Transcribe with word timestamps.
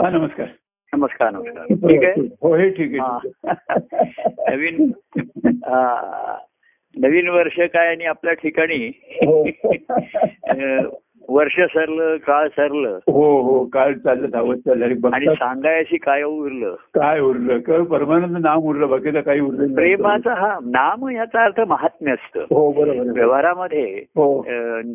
हा 0.00 0.08
नमस्कार 0.10 0.46
नमस्कार 0.92 1.30
नमस्कार 1.32 1.66
ठीक 1.88 2.04
आहे 2.04 2.22
हो 2.42 2.54
हे 2.56 2.68
ठीक 2.70 2.94
हा. 3.00 3.18
आहे 3.46 4.56
नवीन 4.56 4.92
हा. 5.66 6.36
नवीन 6.94 7.28
वर्ष 7.28 7.58
काय 7.72 7.88
आणि 7.88 8.04
आपल्या 8.04 8.32
ठिकाणी 8.34 8.86
हो. 9.26 9.42
वर्ष 11.30 11.60
सरलं 11.60 12.16
काळ 12.16 12.48
सरलं. 12.48 12.98
हो 13.06 13.42
हो 13.42 13.64
काय 13.64 13.94
चाललं 13.94 14.28
धावत 14.32 14.56
चाललं 14.56 15.08
आणि 15.14 15.26
सांगायची 15.26 15.96
काय 15.96 16.22
उरलं? 16.22 16.74
काय 16.94 17.20
उरलं? 17.20 17.82
परमानंद 17.84 18.36
नाम 18.36 18.58
उरलं 18.58 18.88
बाकीचं 18.88 19.20
काही 19.20 19.40
उरलं. 19.40 19.74
प्रेमाचा 19.74 20.34
हा 20.34 20.58
नाम 20.64 21.08
याचा 21.08 21.44
अर्थ 21.44 21.60
महात्म्य 21.60 22.12
असतं. 22.12 22.40
हो 22.40 22.72
बरोबर. 22.72 23.12
व्यवहारामध्ये 23.12 24.04
हो. 24.16 24.42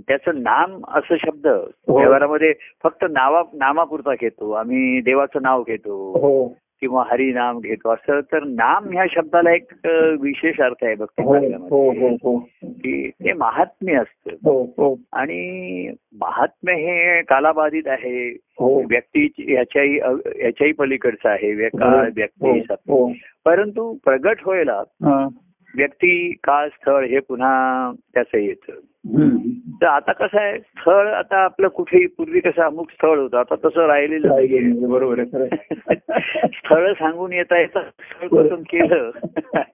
त्याचं 0.07 0.31
नाम 0.35 0.81
असं 0.87 1.15
शब्द 1.25 1.47
व्यवहारामध्ये 1.47 2.53
फक्त 2.83 3.05
नावा 3.09 3.41
नामापुरता 3.53 4.13
घेतो. 4.13 4.51
आम्ही 4.51 5.01
देवाचं 5.01 5.39
नाव 5.41 5.61
घेतो. 5.61 5.95
हो. 6.17 6.57
किंवा 6.79 7.03
हरिनाम 7.11 7.59
घेतो. 7.59 7.89
असं 7.89 8.19
तर 8.19 8.43
नाम 8.43 8.89
ह्या 8.89 9.05
शब्दाला 9.09 9.51
एक 9.51 9.71
विशेष 10.21 10.59
अर्थ 10.59 10.83
आहे 10.83 10.95
भक्ती 10.95 11.23
हो 11.69 11.91
हो 11.91 12.15
हो 12.15 12.37
की 12.63 13.09
ते 13.09 13.33
महात्म्य 13.33 13.93
असतं. 13.93 14.31
आणि 15.13 15.89
महात्म्य 16.21 16.73
हे 16.73 17.21
कालाबाधित 17.21 17.87
आहे. 17.87 18.29
हो. 18.59 18.79
व्यक्ती 18.79 19.29
ह्याच्याही 19.37 19.99
ह्याच्याही 19.99 20.73
पलीकडचं 20.73 21.29
आहे. 21.29 21.53
व्यक्ती 21.53 22.59
परंतु 23.45 23.97
प्रगट 24.05 24.37
व्हायला. 24.45 24.81
व्यक्ती 25.77 26.33
काळ 26.43 26.67
स्थळ 26.67 27.05
हे 27.05 27.19
पुन्हा 27.19 27.91
त्याचं 28.13 28.37
येतं. 28.37 28.71
तर 29.81 29.85
आता 29.85 30.11
कसं 30.11 30.39
आहे 30.39 30.57
स्थळ 30.59 31.07
आता 31.07 31.37
आपलं 31.37 31.67
कुठेही 31.67 32.05
पूर्वी 32.05 32.39
कसं 32.39 32.61
अमुक 32.61 32.91
स्थळ 32.91 33.19
होतं 33.19 33.37
आता 33.37 33.55
तसं 33.55 33.85
राहिलेलं 33.85 34.89
बरोबर 34.89 35.19
आहे 35.19 35.43
आहे. 35.43 36.47
स्थळ 36.47 36.93
सांगून 36.93 37.33
येता 37.33 37.59
येता 37.59 37.81
स्थळ 37.81 38.27
पसंत 38.27 38.63
केलं 38.69 39.11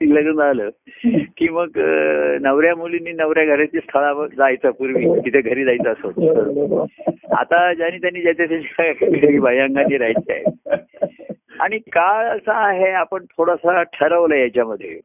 लग्न 0.01 0.31
झालं 0.31 0.69
की 1.37 1.49
मग 1.49 1.67
नवऱ्या 2.41 2.75
मुलींनी 2.75 3.11
नवऱ्या 3.11 3.45
घराची 3.45 3.79
स्थळावर 3.79 4.27
जायचं 4.27 4.71
पूर्वी 4.71 5.19
तिथे 5.19 5.41
घरी 5.41 5.65
जायचं 5.65 5.91
असं. 5.91 6.85
आता 7.37 7.73
ज्यानी 7.73 7.97
त्यांनी 7.97 8.21
ज्याच्या 8.21 8.45
त्याच्या 8.45 9.39
बाह्यांगाने 9.41 9.97
राहायचे 9.97 10.33
आहे 10.33 10.75
आणि 11.59 11.77
काळ 11.77 12.37
असा 12.37 12.67
आहे 12.67 12.91
आपण 12.91 13.25
थोडासा 13.25 13.83
ठरवलं 13.83 14.35
याच्यामध्ये. 14.35 14.99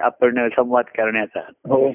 आपण 0.00 0.48
संवाद 0.48 0.84
करण्याचा. 0.96 1.40
हो. 1.68 1.92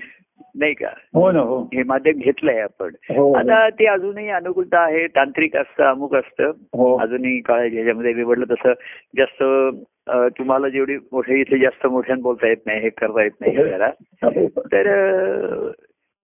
नाही 0.56 0.74
का? 0.74 0.88
हो 1.14 1.32
ना 1.32 1.40
हो. 1.40 1.62
हे 1.74 1.84
माध्यम 1.84 2.18
घेतलंय 2.18 2.60
आपण. 2.60 2.90
हो 3.10 3.34
आता 3.34 3.70
ते 3.70 3.86
अजूनही 3.86 4.30
अनुकूलता 4.30 4.80
आहे 4.80 5.08
तांत्रिक 5.08 5.56
असतं 5.56 5.84
अमुक 5.84 6.16
असतं. 6.16 6.52
हो. 6.74 6.98
अजूनही 6.98 7.40
काळ 7.42 7.68
ह्याच्यामध्ये 7.68 8.14
निवडलं 8.14 8.46
तसं 8.46 8.74
जास्त 9.18 9.44
तुम्हाला 10.38 10.70
जेवढी 10.70 10.98
मोठे 10.98 11.40
इथे 11.40 11.58
जास्त 11.58 11.86
मोठ्यानं 11.88 12.22
बोलता 12.22 12.48
येत 12.48 12.58
नाही 12.66 12.80
हे 12.80 12.90
करता 12.90 13.24
येत 13.24 13.32
नाही 13.42 13.56
जरा 13.56 13.90
तर 14.58 14.88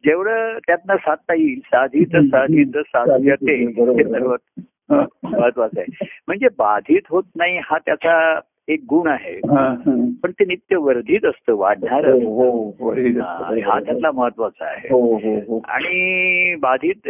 जेवढं 0.04 0.58
त्यातनं 0.68 0.96
साधता 0.96 1.34
येईल 1.34 1.60
साधित 1.60 2.16
साधित 2.18 2.78
साधते 2.78 3.56
हे 3.56 4.04
सर्वात 4.04 4.60
हा. 4.92 5.06
महत्वाचं 5.24 5.80
आहे. 5.80 6.06
म्हणजे 6.28 6.48
बाधित 6.58 7.02
होत 7.10 7.24
नाही 7.36 7.58
हा 7.58 7.78
त्याचा 7.78 8.40
एक 8.68 8.80
गुण 8.90 9.08
आहे. 9.08 9.40
पण 10.24 10.32
ते 10.32 10.46
नित्य 10.46 10.76
वर्धित 10.76 11.26
असतं 11.26 11.56
वाढणार 11.56 12.06
हो, 12.06 12.70
हो, 12.70 12.92
हा 12.92 13.80
त्यातला 13.86 14.12
महत्त्वाचा 14.12 14.66
आहे. 14.66 14.88
हो 14.92 15.60
आणि 15.68 16.56
बाधित 16.56 17.10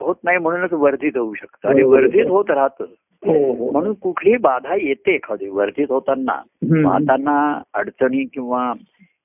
होत 0.00 0.14
नाही 0.24 0.38
म्हणूनच 0.38 0.72
वर्धित 0.72 1.16
होऊ 1.16 1.34
शकतं. 1.34 1.68
आणि. 1.68 1.82
वर्धित 1.82 2.26
होत 2.26 2.44
राहतं. 2.50 2.84
म्हणून 3.72 3.94
कुठलीही 3.94 4.36
बाधा 4.36 4.74
येते 4.74 5.14
एखादी. 5.14 5.48
वर्धित 5.48 5.86
होताना. 5.88 6.42
पाहताना 6.84 7.62
अडचणी 7.74 8.24
किंवा 8.24 8.72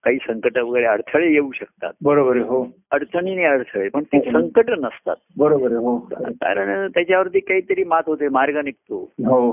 काही 0.04 0.18
संकट 0.18 0.58
वगैरे 0.58 0.86
अडथळे 0.86 1.32
येऊ 1.34 1.52
शकतात. 1.52 1.94
बरोबर 2.04 2.38
हो. 2.38 2.68
अडचणीने 2.92 3.44
अडथळे 3.44 3.90
पण 3.90 4.04
ते 4.04 4.20
संकट 4.20 4.70
नसतात. 4.70 5.16
बरोबर 5.38 5.72
हो. 5.72 5.98
कारण 6.28 6.88
त्याच्यावरती 6.88 7.40
काहीतरी 7.40 7.84
मात 7.84 8.04
होते 8.08 8.30
मार्ग 8.30 8.58
निघतो. 8.58 9.12
हो. 9.20 9.52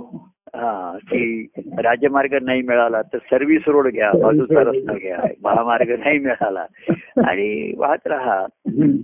हा 0.54 0.98
की 1.02 1.46
राजमार्ग 1.78 2.38
नाही 2.42 2.62
मिळाला 2.62 3.02
तर 3.02 3.18
सर्व्हिस 3.18 3.62
रोड 3.66 3.88
घ्या 3.88 4.10
बाजूचा 4.22 4.60
रस्ता 4.60 4.92
घ्या 4.92 5.18
महामार्ग 5.44 5.98
नाही 5.98 6.18
मिळाला. 6.18 6.66
आणि 7.28 7.74
वाहत 7.76 8.06
राहा. 8.06 8.46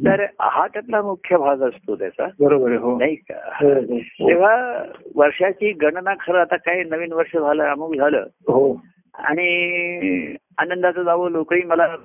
तर 0.07 0.27
हा 0.41 0.67
त्यातला 0.67 1.03
मुख्य 1.03 1.37
भाग 1.37 1.63
असतो 1.63 1.97
त्याचा. 1.97 2.27
बरोबर 2.41 2.73
हो. 2.73 2.99
नाही 2.99 3.17
हो, 3.31 3.35
का? 3.35 3.67
हो, 3.67 3.81
हो. 3.81 3.99
तेव्हा 4.29 4.85
वर्षाची 5.15 5.73
गणना 5.73 6.15
खरं 6.15 6.41
आता 6.41 6.57
काय 6.57 6.83
नवीन 6.83 7.13
वर्ष 7.13 7.37
झालं 7.37 7.65
अमुक 7.65 7.97
झालं. 7.97 8.27
हो. 8.41 8.81
आणि 9.15 10.35
आनंदाचं 10.61 11.03
जावं 11.03 11.31
लोकही 11.31 11.63
मला 11.63 11.97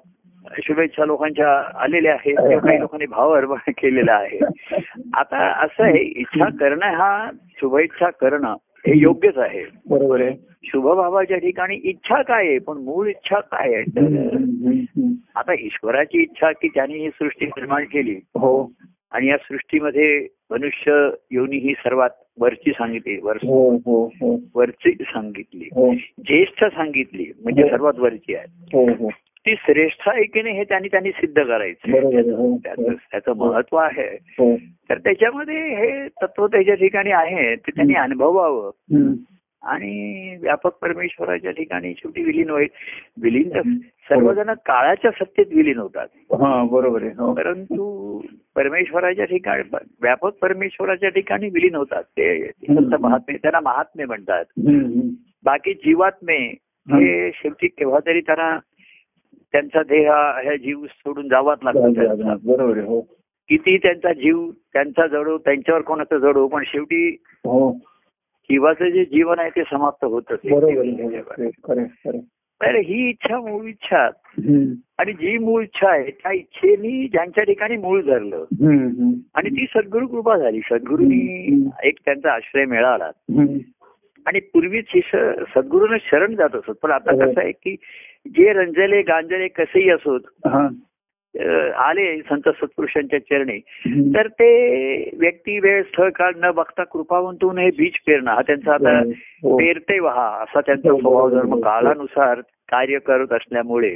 शुभेच्छा 0.64 1.06
लोकांच्या 1.06 1.52
आलेल्या 1.84 2.14
आहेत 2.14 2.36
किंवा 2.36 2.58
काही 2.58 2.80
लोकांनी 2.80 3.06
भाव 3.06 3.32
अर्पण 3.32 3.72
केलेला 3.78 4.14
आहे. 4.14 4.40
आता 5.14 5.64
असं 5.64 5.84
आहे 5.84 6.00
इच्छा 6.00 6.50
करणं 6.60 6.86
हा 6.86 7.32
शुभेच्छा 7.32 8.10
करणं 8.10 8.56
हे 8.88 8.98
योग्यच 8.98 9.38
आहे. 9.38 9.64
बरोबर 9.90 10.22
आहे. 10.22 10.36
शुभभावाच्या 10.64 11.38
ठिकाणी 11.38 11.76
इच्छा 11.76 12.22
काय 12.22 12.48
आहे? 12.48 12.60
पण 12.60 12.78
मूळ 12.78 13.08
इच्छा 13.08 13.40
काय 13.40 13.74
आहे. 13.74 13.84
आता 15.36 15.54
ईश्वराची 15.54 16.22
इच्छा 16.22 16.52
की 16.52 16.68
त्यांनी 16.68 17.00
ही 17.00 17.10
सृष्टी 17.10 17.46
निर्माण 17.46 17.84
केली. 17.84 18.16
हो. 18.36 18.72
आणि 19.16 19.28
या 19.28 19.38
सृष्टीमध्ये 19.38 20.28
मनुष्य 20.52 21.10
योनी 21.32 21.58
ही 21.58 21.74
सर्वात 21.74 22.10
वरची 22.40 22.72
सांगितली 22.72 23.18
वर 23.18 23.36
हो 23.36 23.76
हो 23.76 24.06
हो. 24.06 24.40
वरची 24.56 24.92
सांगितली. 24.92 25.70
ज्येष्ठ 26.18 26.66
सांगितली 26.66 27.32
म्हणजे. 27.44 27.62
सर्वात 27.70 27.94
वरची 27.98 28.36
आहे. 28.36 28.78
ती 29.46 29.56
श्रेष्ठ 29.56 30.10
आहे 30.10 30.24
की 30.24 30.42
नाही 30.42 30.56
हे 30.56 30.64
त्यांनी 30.64 30.88
त्यांनी 30.88 31.12
सिद्ध 31.12 31.44
करायचं. 31.44 31.92
त्याचं 33.12 33.34
महत्त्व 33.36 33.78
आहे. 33.78 34.18
तर 34.90 34.98
त्याच्यामध्ये 34.98 35.76
हे 35.76 36.08
तत्व 36.08 36.48
त्याच्या 36.48 36.76
ठिकाणी 36.76 37.12
आहे 37.12 37.56
ते 37.56 37.72
त्यांनी 37.72 37.94
अनुभवावं. 37.94 38.72
आणि 39.66 40.38
व्यापक 40.42 40.72
परमेश्वराच्या 40.72 41.52
ठिकाणी 41.52 41.94
शेवटी 41.98 42.24
विलीन 42.24 42.50
होईल. 42.50 42.68
विलीन 43.22 43.50
तर 43.50 43.62
सर्वजण 44.10 44.54
काळाच्या 44.66 45.12
सत्तेत 45.12 45.46
विलीन 45.56 45.78
होतात. 45.78 46.08
हा 46.32 46.64
बरोबर 46.64 47.04
आहे. 47.04 47.12
हो. 47.12 47.34
परंतु 47.34 48.22
परमेश्वराच्या 48.56 49.26
ठिकाणी 49.26 49.78
व्यापक 50.02 50.34
परमेश्वराच्या 50.34 51.10
ठिकाणी 51.10 51.50
विलीन 51.50 51.76
होतात. 51.76 52.04
ते 52.04 52.52
महात्मे 53.00 53.38
त्यांना 53.38 53.60
महात्मे 53.60 54.06
म्हणतात. 54.06 54.46
बाकी 55.46 55.74
जीवात्मे 55.74 56.38
हे 56.92 57.32
शेवटी 57.34 57.68
केव्हा 57.68 58.00
तरी 58.06 58.22
त्यांना 58.22 58.60
त्यांचा 59.52 59.84
देह 59.84 60.12
हा 60.12 60.56
जीव 60.56 60.86
सोडून 60.86 61.28
जावाच 61.28 61.60
लागतो. 61.64 61.92
बरोबर 62.54 62.78
आहे 62.78 62.88
हो. 62.88 63.02
किती 63.50 63.78
त्यांचा 63.78 64.14
जीव 64.14 64.52
त्यांचा 64.74 65.08
जडो 65.08 65.38
त्यांच्यावर 65.38 65.82
कोणाचा 65.82 66.18
जडो 66.18 66.48
पण 66.48 66.64
शेवटी 66.66 67.18
हो. 67.46 67.78
जीवाचं 68.52 68.86
जे 68.86 69.06
जीवन 69.06 69.40
आहे 69.40 69.50
ते 69.50 69.64
समाप्त 69.72 70.06
होतच 70.06 70.40
बरोबर 70.54 70.82
आहे 70.82 71.18
हो. 71.84 72.20
तर 72.62 72.76
ही 72.76 73.10
इच्छा 73.10 73.40
मूळ 73.40 73.66
इच्छा. 73.66 74.10
आणि 74.98 75.14
जी 75.14 75.38
मूळ 75.38 75.64
इच्छा 75.64 75.90
आहे 75.90 76.12
त्या 76.12 76.32
इच्छेनी 76.32 77.08
ज्यांच्या 77.08 77.44
ठिकाणी 77.44 77.78
मूळ 77.78 78.02
धरलं. 78.02 78.46
आणि 79.36 79.50
ती 79.50 79.66
सद्गुरु 79.70 80.08
कृपा 80.08 80.38
झाली 80.38 80.60
सद्गुरूंनी 80.60 81.56
एक 81.84 81.94
त्यांचा 82.06 82.32
आश्रय 82.32 82.66
मिळाला. 82.66 83.12
आणि 84.26 84.40
पूर्वीच 84.40 84.86
स- 84.96 85.44
सद्गुरूंना 85.56 85.98
शरण 86.02 86.36
जात 86.36 86.56
असत 86.56 86.72
पण 86.72 86.92
आता. 86.92 87.12
कसं 87.26 87.42
आहे 87.42 87.52
की 87.52 87.76
जे 88.28 88.54
रंजले 88.54 89.02
गांजले 89.02 89.48
कसेही 89.48 89.90
असोत 89.90 90.22
आले 91.76 92.18
संत 92.18 92.50
सत्पुरुषांच्या 92.50 93.20
चरणी. 93.20 93.60
तर 94.16 94.28
ते 94.28 95.10
व्यक्ती 95.20 95.60
वेळ 95.60 95.84
स्थळ 95.84 96.10
काळ 96.10 96.32
न 96.38 96.52
बघता 96.52 96.84
कृपावंतून 96.84 97.58
हे 97.58 97.70
बीज 97.70 97.92
पेरणं 98.08 98.32
हा 98.32 98.42
त्यांचा 98.42 98.74
आता 98.74 99.00
हो. 99.00 99.58
पेरते 99.58 100.00
वहा 100.00 100.44
असा 100.44 100.62
त्यांचा 100.62 100.92
हो, 100.92 101.00
स्वभाव. 101.00 101.30
धर्म 101.30 101.60
काळानुसार 101.60 102.40
कार्य 102.70 103.00
करत 103.00 103.34
असल्यामुळे. 103.34 103.94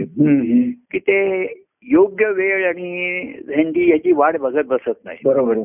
की 0.92 1.00
ते 1.00 1.44
योग्य 1.88 2.30
वेळ 2.30 2.68
आणि 2.68 3.24
झेंडी 3.48 3.92
याची 3.92 4.12
वाट 4.12 4.38
बघत 4.38 4.64
बसत 4.66 5.06
नाही 5.06 5.18
बरोबर 5.26 5.58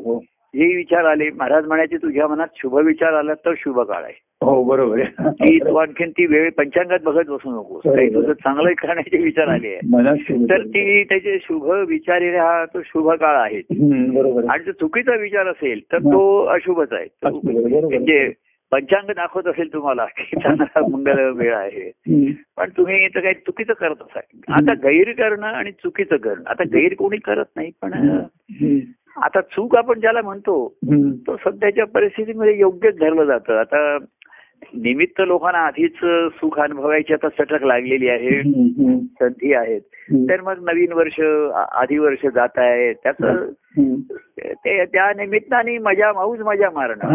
हो 0.54 0.58
जे 0.58 0.76
विचार 0.76 1.04
आले. 1.04 1.30
महाराज 1.30 1.66
म्हणायचे 1.66 1.96
तुझ्या 1.96 2.28
मनात 2.28 2.46
शुभ 2.56 2.74
विचार 2.74 3.12
आला 3.12 3.34
तर 3.34 3.52
शुभ 3.56 3.80
काळ 3.80 4.02
आहे. 4.02 4.12
हो 4.42 4.64
बरोबर 4.64 5.00
की 5.30 5.58
तू 5.58 5.76
आणखीन 5.76 6.10
ती 6.10 6.26
वेळ 6.26 6.50
पंचांगात 6.50 6.98
बघत 7.04 7.24
बसू 7.28 7.50
नकोस. 7.50 7.94
काही 7.94 8.14
तुझं 8.14 8.32
चांगलं 8.32 8.72
करण्याचे 8.72 9.22
विचार 9.22 9.48
आले 9.48 9.68
आहे 9.68 9.86
तर 10.50 10.62
ती 10.62 11.04
त्याचे 11.04 11.38
शुभ 11.42 11.70
विचार 11.88 12.22
हा 12.22 12.64
तो 12.64 12.82
शुभ 12.84 13.10
काळ 13.10 13.36
आहे. 13.36 13.58
आणि 14.48 14.64
जर 14.64 14.70
चुकीचा 14.70 15.16
विचार 15.16 15.46
असेल 15.46 15.80
तर 15.92 15.98
तो 15.98 16.44
अशुभच 16.44 16.92
आहे. 16.92 17.06
म्हणजे 17.24 18.32
पंचांग 18.72 19.10
दाखवत 19.10 19.46
असेल 19.46 19.72
तुम्हाला 19.72 20.04
की 20.04 20.36
चांगला 20.36 20.80
मंगल 20.88 21.32
वेळ 21.36 21.54
आहे. 21.54 21.90
पण 22.56 22.70
तुम्ही 22.76 23.08
तर 23.08 23.20
काही 23.20 23.34
चुकीचं 23.34 23.72
करत 23.72 23.96
असाल. 24.00 24.52
आता 24.52 24.74
गैर 24.74 25.12
करणं 25.12 25.46
आणि 25.46 25.70
चुकीचं 25.70 26.16
करणं. 26.16 26.42
आता 26.46 26.64
गैर 26.64 26.94
कोणी 26.94 27.16
करत 27.16 27.44
नाही 27.56 27.70
पण. 27.82 27.90
आता 29.16 29.40
चूक 29.40 29.76
आपण 29.76 30.00
ज्याला 30.00 30.22
म्हणतो. 30.22 30.68
तो 31.26 31.36
सध्याच्या 31.36 31.86
परिस्थितीमध्ये 31.86 32.58
योग्यच 32.58 32.96
धरलं 32.96 33.24
जातं 33.24 33.60
आता 33.60 33.96
निमित्त 34.74 35.20
लोकांना 35.26 35.58
आधीच 35.58 35.94
सुख 36.34 36.60
अनुभवायची 36.60 37.12
आता 37.12 37.28
सटक 37.28 37.64
लागलेली 37.64 38.08
आहे. 38.08 38.42
संधी 39.20 39.52
आहेत. 39.52 39.80
तर 40.30 40.40
मग 40.40 40.70
नवीन 40.70 40.92
वर्ष 40.92 41.20
आधी 41.72 41.98
वर्ष 41.98 42.26
जात 42.26 42.48
आहे. 42.56 42.92
त्याचं. 42.92 43.50
ते 44.50 44.84
त्या 44.84 45.12
निमित्ताने 45.16 45.78
मजा 45.78 46.12
माऊज 46.12 46.40
मजा 46.40 46.70
मारणं 46.70 47.06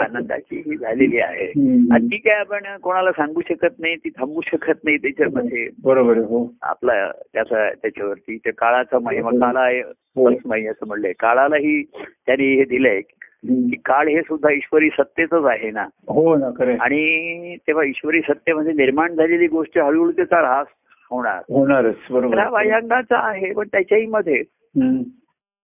आनंदाची 0.00 0.62
ही 0.66 0.76
झालेली 0.76 1.18
आहे. 1.18 1.46
आणि 1.92 2.06
ती 2.06 2.16
काय 2.16 2.34
आपण 2.34 2.58
कोणाला 2.82 3.12
सांगू 3.12 3.40
शकत 3.48 3.74
नाही 3.78 3.96
ती 3.96 4.08
थांबू 4.08 4.40
शकत 4.46 4.84
नाही 4.84 4.96
त्याच्यामध्ये. 4.96 5.68
बरोबर 5.84 6.16
हो. 6.16 6.54
आपला 6.62 7.10
त्याचा 7.10 7.70
त्याच्यावरती 7.70 8.36
ते 8.36 8.50
काळाचा 8.50 8.98
महिमा 8.98 9.30
काळा 9.30 9.60
आहे. 9.60 9.80
हो. 9.80 10.30
असं 10.70 10.86
म्हणलंय. 10.86 11.12
काळालाही 11.12 11.82
त्यांनी 12.26 12.54
हे 12.54 12.64
दिलंय. 12.64 13.00
की 13.44 13.76
काळ 13.84 14.08
हे 14.08 14.20
सुद्धा 14.22 14.52
ईश्वरी 14.52 14.88
सत्तेतच 14.88 15.44
आहे 15.44 15.70
ना 15.70 15.82
हो 16.08 16.36
ना 16.36 16.50
खरं. 16.58 16.76
आणि 16.80 17.56
तेव्हा 17.56 17.84
ईश्वरी 17.84 18.20
सत्तेमध्ये 18.20 18.72
निर्माण 18.72 19.14
झालेली 19.14 19.46
गोष्ट 19.46 19.78
हळूहळू 19.78 20.10
त्याचा 20.10 20.38
ऱ्हास 20.38 20.66
होणार 21.10 21.42
होणारच 21.48 21.94
बरोबर 22.10 22.38
हा 22.38 23.28
आहे 23.28 23.52
पण 23.52 23.66
त्याच्याही 23.72 24.06
मध्ये. 24.06 24.42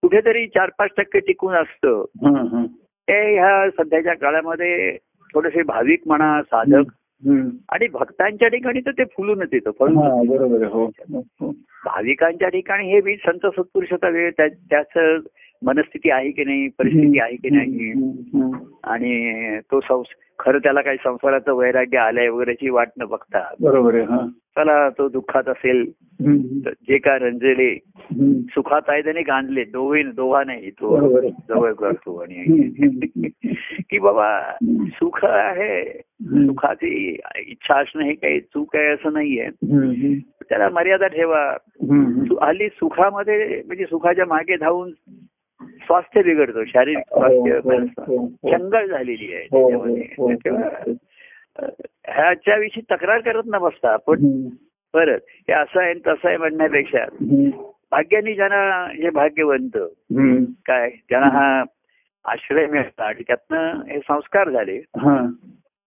कुठेतरी 0.03 0.47
चार 0.47 0.71
पाच 0.79 0.91
टक्के 0.97 1.19
टिकून 1.19 1.55
असतं 1.55 2.05
हं, 2.23 2.37
हं. 2.37 2.67
ते 3.09 3.35
ह्या 3.35 3.71
सध्याच्या 3.71 4.15
काळामध्ये 4.15 4.97
थोडेसे 5.35 5.63
भाविक 5.63 6.03
म्हणा 6.07 6.43
साधक. 6.43 6.91
आणि 7.69 7.87
भक्तांच्या 7.89 8.49
ठिकाणी 8.49 8.81
तर 8.81 8.91
ते 8.91 9.05
फुलूनच 9.05 9.49
येतं 9.53 9.71
फळून 9.79 9.97
हा 9.99 10.09
बरोबर 10.29 10.65
हो. 10.67 10.87
भाविकांच्या 11.85 12.49
ठिकाणी 12.49 12.91
हे 12.93 13.01
बी 13.01 13.17
संत 13.17 13.47
सत्पुरुषाचा 13.47 14.09
वेळ 14.09 14.31
त्या- 14.31 14.49
त्याच 14.49 15.21
मनस्थिती 15.63 16.11
आहे 16.11 16.31
की 16.31 16.45
नाही 16.45 16.69
परिस्थिती 16.69 17.21
आहे 17.21 17.37
की 17.37 17.51
नाही. 17.51 17.91
आणि 18.85 19.59
तो 19.61 19.81
संस 19.81 20.07
खरं 20.39 20.59
त्याला 20.59 20.81
काही 20.81 20.97
संसाराचं 21.05 21.53
वैराग्य 21.53 21.99
आलंय 21.99 22.29
वगैरेची 22.29 22.71
वाट 22.71 22.89
न 22.99 23.05
बघता 23.05 23.49
बरोबर 23.61 24.01
चला 24.57 24.89
तो 24.91 25.09
दुःखात 25.09 25.49
असेल 25.49 25.85
जे 26.89 26.99
काय 26.99 27.19
रंजले. 27.19 27.75
सुखात 28.51 28.83
आहे 28.89 29.03
त्याने 29.03 29.23
गांधले 29.23 29.65
दोघे 29.65 30.03
दोघा 30.03 30.43
नाही 30.45 30.71
तो. 30.71 31.19
जवळ 31.49 31.73
करतो 31.73 32.17
आणि. 32.17 32.45
की 33.91 33.99
बाबा 33.99 34.41
सुख 34.87 35.25
आहे. 35.25 35.85
सुखाची 36.25 37.17
इच्छा 37.47 37.81
असणं 37.81 38.05
हे 38.05 38.13
काही 38.13 38.41
चूक 38.41 38.77
आहे 38.77 38.87
असं 38.87 39.13
नाहीये. 39.13 39.49
त्याला 40.49 40.69
मर्यादा 40.69 41.07
ठेवा 41.07 41.57
हल्ली 42.43 42.69
सुखामध्ये 42.69 43.63
म्हणजे 43.67 43.85
सुखाच्या 43.85 44.27
मागे 44.27 44.57
धावून 44.57 44.91
स्वास्थ्य 45.87 46.23
बिघडतो 46.23 46.65
शारीरिक 46.65 47.05
हो, 47.13 47.21
स्वास्थ्य 47.21 47.55
हो, 47.55 47.69
बरंचसं 47.69 48.03
हो, 48.07 48.17
हो. 48.17 48.87
झालेली 48.87 49.35
आहे 49.35 49.47
हो, 49.53 49.63
हो, 49.63 50.29
त्याच्यामध्ये 50.29 50.93
हो, 50.93 50.93
हो. 50.93 50.93
ह्याच्याविषयी 52.09 52.83
तक्रार 52.91 53.21
करत 53.21 53.43
न 53.47 53.59
बसता 53.59 53.95
हम्म. 53.95 54.49
परत 54.95 55.19
हे 55.49 55.53
असं 55.53 55.81
आहे 55.81 55.95
तसं 55.95 56.29
आहे 56.29 56.37
म्हणण्यापेक्षा. 56.37 57.05
भाग्याने 57.93 58.35
ज्यांना 58.35 58.93
जे 58.93 59.11
भाग्यवंत. 59.11 59.77
काय 60.67 60.91
ज्यांना 60.91 61.29
हा 61.29 61.63
आश्रय 62.25 62.67
मिळाला 62.67 63.05
आणि 63.05 63.23
त्यातनं 63.23 63.83
हे 63.89 63.99
संस्कार 63.99 64.51
झाले 64.51 64.77
हा 64.77 65.27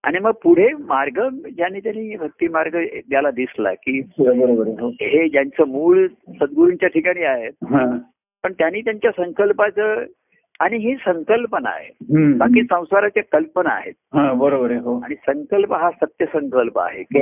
आणि 0.03 0.19
मग 0.19 0.31
पुढे 0.31 0.67
मार्ग 0.79 1.19
ज्यांनी 1.29 1.79
त्यांनी 1.79 2.15
भक्ती 2.15 2.47
मार्ग 2.47 2.77
ज्याला 3.09 3.31
दिसला 3.31 3.73
की 3.73 3.99
आहे 3.99 4.43
हो 4.81 4.89
हे 4.89 5.29
ज्यांचं 5.29 5.67
मूळ 5.67 6.07
सद्गुरूंच्या 6.07 6.89
ठिकाणी 6.89 7.23
आहेत 7.23 7.51
हा 7.69 7.85
पण 8.43 8.53
त्यांनी 8.53 8.81
त्यांच्या 8.81 9.11
संकल्पाचं 9.11 10.03
आणि 10.59 10.77
ही 10.77 10.95
संकल्पना 10.95 11.69
आहे. 11.69 11.89
बाकी 12.37 12.63
संसाराच्या 12.63 13.23
कल्पना 13.31 13.69
आहेत 13.69 13.93
बरोबर 14.35 14.71
आहे 14.71 14.79
हो 14.79 15.03
आणि 15.03 15.15
संकल्प 15.15 15.73
हा 15.73 15.91
सत्य 15.91 16.25
संकल्प 16.25 16.79
आहे 16.79 17.03
की. 17.03 17.21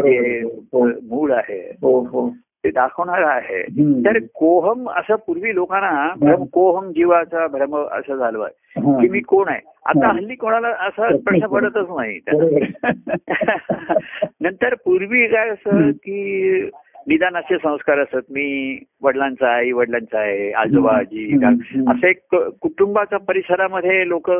हो. 0.74 0.88
मूळ 0.88 1.32
आहे 1.32 1.78
हो 1.82 2.36
ते 2.64 2.72
दाखवणारा 2.72 3.30
आहे. 3.30 3.64
तर 4.06 4.18
कोहम 4.36 4.90
असं 4.90 5.16
पूर्वी 5.16 5.56
लोकांना 5.56 6.14
भ्रम 6.20 6.46
कोहम 6.46 6.92
जीवाचा 6.92 7.48
भ्रम 7.48 7.78
असं 7.78 8.16
झालं 8.16 8.44
आहे. 8.44 9.02
की 9.02 9.10
मी 9.10 9.20
कोण 9.20 9.50
आहे 9.50 9.60
आता. 9.86 10.08
हल्ली 10.08 10.36
कोणाला 10.36 10.68
असा 10.68 11.18
प्रश्न 11.18 11.48
पडतच 11.48 11.86
नाही. 11.90 12.20
नंतर 14.42 14.76
पूर्वी 14.86 15.28
काय 15.28 15.50
असं 15.50 15.92
की 15.92 16.62
निदान 17.08 17.36
असे 17.36 17.58
संस्कार 17.58 18.00
असत 18.00 18.32
मी 18.32 18.78
वडिलांचा 19.02 19.56
आई 19.56 19.72
वडिलांचा 19.72 20.20
आहे 20.20 20.52
आजोबा 20.52 20.96
आजी. 20.98 21.46
असं 21.88 22.08
एक 22.08 22.36
कुटुंबाच्या 22.36 23.20
परिसरामध्ये 23.20 24.08
लोक 24.08 24.32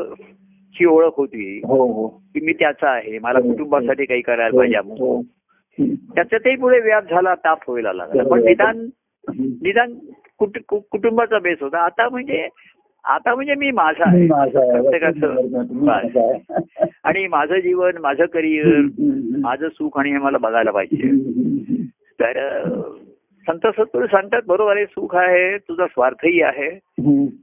ची 0.74 0.84
ओळख 0.84 1.12
होती 1.16 1.60
हो 1.64 1.92
हो 1.92 2.06
की 2.08 2.40
मी 2.40 2.52
त्याचा 2.52 2.88
आहे 2.88 3.18
मला 3.18 3.38
हो, 3.38 3.50
कुटुंबासाठी 3.50 4.04
काही 4.04 4.20
करायला 4.20 4.56
पाहिजे 4.58 4.76
अमुक. 4.76 5.24
हम्म. 5.78 5.94
त्याच्यातही 6.14 6.56
पुढे 6.56 6.78
व्याप 6.80 7.10
झाला 7.10 7.34
ताप 7.34 7.58
व्हायला 7.68 7.92
लागला 7.92 8.22
पण 8.22 8.44
निदान. 8.44 8.86
निदान 9.38 9.94
कुटुंबाचा 10.38 11.38
बेस 11.38 11.58
होता 11.60 11.78
आता 11.78 12.08
म्हणजे 12.08 12.48
आता 13.04 13.34
म्हणजे 13.34 13.54
मी 13.54 13.70
माझा 13.70 14.04
आहे. 14.06 14.26
प्रत्येकाचं. 14.26 15.34
आणि 17.04 17.26
माझं 17.26 17.58
जीवन 17.58 17.90
माझं 18.00 18.24
करिअर. 18.24 18.80
माझं 19.38 19.68
सुख 19.68 19.98
आणि 19.98 20.10
हे 20.10 20.18
मला 20.18 20.38
बघायला 20.38 20.70
पाहिजे. 20.70 21.08
तर 22.20 22.58
संत 23.46 23.66
सत्पुरुष 23.66 24.10
सांगतात 24.10 24.42
बरोबर 24.46 24.76
आहे 24.76 24.86
सुख 24.86 25.14
आहे 25.16 25.58
तुझा 25.58 25.86
स्वार्थही 25.86 26.42
आहे. 26.42 26.70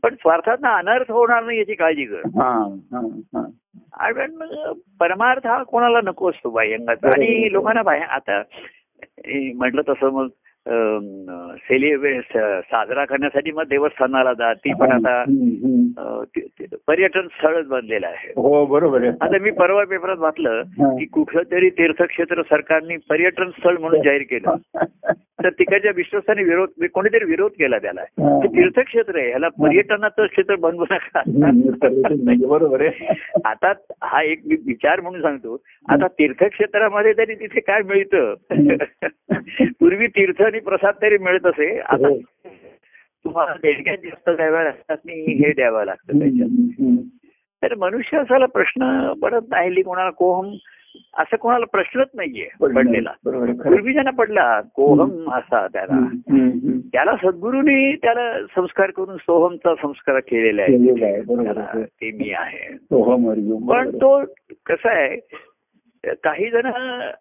पण 0.04 0.16
स्वार्थात 0.16 0.58
अनर्थ 0.64 1.12
होणार 1.12 1.44
नाही 1.44 1.58
याची 1.60 1.74
काळजी 1.74 2.06
कर. 2.06 2.22
हा 2.26 2.76
हा 2.92 3.02
हा. 3.36 3.46
आणि 3.94 4.26
परमार्थ 5.00 5.48
हा 5.48 5.64
कोणाला 5.64 6.02
नको 6.04 6.30
असतो 6.30 6.50
बाह्यंगाचा. 6.50 7.08
आणि 7.08 7.52
लोकांना 7.52 7.82
बाह्य 7.82 8.02
आता 8.02 8.42
म्हटलं 9.56 9.82
तसं 9.90 10.10
मग 10.10 10.28
सेलिब्रेट 10.70 12.38
साजरा 12.38 13.06
करण्यासाठी 13.06 13.52
मग 13.52 13.64
देवस्थानाला 13.64 14.34
जा. 14.34 14.54
ती 14.54 14.74
पण 14.74 14.92
आता 14.92 15.24
पर्यटन 16.88 17.28
स्थळच 17.28 17.68
बनलेलं 17.68 18.08
आहे. 18.08 18.32
हो 18.38 18.66
बरोबर 18.66 19.02
आहे. 19.02 19.12
आता 19.22 19.38
मी 19.42 19.52
परवा 19.52 19.84
पेपरात 19.84 20.18
वाचलं. 20.18 20.62
की 20.80 21.06
कुठलं 21.06 21.42
तरी 21.52 21.70
तीर्थक्षेत्र 21.70 22.42
सरकारने 22.42 22.98
पर्यटन 23.10 23.50
स्थळ 23.50 23.78
म्हणून 23.78 24.02
जाहीर 24.02 24.22
केलं. 24.22 24.56
तर 25.44 25.50
तिकडच्या 25.50 25.92
विश्वासाने 25.96 26.44
विरोध 26.44 26.86
कोणीतरी 26.86 27.26
विरोध 27.26 27.52
केला 27.52 27.78
त्याला. 27.78 28.02
हा. 28.02 28.46
तीर्थक्षेत्र 28.46 29.20
आहे. 29.20 29.30
ह्याला 29.30 29.48
पर्यटनाचं 29.48 30.26
क्षेत्र 30.26 30.56
बनवू 30.56 30.86
नका. 30.92 31.22
बरोबर 32.48 32.82
आहे. 32.82 33.14
आता 33.46 33.74
हा 34.04 34.24
एक 34.24 34.42
मी 34.46 34.56
विचार 34.56 35.02
म्हणून 35.02 35.22
सांगतो. 35.22 35.64
आता 35.90 36.08
तीर्थक्षेत्रामध्ये 36.08 37.14
तरी 37.18 37.36
तिथे 37.36 37.60
काय 37.60 37.82
मिळतं? 37.82 38.34
पूर्वी 39.62 40.08
तीर्थ 40.08 40.42
आणि 40.42 40.60
प्रसाद 40.60 40.94
तरी 41.02 41.18
मिळत 41.18 41.46
असे. 41.46 41.80
आता 41.80 42.08
हो. 42.08 42.18
तुम्हाला 43.26 43.54
देणग्यात 43.54 43.98
जास्त 43.98 44.30
द्याव्या 44.30 44.64
लागतात 44.64 44.98
आणि 45.06 45.34
हे 45.34 45.54
द्यावं 45.54 45.86
लागतं 45.86 46.20
त्याच्यात. 46.20 46.50
तर 47.64 47.76
मनुष्य 47.76 48.18
असाला 48.18 48.46
प्रश्न 48.46 49.14
पडत 49.14 49.42
नाही. 49.50 49.82
कोणाला 49.82 50.10
कोहम 50.10 50.54
असं 51.18 51.38
कोणाला 51.38 51.66
प्रश्नच 51.66 52.08
नाहीये 52.14 52.48
पडलेला 52.76 53.12
खरं. 53.12 53.54
पूर्वीजना 53.54 54.12
पडला 54.12 54.62
कोहम 54.62 55.32
असा 55.34 55.68
त्याला. 55.68 56.00
त्याला 56.94 57.16
सद्गुरूंनी 57.16 57.96
त्याला 57.96 58.34
संस्कार 58.56 58.92
करून 58.92 59.18
सोहमचा 59.18 59.74
संस्कार 59.82 60.20
केलेला 60.20 60.62
आहे. 60.62 60.78
ते 61.84 62.12
मी 62.12 62.32
आहे 62.32 62.76
पण 63.70 63.90
तो 63.90 64.22
कसा 64.66 64.90
आहे 64.90 65.18
काही 66.24 66.50
जण 66.50 66.66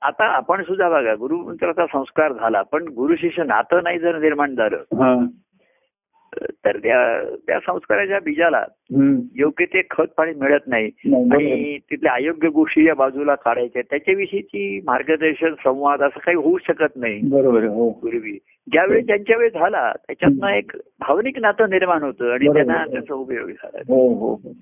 आता 0.03 0.25
आपण 0.25 0.63
सुद्धा 0.63 0.89
बघा 0.89 1.15
गुरुमंत्राचा 1.15 1.87
संस्कार 1.87 2.33
झाला 2.33 2.63
पण 2.63 2.83
गुरु 2.83 3.17
शिष्य 3.17 3.43
नातं 3.43 3.81
नाही 3.83 3.99
जर 3.99 4.19
निर्माण 4.19 4.55
झालं. 4.55 4.77
तर 6.37 6.77
त्या 6.77 6.99
त्या 7.47 7.59
संस्काराच्या 7.59 8.19
बीजाला. 8.21 8.65
योग्य 9.35 9.65
ते 9.65 9.83
खत 9.91 10.07
पाणी 10.17 10.33
मिळत 10.35 10.67
नाही. 10.67 10.91
आणि 11.15 11.79
तिथल्या 11.91 12.13
अयोग्य 12.13 12.49
गोष्टी 12.49 12.87
या 12.87 12.95
बाजूला 12.95 13.35
काढायच्या 13.35 13.83
त्याच्याविषयीची 13.91 14.81
मार्गदर्शन 14.87 15.55
संवाद 15.55 16.03
असं 16.03 16.19
काही 16.19 16.37
होऊ 16.37 16.59
शकत 16.59 16.97
नाही 16.97 17.21
बरोबर 17.23 17.65
हो 17.65 17.91
पूर्वी 17.91 18.39
ज्यावेळी 18.73 19.01
त्यांच्या 19.01 19.37
वेळी 19.37 19.51
झाला 19.51 19.93
त्याच्यातनं 19.93 20.49
एक 20.49 20.73
भावनिक 21.01 21.39
नातं 21.39 21.71
निर्माण 21.71 22.03
होतं 22.03 22.33
आणि. 22.33 22.47
त्यांना 22.47 22.85
त्याचा 22.85 23.15
उपयोग 23.15 23.49
झाला 23.49 23.79
हो 23.89 24.09
हो 24.09 24.35
हो. 24.35 24.53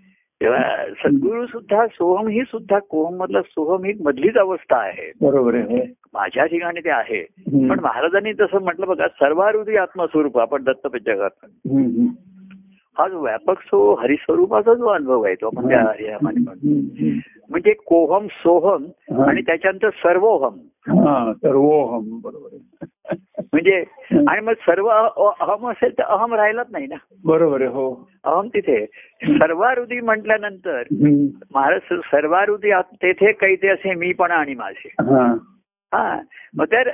तेव्हा 0.40 0.86
सद्गुरू 0.86 1.46
सुद्धा 1.46 1.86
सोहम 1.86 2.28
ही 2.28 2.42
सुद्धा 2.42 2.78
कोहम 2.78 3.16
मधला 3.16 3.42
सोहम 3.42 3.84
ही 3.84 3.92
मधलीच 4.00 4.36
अवस्था 4.36 4.76
आहे 4.76 5.10
बरोबर 5.20 5.54
आहे 5.54 5.64
हो. 5.64 5.84
माझ्या 6.14 6.46
ठिकाणी 6.46 6.80
ते 6.80 6.90
आहे. 6.90 7.22
पण 7.68 7.80
महाराजांनी 7.80 8.32
जसं 8.32 8.62
म्हटलं 8.62 8.86
बघा 8.86 9.08
सर्वारुधी 9.08 9.76
आत्मस्वरूप 9.76 10.38
आपण 10.38 10.62
दत्तपंचकात. 10.62 11.46
हा 12.98 13.08
जो 13.08 13.20
व्यापक 13.20 13.60
सो 13.60 13.94
हरिस्वरूपाचा 13.94 14.74
जो 14.74 14.86
अनुभव 14.86 15.22
आहे 15.22 15.34
तो 15.34 15.46
आपण. 15.46 15.72
म्हणजे 17.50 17.72
कोहम 17.72 18.26
सोहम. 18.30 18.84
आणि 19.24 19.42
त्याच्यानंतर 19.42 19.90
सर्वोहम. 19.90 20.54
हा 20.88 21.32
सर्वोहम 21.32 22.20
बरोबर 22.24 22.56
म्हणजे 23.52 23.84
आणि 24.28 24.40
मग 24.40 24.52
सर्व 24.52 24.86
अहम 24.86 25.70
असेल 25.70 25.92
तर 25.98 26.02
अहम 26.02 26.34
राहिलाच 26.34 26.66
नाही 26.70 26.86
ना. 26.86 26.94
बरोबर 27.24 27.62
हो. 27.62 28.08
अहम 28.24 28.48
तिथे. 28.48 28.86
सर्वारुधी 29.22 30.00
म्हटल्यानंतर. 30.00 30.82
महाराज 31.54 31.80
सर्वारुधी 31.90 32.70
आत- 32.70 32.96
तेथे 33.02 33.32
कैते 33.32 33.68
असे 33.68 33.94
मी 33.94 34.12
पण 34.12 34.30
आणि 34.30 34.54
माझे. 34.54 34.94
हा 35.94 36.20
मग 36.54 36.64
तर 36.64 36.90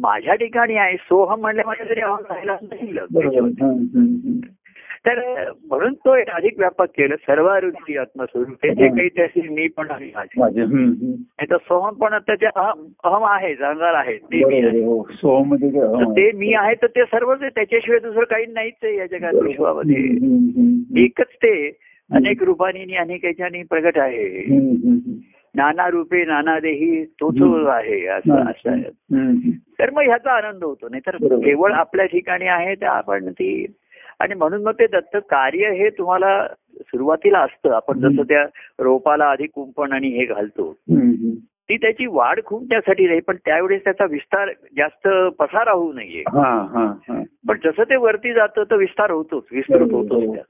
माझ्या 0.00 0.34
ठिकाणी 0.34 0.74
आहे 0.74 0.96
सोहम 0.96 1.40
म्हणल्यामध्ये 1.40 1.88
तरी 1.90 2.00
अहम 2.00 2.24
राहिलाच 2.30 2.58
नाही 2.62 2.92
बरोबर 3.12 3.38
हम्म, 3.38 3.86
हम्म, 3.94 4.38
तर 5.06 5.20
म्हणून 5.64 5.94
तो 5.94 6.14
एक 6.14 6.28
अधिक 6.30 6.58
व्यापक 6.58 6.84
केलं 6.84 7.16
सर्वारुधी 7.16 7.96
आत्मस्वरूप 7.96 8.56
तेथे 8.62 8.88
हं. 8.88 8.96
कैते 8.96 9.22
असे 9.22 9.48
मी 9.48 9.68
पण. 9.68 9.86
नाही 9.90 11.44
तर 11.50 11.56
सोहम 11.56 11.94
पण 11.94 12.18
त्याच्या 12.18 12.50
अहम 12.56 12.86
अहम 13.04 13.24
आहे 13.24 13.54
जाणार 13.54 13.94
आहे 13.94 14.16
ते 14.16 14.44
मी 14.44 14.54
आहे. 14.54 14.68
आहे, 14.68 14.84
हो 14.84 15.02
ते, 15.56 15.70
तर. 15.70 16.04
ते 16.04 16.32
मी 16.32 16.52
आहे 16.54 16.74
तर 16.74 16.86
ते 16.86 17.04
सर्वच 17.04 17.38
आहे 17.40 17.50
त्याच्याशिवाय 17.50 17.98
दुसरं 18.00 18.24
काही 18.24 18.46
नाहीच 18.46 18.74
आहे 18.82 18.96
या 18.96 19.06
जगात. 19.06 19.34
विश्वामध्ये. 19.34 19.96
एकच 21.04 21.34
ते 21.34 21.68
अनेक 22.10 22.42
रूपांनी 22.42 22.80
आणि 22.80 22.96
अनेक 22.96 23.24
याच्यानी 23.24 23.62
प्रगट 23.62 23.98
आहे 23.98 24.42
नाना 25.56 25.88
रूपे 25.88 26.24
नाना 26.24 26.58
देही 26.58 27.04
तोच. 27.04 27.34
आहे 27.68 28.06
असं. 28.06 28.50
असं. 28.50 28.76
तर 29.80 29.90
मग 29.90 30.02
ह्याचा 30.02 30.32
आनंद 30.32 30.64
होतो 30.64 30.88
नाही 30.88 31.00
तर. 31.06 31.16
केवळ 31.44 31.72
आपल्या 31.72 32.06
ठिकाणी 32.06 32.46
आहे 32.46 32.74
तर 32.74 32.86
आपण 32.86 33.30
ती 33.32 33.66
आणि 34.20 34.34
म्हणून 34.34 34.62
मग 34.62 34.72
ते 34.72 34.86
दत्त 34.86 35.16
कार्य 35.16 35.70
हे 35.70 35.90
तुम्हाला 35.90 36.46
सुरुवातीला 36.80 37.38
असतं 37.38 37.70
आपण 37.70 37.98
जसं. 37.98 38.22
त्या 38.22 38.46
रोपाला 38.78 39.24
आधी 39.24 39.46
कुंपण 39.46 39.92
आणि 39.92 40.08
हे 40.08 40.24
घालतो. 40.24 40.72
ती 41.68 41.76
त्याची 41.76 42.06
वाढ 42.06 42.40
खूप 42.44 42.64
त्यासाठी 42.64 43.06
नाही 43.06 43.20
पण 43.20 43.36
त्यावेळेस 43.36 43.84
त्याचा 43.84 44.04
विस्तार 44.04 44.50
जास्त 44.76 45.08
पसारा 45.38 45.72
होऊ 45.72 45.92
नये 45.92 46.22
पण 47.48 47.58
जसं 47.64 47.82
ते 47.82 47.96
वरती 47.96 48.32
जातं 48.32 48.62
तर 48.62 48.76
विस्तार 48.76 49.10
होतोच 49.10 49.42
विस्तृत 49.52 49.92
होतोच 49.92 50.34
त्या. 50.34 50.42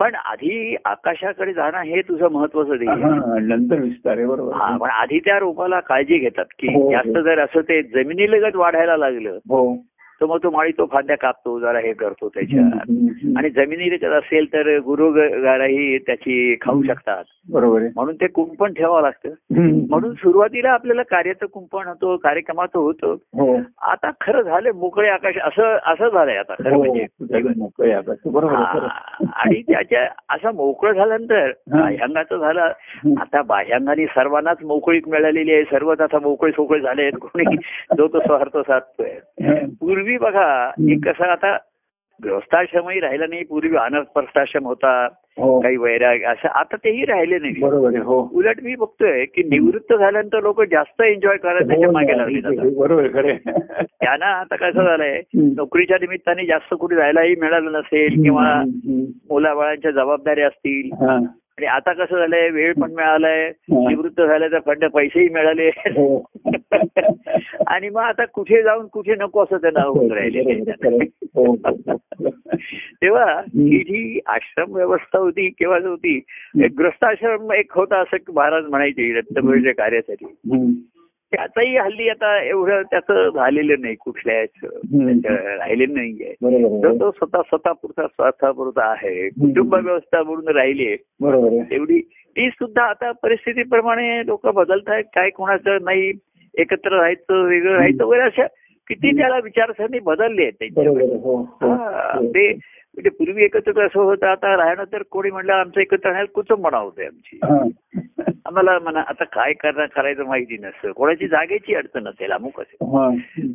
पण 0.00 0.14
आधी 0.14 0.76
आकाशाकडे 0.84 1.52
जाणं 1.52 1.82
हे 1.82 2.00
तुझं 2.00 2.28
महत्वाचं. 2.32 2.84
हा, 2.84 3.38
नंतर 3.38 3.80
विस्तार 3.80 4.16
आहे 4.16 4.26
बरोबर 4.26 4.52
हा 4.52 4.76
पण 4.76 4.90
आधी 4.90 5.18
त्या 5.18 5.38
रोपाला 5.38 5.80
काळजी 5.80 6.18
घेतात 6.18 6.44
की 6.58 6.74
हो, 6.74 6.82
हो. 6.82 6.90
जास्त 6.92 7.18
जर 7.18 7.38
असं 7.38 7.60
ते 7.60 7.82
जमिनीलगत 7.82 8.56
वाढायला 8.56 8.96
लागलं 8.96 9.38
हो 9.50 9.62
तर 10.20 10.26
मग 10.26 10.38
तो 10.42 10.50
माळी 10.50 10.72
तो 10.72 10.86
फांद्या 10.86 11.16
कापतो 11.16 11.60
जरा 11.60 11.78
हे 11.78 11.92
करतो 11.92 12.28
त्याच्या 12.28 12.60
हम्म, 12.60 12.78
हम्म, 12.78 13.06
हम्म. 13.08 13.38
आणि 13.38 13.50
जमिनीलगत 13.50 14.12
असेल 14.12 14.46
तर 14.52 14.78
गुरुगाराही 14.78 15.98
त्याची 15.98 16.56
खाऊ 16.60 16.82
शकतात. 16.82 17.24
बरोबर 17.50 17.80
म्हणून 17.80 18.14
ते 18.14 18.26
कुंपण 18.26 18.72
ठेवावं 18.72 19.02
लागतं. 19.02 19.28
म्हणून 19.90 20.14
सुरुवातीला 20.14 20.70
आपल्याला 20.70 21.02
कार्याचं 21.02 21.46
कुंपण 21.46 21.86
होतं 21.86 22.16
कार्यक्रमाचं 22.16 22.78
होतं. 22.78 23.14
हो. 23.34 23.56
आता 23.82 24.10
खरं 24.20 24.42
झालं 24.42 24.70
मोकळे 24.74 25.08
आकाश 25.08 25.36
असं 25.36 25.76
असं 25.86 26.08
झालंय 26.08 26.36
आता 26.36 26.54
खरं 26.54 26.74
हो, 26.74 26.84
म्हणजे. 26.84 27.06
आणि 29.34 29.62
त्याच्या 29.62 30.08
असं 30.28 30.54
मोकळं 30.54 30.92
झाल्यानंतर. 30.92 31.50
बाह्यांगाचं 31.78 32.38
झालं. 32.38 32.72
आता 33.20 33.42
बाह्यांगाने 33.42 34.06
सर्वांनाच 34.06 34.56
मोकळीक 34.64 35.08
मिळालेली 35.08 35.52
आहे. 35.52 35.62
सर्वच 35.64 36.00
आता 36.00 36.18
मोकळे 36.18 36.52
सोकळे 36.52 36.80
झाले 36.80 37.02
आहेत 37.02 37.12
कोणी 37.12 37.44
जो 37.98 38.08
तो 38.08 38.20
स्वार्थ 38.20 38.58
साधतोय. 38.58 39.10
हम्म. 39.42 39.56
पूर्वी 40.06 40.18
बघा 40.18 40.70
एक 40.90 41.04
कसं 41.04 41.24
आता 41.24 41.56
गृहस्थाश्रमही 42.20 43.00
राहिला 43.00 43.26
नाही 43.26 43.44
पूर्वी 43.44 43.76
अनस्पर्शाश्रम 43.76 44.64
होता 44.64 44.90
हो. 45.38 45.58
काही 45.60 45.76
वैराग 45.76 46.22
असं 46.22 46.48
आता 46.48 46.76
तेही 46.76 47.04
राहिले 47.04 47.38
नाही. 47.38 47.98
हो. 47.98 48.20
उलट 48.32 48.60
मी 48.62 48.74
बघतोय 48.74 49.24
की 49.24 49.42
निवृत्त 49.42 49.92
झाल्यानंतर 49.94 50.42
लोक 50.42 50.62
जास्त 50.62 51.02
एन्जॉय 51.02 51.36
करायला 51.36 51.66
त्याच्या 51.66 51.86
हो 51.86 51.92
मागे 51.92 52.14
ना, 52.14 52.24
लागले 52.24 52.70
बरोबर. 52.78 53.32
त्यांना 53.42 54.26
आता 54.26 54.56
कसं 54.56 54.84
झालंय. 54.84 55.20
नोकरीच्या 55.34 55.96
निमित्ताने 56.00 56.46
जास्त 56.46 56.74
कुठे 56.74 56.96
जायलाही 56.96 57.34
मिळालं 57.40 57.72
नसेल 57.72 58.22
किंवा 58.22 58.62
मुलाबाळांच्या 59.30 59.90
जबाबदाऱ्या 59.90 60.46
असतील. 60.46 60.90
आणि 61.58 61.66
आता 61.66 61.92
कसं 61.92 62.18
झालंय 62.18 62.48
वेळ 62.48 62.72
पण 62.72 62.92
मिळालाय 62.92 63.46
हा. 63.46 63.88
निवृत्त 63.88 64.20
झालं 64.20 64.48
तर 64.52 64.58
फंड 64.66 64.84
पैसेही 64.84 65.28
मिळाले 65.28 65.68
हो. 65.68 66.30
आणि 67.66 67.88
मग 67.88 68.00
आता 68.00 68.24
कुठे 68.24 68.62
जाऊन 68.62 68.86
कुठे 68.86 69.14
नको 69.14 69.42
असं 69.42 69.56
त्यांना 69.56 69.82
होऊन 69.82 70.12
राहिले. 70.12 70.72
हो, 71.36 71.54
हो. 71.54 71.56
तेव्हा 73.02 73.40
ही 73.40 73.78
जी 73.78 74.20
आश्रम 74.26 74.74
व्यवस्था 74.74 75.18
होती 75.18 75.48
केव्हा 75.48 75.78
होती 75.78 76.20
ग्रस्ताश्रम 76.78 77.52
एक 77.52 77.72
होता 77.72 78.00
असं 78.00 78.32
महाराज 78.34 78.64
म्हणायचे 78.64 79.20
दत्तप्रभूच्या 79.20 79.74
कार्यासाठी. 79.74 80.24
त्याचाही 81.32 81.76
हल्ली 81.76 82.08
आता 82.08 82.42
एवढं 82.42 82.82
त्याचं 82.82 83.28
झालेलं 83.28 83.74
नाही 83.80 83.94
कुठल्याच 83.94 84.48
राहिलेलं 84.64 85.94
नाहीये. 85.94 86.34
बरोबर 86.42 86.82
तर 86.82 86.88
आहे. 86.88 87.00
तो 87.00 87.10
स्वतः 87.10 87.42
स्वतःपुरता 87.42 88.06
स्वार्थापुरता 88.06 88.84
आहे 88.84 89.28
कुटुंब 89.28 89.74
व्यवस्था 89.74 90.22
म्हणून 90.22 90.48
राहिली 90.48 90.86
आहे 90.86 90.96
आहे. 91.30 91.62
तेवढी 91.70 92.00
ती 92.36 92.48
सुद्धा 92.50 92.82
आता 92.82 93.12
परिस्थितीप्रमाणे 93.12 94.26
लोक 94.26 94.46
बदलत 94.46 94.88
आहेत 94.88 95.04
काय 95.14 95.30
कोणाचं 95.30 95.84
नाही 95.84 96.12
एकत्र 96.58 96.96
राहायचं 96.96 97.42
वेगळं 97.42 97.72
राहायचं 97.72 98.04
वगैरे 98.04 98.22
अशा 98.22 98.46
किती 98.88 99.18
त्याला 99.18 99.38
विचारसरणी 99.44 99.98
बदलली 99.98 100.42
आहेत 100.42 100.52
त्यांच्या 100.52 100.84
आहे. 100.84 101.18
हो 101.18 101.36
हो. 101.36 102.26
ते 102.26 102.52
म्हणजे 102.52 103.10
पूर्वी 103.10 103.44
एकत्र 103.44 103.86
असं 103.86 104.00
होतं 104.00 104.26
आता 104.26 104.56
राहणं 104.56 104.84
तर 104.92 105.02
कोणी 105.10 105.30
म्हणलं 105.30 105.52
आमचं 105.52 105.80
एकत्र 105.80 106.04
राहण्यात 106.04 106.26
कुचंबणा 106.34 106.78
होते 106.78 107.06
आमची. 107.06 107.38
आम्हाला 108.46 108.78
म्हणा 108.78 109.00
आता 109.00 109.24
काय 109.24 109.52
करणार 109.52 109.86
करायचं 109.86 110.24
माहिती 110.24 110.58
नसतं. 110.58 110.92
कोणाची 110.92 111.28
जागेची 111.28 111.74
अडचण 111.74 112.08
असेल 112.08 112.32
अमुक 112.32 112.60
असेल. 112.60 112.86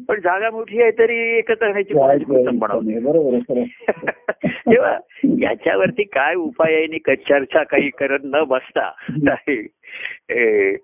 पण 0.07 0.19
जागा 0.19 0.49
मोठी 0.49 0.81
आहे 0.81 0.91
तरी 0.91 1.37
एकत्र 1.37 1.67
राहण्याची. 1.67 1.93
तेव्हा 4.45 4.97
याच्यावरती 5.23 6.03
काय 6.03 6.35
उपाय 6.35 6.73
आहे 6.73 6.83
आणि 6.83 7.15
चर्चा 7.15 7.63
काही 7.63 7.89
करत 7.89 8.19
न 8.23 8.43
बसता 8.43 8.91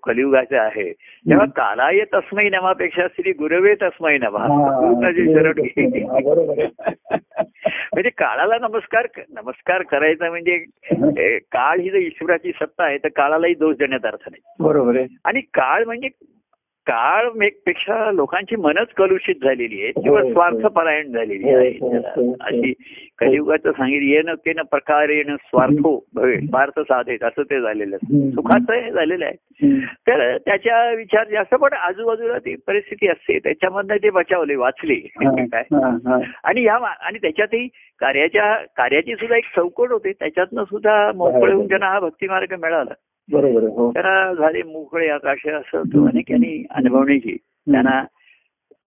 कलियुगाचं 0.02 0.58
आहे. 0.58 0.92
तेव्हा 0.92 1.44
कालाय 1.44 2.00
तस्मै 2.14 2.48
नमापेक्षा 2.48 3.06
श्री 3.16 3.32
गुरवे 3.32 3.74
तस्मै 3.74 4.18
नमा. 4.18 5.12
शरण 5.12 5.52
म्हणजे 7.94 8.10
काळाला 8.10 8.58
नमस्कार 8.58 9.06
नमस्कार 9.28 9.82
करायचा 9.82 10.30
म्हणजे 10.30 10.58
काळ 11.52 11.80
ही 11.80 11.90
जर 11.90 11.96
ईश्वराची 11.96 12.52
सत्ता 12.52 12.84
आहे 12.84 12.98
तर 12.98 13.08
काळालाही 13.08 13.54
दोष 13.54 13.76
देण्यात 13.76 14.06
अर्थ 14.06 14.28
नाही. 14.30 14.42
बरोबर 14.60 14.96
आहे. 14.96 15.06
आणि 15.24 15.40
काळ 15.40 15.84
म्हणजे 15.84 16.08
काळपेक्षा 16.88 18.10
लोकांची 18.12 18.56
मनच 18.56 18.88
कलुषित 18.88 19.34
झालेली 19.42 19.82
आहे 19.82 19.90
किंवा 19.92 20.20
हो, 20.20 20.26
हो. 20.26 20.32
स्वार्थपरायण 20.32 21.12
झालेली 21.12 21.44
हो, 21.44 21.56
आहे 21.56 21.70
हो, 21.70 21.88
हो, 21.88 21.98
हो. 22.16 22.32
अशी 22.40 22.72
कलियुगाचं 23.18 23.72
सांगितलं 23.72 24.06
येणं 24.06 24.34
केन 24.34 24.60
प्रकारेण 24.62 25.34
स्वार्थो 25.36 26.04
भवे 26.14 26.36
स्वार्थ 26.40 26.80
साधेत 26.80 27.24
असं 27.24 27.42
ते 27.42 27.60
झालेलं 27.60 27.96
आहे. 27.96 28.30
सुखाचं 28.30 28.72
हे 28.74 28.90
झालेलं 28.90 29.24
आहे. 29.24 29.34
तर 30.06 30.36
त्याच्या 30.36 30.90
विचार 30.90 31.28
जास्त 31.28 31.54
पण 31.54 31.72
आजूबाजूला 31.72 32.38
ती 32.38 32.54
परिस्थिती 32.66 33.08
असते 33.08 33.38
त्याच्यामधनं 33.38 33.96
ते 33.96 34.10
बचावले 34.10 34.54
वाचले 34.56 34.94
हा, 34.94 35.30
काय 35.52 35.62
हा, 35.72 35.88
हा. 36.06 36.18
आणि 36.44 36.62
ह्या 36.62 36.76
आणि 37.00 37.18
त्याच्यातही 37.18 37.66
कार्याच्या 38.00 38.54
कार्याची 38.76 39.14
सुद्धा 39.14 39.36
एक 39.36 39.44
चौकट 39.56 39.92
होते 39.92 40.12
त्याच्यातनं 40.12 40.64
सुद्धा 40.64 41.12
मोकळे 41.12 41.52
होऊन 41.52 41.66
त्यांना 41.68 41.86
हा 41.86 42.00
भक्तिमार्ग 42.00 42.54
मिळाला 42.60 42.94
बरोबर 43.32 43.62
हो. 43.62 43.92
त्याला 43.92 44.34
झाले 44.34 44.62
मोकळे 44.62 45.08
आकाश 45.08 45.46
असं 45.46 45.82
तो 45.82 46.06
अनेकांनी 46.06 46.66
अनुभवण्याची 46.70 47.36
त्यांना 47.72 48.04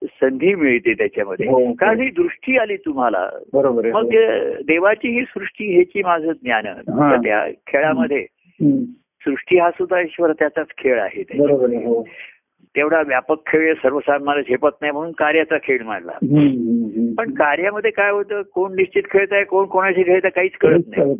संधी 0.02 0.54
मिळते 0.54 0.94
त्याच्यामध्ये. 0.94 1.48
हो, 1.48 1.66
हो. 1.66 1.72
कारण 1.72 2.00
ही 2.00 2.10
दृष्टी 2.10 2.58
आली 2.58 2.76
तुम्हाला. 2.76 3.30
बरोबर 3.52 3.86
मग 3.86 4.02
हो. 4.02 4.08
देवाची 4.62 5.08
ही 5.08 5.24
सृष्टी 5.24 5.74
ह्याची 5.74 6.02
माझं 6.02 6.32
ज्ञान. 6.32 6.64
त्या 7.22 7.46
खेळामध्ये. 7.66 8.26
सृष्टी 9.24 9.58
हा 9.58 9.70
सुद्धा 9.70 10.00
ईश्वर 10.00 10.32
त्याचाच 10.32 10.66
खेळ 10.78 11.00
आहे 11.00 11.22
तेवढा 12.76 13.02
व्यापक 13.06 13.36
खेळ 13.46 13.74
सर्वसामान्य 13.74 14.42
झेपत 14.42 14.70
नाही 14.80 14.92
म्हणून 14.92 15.12
कार्याचा 15.12 15.56
खेळ 15.56 15.82
मांडला. 15.82 16.12
पण 17.18 17.34
कार्यामध्ये 17.34 17.90
काय 17.90 18.10
होतं 18.10 18.42
कोण 18.42 18.74
निश्चित 18.74 19.02
खेळत 19.10 19.32
आहे 19.32 19.44
कोण 19.44 19.66
कोणाशी 19.66 20.02
खेळत 20.02 20.20
आहे 20.24 20.30
काहीच 20.30 20.52
कळत 20.60 20.80
नाही. 20.88 21.14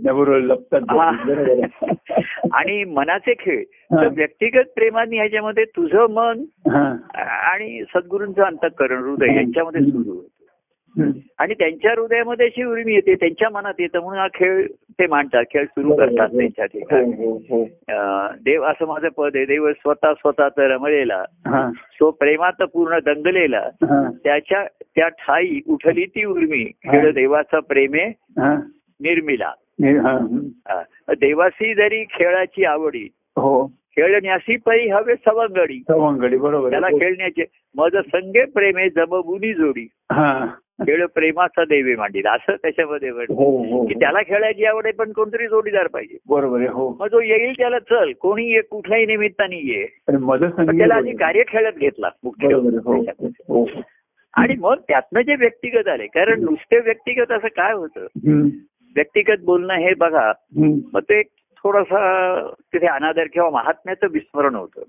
आणि 2.52 2.84
मनाचे 2.84 3.34
खेळ. 3.40 3.62
तर 3.62 4.08
व्यक्तिगत 4.16 4.64
प्रेमाने 4.76 5.16
ह्याच्यामध्ये 5.16 5.64
तुझं 5.64 6.06
मन. 6.10 6.44
आणि 7.52 7.82
सद्गुरूंचं 7.94 8.42
अंतकरण 8.42 8.98
हृदय. 8.98 9.34
यांच्यामध्ये 9.36 9.80
सुरू. 9.80 10.28
आणि 11.38 11.54
त्यांच्या 11.54 11.90
हृदयामध्ये 11.90 12.46
अशी 12.46 12.64
उर्मी 12.64 12.94
येते 12.94 13.14
त्यांच्या 13.14 13.48
मनात 13.50 13.80
येतं 13.80 14.00
म्हणून 14.00 14.18
हा 14.18 14.26
खेळ 14.34 14.66
ते 14.98 15.06
मांडतात 15.06 15.44
खेळ 15.52 15.64
सुरू 15.64 15.94
करतात 15.96 16.28
हो. 16.32 16.38
त्यांच्या 16.38 16.64
ठिकाणी 16.66 17.12
हो, 17.16 17.32
हो, 17.50 17.64
देव 18.44 18.62
असं 18.62 18.86
माझं 18.86 19.08
पद 19.08 19.36
आहे 19.36 19.44
देव 19.44 19.70
स्वतः 19.72 20.12
स्वतः 20.12 20.48
तर 20.48 20.70
रमलेला. 20.70 21.24
तो 22.00 22.10
प्रेमात 22.10 22.62
पूर्ण 22.72 22.98
दंगलेला. 23.04 23.68
त्याच्या 24.24 24.64
त्या 24.96 25.08
ठाई 25.08 25.60
उठली 25.68 26.04
ती 26.06 26.24
उर्मी 26.24 26.64
खेळ. 26.84 27.10
देवाचा 27.12 27.60
प्रेमे. 27.60 28.06
निर्मिला 29.00 29.52
देवासी 31.20 31.74
जरी 31.74 32.04
खेळाची 32.10 32.64
आवडी 32.64 33.08
हो 33.36 33.66
खेळण्यासी 33.96 34.56
परी 34.56 34.88
हवे 34.88 35.14
सवंगडी 35.14 35.78
सवंगडी 35.88 36.36
बरोबर 36.36 36.70
त्याला. 36.70 36.88
खेळण्याचे 36.90 37.44
मज 37.76 37.96
संगे 38.06 38.44
प्रेमे 38.44 38.88
जमबुनी 38.90 39.52
जोडी 39.54 39.86
खेळ 40.86 41.06
प्रेमाचा 41.06 41.64
देवे 41.64 41.94
मांडील 41.96 42.26
असं 42.26 42.56
त्याच्यामध्ये 42.56 43.10
म्हटलं. 43.10 43.36
हो 43.36 43.64
हो 43.64 43.86
की 43.86 43.94
त्याला 43.94 44.22
खेळायची 44.22 44.64
आवड 44.64 44.86
आहे 44.86 44.92
पण 44.92 45.12
कोणतरी 45.12 45.46
जोडीदार 45.46 45.86
पाहिजे 45.86 46.18
बरोबर 46.28 46.58
आहे 46.58 46.68
हो 46.68 46.96
मग 47.00 47.06
जो 47.06 47.20
येईल 47.20 47.52
त्याला 47.52 47.78
चल 47.78 48.12
कोणी 48.20 48.52
ये 48.52 48.60
कुठल्याही 48.60 49.06
निमित्ताने 49.06 49.56
ये 49.56 49.86
त्याला 50.78 50.94
आधी 50.94 51.12
कार्य 51.16 51.42
खेळत 51.48 51.72
घेतला 51.72 52.08
मुख्य. 52.24 52.54
हो. 52.54 53.04
हो 53.48 53.66
आणि 54.34 54.54
मग 54.58 54.74
त्यातनं 54.88 55.20
जे 55.20 55.34
व्यक्तिगत 55.34 55.88
आले 55.88 56.06
कारण 56.06 56.40
नुसते 56.40 56.78
व्यक्तिगत 56.78 57.32
असं 57.32 57.48
काय 57.48 57.72
होतं. 57.72 58.06
व्यक्तिगत 58.96 59.44
बोलणं 59.44 59.74
हे 59.74 59.94
बघा. 59.94 60.32
मग 60.94 61.00
ते 61.00 61.22
थोडासा 61.64 62.00
तिथे 62.50 62.86
अनादर 62.86 63.24
किंवा 63.32 63.50
महात्म्याचं 63.50 64.06
विस्मरण 64.12 64.54
होतं 64.54 64.82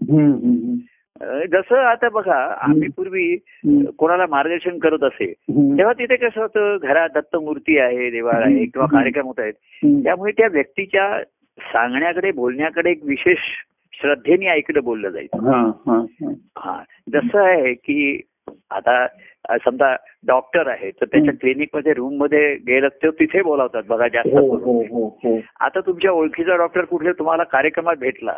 जसं 1.22 1.76
आता 1.76 2.10
बघा 2.10 2.56
आम्ही 2.62 2.88
पूर्वी. 2.90 3.38
कोणाला 3.98 4.26
मार्गदर्शन 4.30 4.78
करत 4.78 5.04
असे. 5.04 5.34
तेव्हा 5.78 5.94
तिथे 5.94 6.16
कसं 6.16 6.42
होतं 6.42 6.78
घरात 6.82 7.10
दत्तमूर्ती 7.16 7.78
आहे 7.78 8.10
देवाळ 8.10 8.44
आहे 8.44 8.66
किंवा 8.66 8.88
कार्यक्रम 8.88 9.26
होत 9.26 9.40
आहेत. 9.40 9.54
त्यामुळे 10.04 10.32
त्या 10.32 10.48
व्यक्तीच्या 10.48 11.24
सांगण्याकडे 11.58 12.32
बोलण्याकडे 12.32 12.92
एक 12.92 13.00
विशेष 13.04 13.38
श्रद्धेने 14.02 14.48
ऐकलं 14.48 14.84
बोललं 14.84 15.10
जायचं 15.10 15.50
हा, 15.50 15.62
हा, 15.88 15.98
हा. 15.98 16.32
हा 16.58 16.84
जसं 17.14 17.40
आहे 17.40 17.74
की 17.74 18.22
आता 18.72 19.08
समजा 19.66 19.96
डॉक्टर 20.28 20.68
आहे 20.68 20.92
तर 20.92 21.06
त्याच्या. 21.06 21.34
क्लिनिकमध्ये 21.42 21.94
रूममध्ये 21.94 22.56
गेलं 22.56 22.88
तर 22.88 23.10
तिथे 23.10 23.42
बोलावतात 23.42 23.84
बघा 23.88 24.08
जास्त 24.08 24.36
हो. 24.36 24.56
हो 24.58 25.08
हो 25.24 25.40
आता 25.60 25.80
तुमच्या 25.80 26.12
ओळखीचा 26.12 26.56
डॉक्टर 26.56 26.86
कुठे 26.86 27.12
तुम्हाला 27.12 27.44
कार्यक्रमात 27.44 27.96
भेटला 27.96 28.32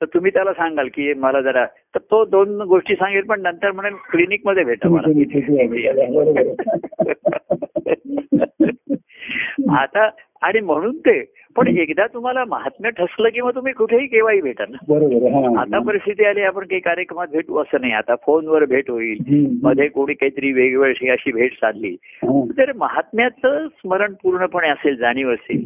तर 0.00 0.06
तुम्ही 0.06 0.30
त्याला 0.30 0.52
सांगाल 0.52 0.88
की 0.94 1.14
मला 1.14 1.40
जरा 1.40 1.64
तर 1.64 1.98
तो 1.98 2.24
दोन 2.24 2.60
गोष्टी 2.60 2.94
सांगेल 2.94 3.24
पण 3.24 3.42
नंतर 3.42 3.72
म्हणेल 3.72 3.94
क्लिनिकमध्ये 4.10 4.64
भेटा 4.64 4.88
मला. 4.88 5.08
आता 9.78 10.10
आणि 10.44 10.60
म्हणून 10.60 10.98
ते 10.98 11.34
पण 11.56 11.76
एकदा 11.76 12.06
तुम्हाला 12.06 12.44
महात्म्य 12.44 12.90
ठसलं 12.90 13.28
की 13.28 13.40
मग 13.40 13.54
तुम्ही 13.54 13.72
कुठेही 13.72 14.06
केव्हाही 14.06 14.40
भेटा 14.40 14.64
ना 14.70 14.76
बरोबर. 14.88 15.58
आता 15.58 15.78
परिस्थिती 15.78 16.24
आली 16.24 16.40
आपण 16.40 16.64
काही 16.64 16.80
कार्यक्रमात 16.80 17.26
भेटू 17.32 17.58
असं 17.58 17.80
नाही 17.80 17.92
आता 17.92 18.14
फोनवर 18.14 18.64
भेट 18.64 18.90
होईल. 18.90 19.18
मध्ये 19.62 19.88
कोणी 19.88 20.14
काहीतरी 20.14 20.52
वेगवेगळी 20.52 21.08
अशी 21.08 21.32
भेट 21.32 21.52
साधली. 21.52 21.96
तर 22.58 22.72
महात्म्याचं 22.76 23.68
स्मरण 23.68 24.12
पूर्णपणे 24.22 24.68
असेल 24.68 24.96
जाणीव 24.96 25.30
असेल. 25.30 25.62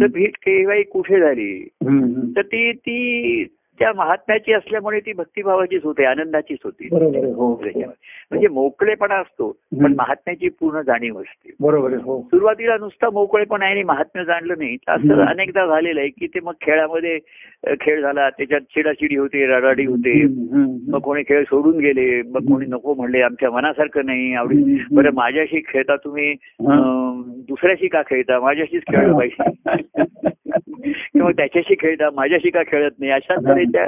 तर 0.00 0.06
भेट 0.06 0.36
केव्हाही 0.36 0.82
कुठे 0.82 1.20
झाली. 1.20 1.68
तर 2.36 2.42
ती 2.42 2.72
ती 2.72 3.44
त्या 3.78 3.92
महात्म्याची 3.96 4.52
असल्यामुळे 4.52 4.98
ती 5.00 5.12
भक्तिभावाचीच 5.12 5.84
होते 5.84 6.04
आनंदाचीच 6.04 6.58
होती 6.64 6.88
आहे. 6.94 7.30
हो 7.32 7.48
म्हणजे 7.54 8.48
मोकळेपणा 8.48 9.14
असतो 9.14 9.50
पण. 9.82 9.94
महात्म्याची 9.96 10.48
पूर्ण 10.48 10.80
जाणीव 10.80 11.18
असते 11.20 11.50
बरोबर. 11.60 11.94
हो 11.94 12.20
सुरुवातीला 12.22 12.76
नुसता 12.80 13.10
मोकळेपणा 13.10 13.64
आहे 13.64 13.74
आणि 13.74 13.82
महात्म्य 13.82 14.24
जाणलं 14.24 14.54
नाही 14.58 14.76
असं. 14.88 15.24
अनेकदा 15.26 15.66
झालेलं 15.66 16.00
आहे 16.00 16.08
की 16.08 16.26
ते 16.26 16.40
मग 16.40 16.52
खेळामध्ये 16.60 17.18
खेळ 17.80 18.00
झाला 18.00 18.28
त्याच्यात 18.30 18.60
चिडाचिडी 18.74 19.16
होते 19.16 19.46
रडाडी 19.46 19.86
होते 19.86 20.22
मग 20.88 20.98
कोणी 20.98 21.22
खेळ 21.22 21.44
सोडून 21.44 21.78
गेले 21.78 22.22
मग 22.22 22.48
कोणी 22.48 22.66
नको 22.66 22.94
म्हणले 22.94 23.22
आमच्या 23.22 23.50
मनासारखं 23.50 24.06
नाही 24.06 24.34
आवडी. 24.34 24.78
बरं 24.92 25.14
माझ्याशी 25.14 25.60
खेळता 25.68 25.96
तुम्ही 25.96 26.30
हा. 26.32 27.11
दुसऱ्याशी 27.26 27.88
का 27.88 28.02
खेळता? 28.02 28.40
माझ्याशीच 28.40 28.82
खेळलं 28.82 29.18
पाहिजे. 29.18 29.50
किंवा 30.92 31.30
त्याच्याशी 31.30 31.74
खेळता 31.74 32.10
माझ्याशी 32.10 32.50
का 32.50 32.62
खेळत 32.62 32.90
नाही? 32.98 33.12
अशा 33.12 33.34
तऱ्हेच्या. 33.34 33.86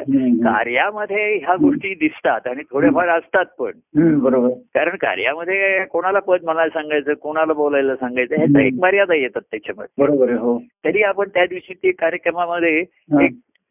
कार्यामध्ये 0.53 1.37
ह्या 1.37 1.55
गोष्टी 1.55 1.95
दिसतात 1.95 2.41
आणि 2.47 2.63
थोड्याफार 2.71 3.09
असतात 3.09 3.45
पण. 3.45 3.71
बरोबर. 4.19 4.49
कारण 4.49 4.97
कार्यामध्ये 4.97 5.85
कोणाला 5.85 6.19
पद 6.19 6.39
म्हणायला 6.45 6.81
सांगायचं 6.81 7.13
कोणाला 7.15 7.53
बोलायला 7.53 7.97
सांगायचं 7.97 8.37
ह्याचा 8.37 8.63
एक 8.63 8.73
मर्यादा 8.81 9.15
येतात 9.15 9.43
त्याच्यामध्ये. 9.51 10.05
बरोबर. 10.05 10.33
हो. 10.33 10.63
तरी 10.85 11.03
आपण 11.03 11.29
त्या 11.29 11.47
दिवशी 11.47 11.75
ती 11.75 11.93
कार्यक्रमामध्ये. 11.93 12.85
एक 13.23 13.31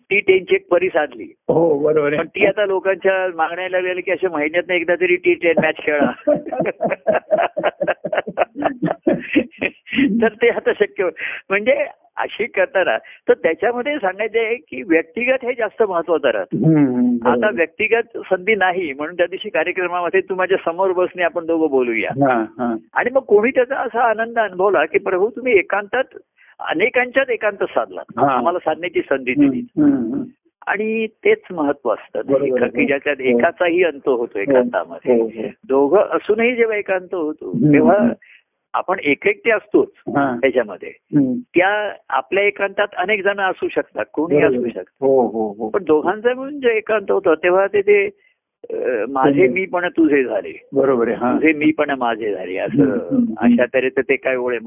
टी 0.09 0.19
टेनची 0.19 0.55
एक 0.55 0.71
परी 0.71 0.87
साधली 0.87 1.23
हो 1.23 1.79
बरोबर 1.79 2.17
पण 2.17 2.27
ती 2.27 2.45
आता 2.45 2.65
लोकांच्या 2.65 3.35
मागण्याला 3.35 3.79
गेली 3.79 4.01
की 4.01 4.11
अशा 4.11 4.29
महिन्यात 4.29 4.71
एकदा 4.71 4.95
तरी 4.95 5.15
टी 5.15 5.33
टेन 5.33 5.61
मॅच 5.61 5.75
खेळा 5.77 6.11
तर 10.21 10.27
ते 10.27 10.49
आता 10.49 10.73
शक्य. 10.73 11.09
म्हणजे 11.49 11.85
अशी 12.17 12.45
करताना 12.45 12.97
तर 12.97 13.33
त्याच्यामध्ये 13.33 13.95
सांगायचं 13.95 14.39
आहे 14.39 14.55
की 14.55 14.83
व्यक्तिगत 14.83 15.37
हे 15.43 15.53
जास्त 15.53 15.83
महत्वाचं 15.83 16.29
राहतं 16.29 16.57
आता. 17.29 17.49
व्यक्तिगत 17.53 18.17
संधी 18.17 18.55
नाही 18.55 18.93
म्हणून 18.93 19.15
त्या 19.15 19.25
दिवशी 19.25 19.49
कार्यक्रमामध्ये 19.49 20.21
तू 20.21 20.35
माझ्यासमोर 20.35 20.91
बसणे 20.91 21.23
आपण 21.23 21.45
दोघं 21.45 21.69
बोलूया. 21.69 22.09
आणि 22.93 23.09
मग 23.13 23.19
कोणी 23.19 23.51
त्याचा 23.51 23.75
असा 23.75 24.03
आनंद 24.03 24.39
अनुभवला 24.39 24.85
की 24.85 24.99
प्रभू 24.99 25.29
तुम्ही 25.29 25.57
एकांतात 25.57 26.03
अनेकांच्यात 26.59 27.29
एकांत 27.29 27.63
साधला 27.63 28.01
हा. 28.17 28.31
आम्हाला 28.33 28.59
साधण्याची 28.59 29.01
संधी 29.01 29.33
दिली. 29.33 29.61
आणि 30.67 31.07
तेच 31.07 31.41
महत्त्व 31.51 31.93
असतं 31.93 32.21
की 32.67 32.85
ज्याच्यात 32.85 33.15
हो. 33.19 33.23
एकाचाही 33.23 33.83
अंत 33.83 34.07
होतो 34.07 34.39
एकांतामध्ये 34.39 35.15
हो, 35.21 35.23
हो. 35.23 35.47
दोघं 35.67 36.01
असूनही 36.11 36.55
जेव्हा 36.55 36.77
एकांत 36.77 37.15
होतो. 37.15 37.51
तेव्हा 37.73 37.97
आपण 38.73 38.99
एक 38.99 39.27
एकटे 39.27 39.51
असतोच 39.51 39.87
हा. 40.07 40.35
त्याच्यामध्ये. 40.41 40.91
त्या 41.55 41.93
आपल्या 42.09 42.43
एकांतात 42.43 42.87
अनेक 42.97 43.23
जण 43.23 43.39
असू 43.39 43.67
शकतात 43.67 44.05
कोणी 44.13 44.41
असू. 44.41 44.67
शकतात 44.67 44.83
हो 45.01 45.27
हो 45.27 45.53
हो 45.57 45.69
पण 45.69 45.83
दोघांचं 45.83 46.33
मिळून 46.33 46.59
जे 46.59 46.77
एकांत 46.77 47.11
होतं 47.11 47.33
तेव्हा 47.33 47.67
ते 47.67 48.09
माझे 49.09 49.47
मी 49.47 49.65
पण 49.65 49.87
तुझे 49.87 50.23
झाले 50.23 50.51
बरोबर 50.73 51.07
आहे 51.07 51.15
हा 51.17 51.33
तुझे 51.33 51.51
मी 51.53 51.71
पण 51.71 51.91
माझे 51.99 52.33
झाले 52.33 52.57
असं. 52.57 53.23
अशा 53.37 53.65
तऱ्हेचं 53.73 54.01
ते 54.01 54.15
काय 54.15 54.35
ओळे 54.35 54.57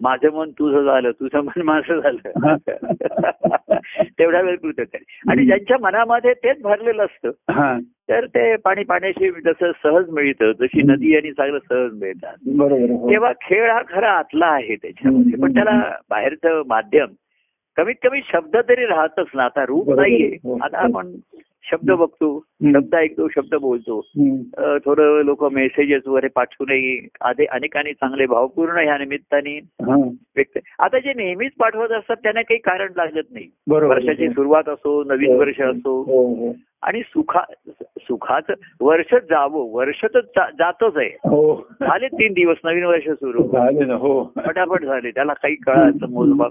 माझं 0.00 0.32
मन 0.32 0.50
तुझं 0.50 0.84
झालं 0.84 1.10
तुझं 1.10 1.44
मन 1.44 1.62
माझं 1.62 2.00
झालं 2.00 2.32
तेवढ्या 4.18 4.40
वेळ 4.40 4.56
कृतज्ञ. 4.56 4.98
आणि 5.30 5.44
ज्यांच्या 5.46 5.76
मनामध्ये 5.80 6.32
तेच 6.34 6.60
भरलेलं 6.62 7.04
असतं 7.04 7.52
हा 7.52 7.76
तर 8.08 8.26
ते 8.26 8.54
पाणी 8.56 8.82
पाण्याशी 8.84 9.30
जसं 9.40 9.70
सहज 9.82 10.10
मिळतं 10.10 10.52
जशी. 10.60 10.82
नदी 10.82 11.16
आणि 11.16 11.32
सागर 11.32 11.58
सहज 11.58 11.92
मिळतात 12.00 12.36
हो. 12.60 13.10
तेव्हा 13.10 13.32
खेळ 13.42 13.70
हा 13.70 13.80
खरा 13.88 14.10
आतला 14.10 14.46
आहे 14.46 14.76
त्याच्यामध्ये. 14.76 15.40
पण 15.42 15.54
त्याला 15.54 15.80
बाहेरचं 16.10 16.62
माध्यम 16.66 17.12
कमीत 17.76 17.94
कमी 18.02 18.20
शब्द 18.24 18.56
तरी 18.68 18.86
राहतच 18.86 19.30
ना 19.34 19.44
आता 19.44 19.64
रूप. 19.66 19.90
नाहीये 19.90 20.36
हो. 20.44 20.58
आता 20.62 20.78
आपण 20.78 21.14
शब्द 21.70 21.90
बघतो. 21.90 22.44
शब्द 22.72 22.94
ऐकतो 22.94 23.28
शब्द 23.28 23.54
बोलतो. 23.54 24.00
थोडं 24.84 25.22
लोक 25.24 25.44
मेसेजेस 25.44 26.06
वगैरे 26.06 26.28
पाठवूनही 26.28 27.08
आधी 27.20 27.44
अनेकांनी 27.44 27.92
चांगले 27.92 28.26
भावपूर्ण 28.26 28.78
ह्या 28.78 28.98
निमित्ताने 28.98 29.56
हा. 29.58 29.94
व्यक्त 30.36 30.58
आता 30.78 30.98
जे 30.98 31.12
नेहमीच 31.16 31.52
पाठवत 31.60 31.92
असतात 31.92 32.16
त्यांना 32.16 32.42
काही 32.42 32.60
कारण 32.60 32.88
लागत 32.96 33.26
नाही. 33.30 33.46
वर्षाची 33.70 34.28
सुरुवात 34.28 34.68
असो 34.68 35.04
नवीन 35.04 35.36
वर्ष 35.36 35.60
असो. 35.60 36.02
हो 36.02 36.34
हो. 36.34 36.52
आणि 36.82 37.00
सुखा 37.00 37.40
सुखाचं 38.00 38.52
वर्ष 38.80 39.14
जावं 39.14 39.72
वर्ष 39.72 40.04
तर 40.04 40.20
जातच 40.58 40.96
आहे. 40.96 41.08
हो. 41.08 41.68
झाले 41.70 42.06
तीन 42.06 42.32
दिवस 42.32 42.56
नवीन 42.64 42.84
वर्ष 42.84 43.08
सुरू. 43.08 43.42
हो. 43.96 44.32
फटाफट 44.36 44.84
झाले 44.84 45.10
त्याला 45.10 45.32
काही 45.32 45.54
कळायचं 45.54 46.10
मोजमाप. 46.10 46.50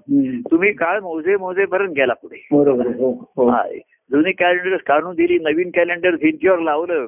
तुम्ही 0.51 0.73
काळ 0.73 0.99
मोजे 0.99 1.37
मोजेपर्यंत 1.37 1.91
गेला 1.91 2.13
पुढे. 2.13 3.81
आहे. 4.03 4.17
जुनी 4.17 4.31
कॅलेंडर 4.31 4.77
काढून 4.77 5.15
दिली 5.15 5.37
नवीन 5.37 5.69
कॅलेंडर 5.69 6.15
भिंतीवर 6.15 6.59
लावलं. 6.59 7.05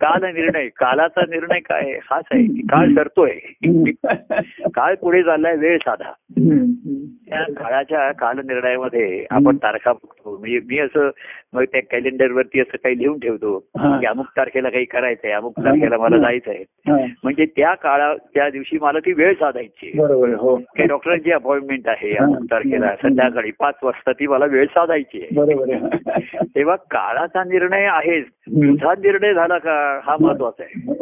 काल 0.00 0.24
निर्णय 0.24 0.68
कालाचा 0.68 1.20
निर्णय 1.20 1.58
काय 1.58 1.80
आहे? 1.80 1.98
हाच 2.10 2.24
आहे 2.30 2.42
की 2.42 2.60
काळ 2.60 2.94
सरतोय 2.94 3.30
काळ 4.74 4.94
पुढे 4.94 5.22
चाललाय 5.22 5.56
वेळ 5.56 5.78
साधा. 5.78 6.12
त्या 7.28 7.42
काळाच्या 7.42 8.12
काल 8.12 8.38
निर्णयामध्ये 8.38 9.26
आपण 9.30 9.56
तारखा 9.56 9.92
बघतो 9.92 10.38
म्हणजे 10.38 10.60
मी 10.68 10.78
असं 10.78 11.10
मग 11.52 11.64
त्या 11.64 11.80
कॅलेंडरवरती 11.90 12.60
असं 12.60 12.76
काही 12.76 12.98
लिहून 12.98 13.18
ठेवतो. 13.18 13.58
की 13.78 14.06
अमुक 14.06 14.26
तारखेला 14.36 14.68
काही 14.68 14.84
करायचंय 14.84 15.32
अमुक 15.32 15.60
तारखेला 15.60 15.96
मला 15.96 16.18
जायचंय 16.18 16.62
हा. 16.88 16.96
म्हणजे 17.22 17.44
त्या 17.46 17.74
काळा 17.74 18.14
त्या 18.34 18.50
दिवशी 18.50 18.78
मला 18.80 18.98
ती 18.98 19.12
वेळ 19.12 19.34
साधायची 19.34 19.86
आहे. 19.86 20.24
आहे. 20.24 20.34
हो 20.34 20.56
काही 20.56 20.86
डॉक्टरांची 20.88 21.32
अपॉइंटमेंट 21.32 21.88
आहे. 21.88 22.14
अमुक 22.16 22.44
तारखेला 22.50 22.94
संध्याकाळी 23.02 23.50
पाच 23.50 23.74
वाजता 23.82 24.12
ती 24.12 24.26
मला 24.26 24.44
वेळ 24.44 24.64
साधायची 24.64 25.22
आहे 25.22 25.40
आहे 25.52 26.21
तेव्हा 26.42 26.76
काळाचा 26.76 27.44
निर्णय 27.44 27.84
आहेच. 27.84 28.26
तुझा 28.48 28.92
निर्णय 28.92 29.34
झाला 29.34 29.58
का? 29.58 30.00
हा 30.04 30.16
महत्त्वाचा 30.20 30.64
आहे. 30.64 30.92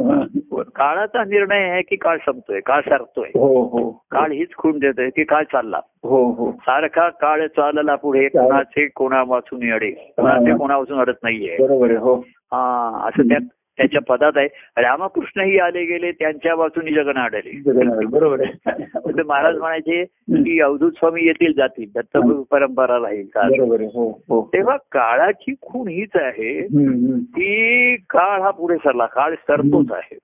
काळाचा 0.62 1.24
निर्णय 1.24 1.70
आहे 1.70 1.82
की 1.82 1.96
काळ 1.96 2.16
संपतोय 2.16 2.60
काळ 2.60 2.80
सरतोय. 2.80 3.28
हो 3.28 3.62
हो. 3.62 4.04
काळ 4.10 4.32
हीच 4.32 4.54
खूण 4.56 4.78
देतोय 4.78 5.10
की 5.10 5.24
काळ 5.24 5.42
चालला. 5.42 5.80
हो 6.02 6.32
हो. 6.32 6.50
सारखा 6.50 7.08
काळ 7.08 7.46
चालला 7.46 7.94
पुढे 7.94 8.28
कोणाचे 8.28 8.88
कोणा 8.88 9.22
वाचून 9.26 9.72
अडे 9.72 9.90
कोणाचे 9.90 10.56
कोणा 10.56 10.76
वाचून 10.76 10.98
अडत 10.98 11.18
नाहीये. 11.22 11.56
हो. 11.96 12.14
हा 12.52 13.02
असं 13.08 13.28
त्यात 13.28 13.40
त्याच्या 13.80 14.00
पदात 14.08 14.32
आहे. 14.36 14.48
रामकृष्णही 14.76 15.58
आले 15.58 15.84
गेले 15.84 16.10
त्यांच्या 16.12 16.54
वाचून 16.54 16.92
जगन्नाथ, 16.94 18.06
बरोबर 18.10 18.40
आहे. 18.40 19.22
महाराज 19.22 19.56
म्हणायचे 19.56 20.04
की 20.30 20.60
अवधूत 20.60 20.92
स्वामी 20.92 21.24
येतील 21.24 21.52
जातील 21.56 21.88
दत्त 21.94 22.16
परंपरा 22.50 22.96
राहील 22.98 23.26
का? 23.34 23.40
हो 23.94 24.10
हो. 24.28 24.42
तेव्हा 24.52 24.76
काळाची 24.92 25.54
खूण 25.62 25.88
हीच 25.88 26.10
आहे. 26.14 26.66
की 27.22 27.96
काळ 28.10 28.40
हा 28.40 28.50
पुढे 28.50 28.76
सरला 28.76 29.06
काळ 29.06 29.34
सरतोच 29.48 29.92
आहे. 29.92 30.18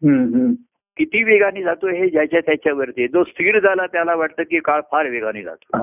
किती 0.96 1.22
वेगाने 1.22 1.62
जातो 1.62 1.88
हे 1.88 2.08
ज्याच्या 2.08 2.40
त्याच्यावरती. 2.40 3.06
जो 3.08 3.22
स्थिर 3.24 3.58
झाला 3.58 3.86
त्याला 3.86 4.14
वाटतं 4.14 4.42
की 4.42 4.58
काळ 4.58 4.80
फार 4.92 5.08
वेगाने 5.08 5.42
जातो. 5.42 5.78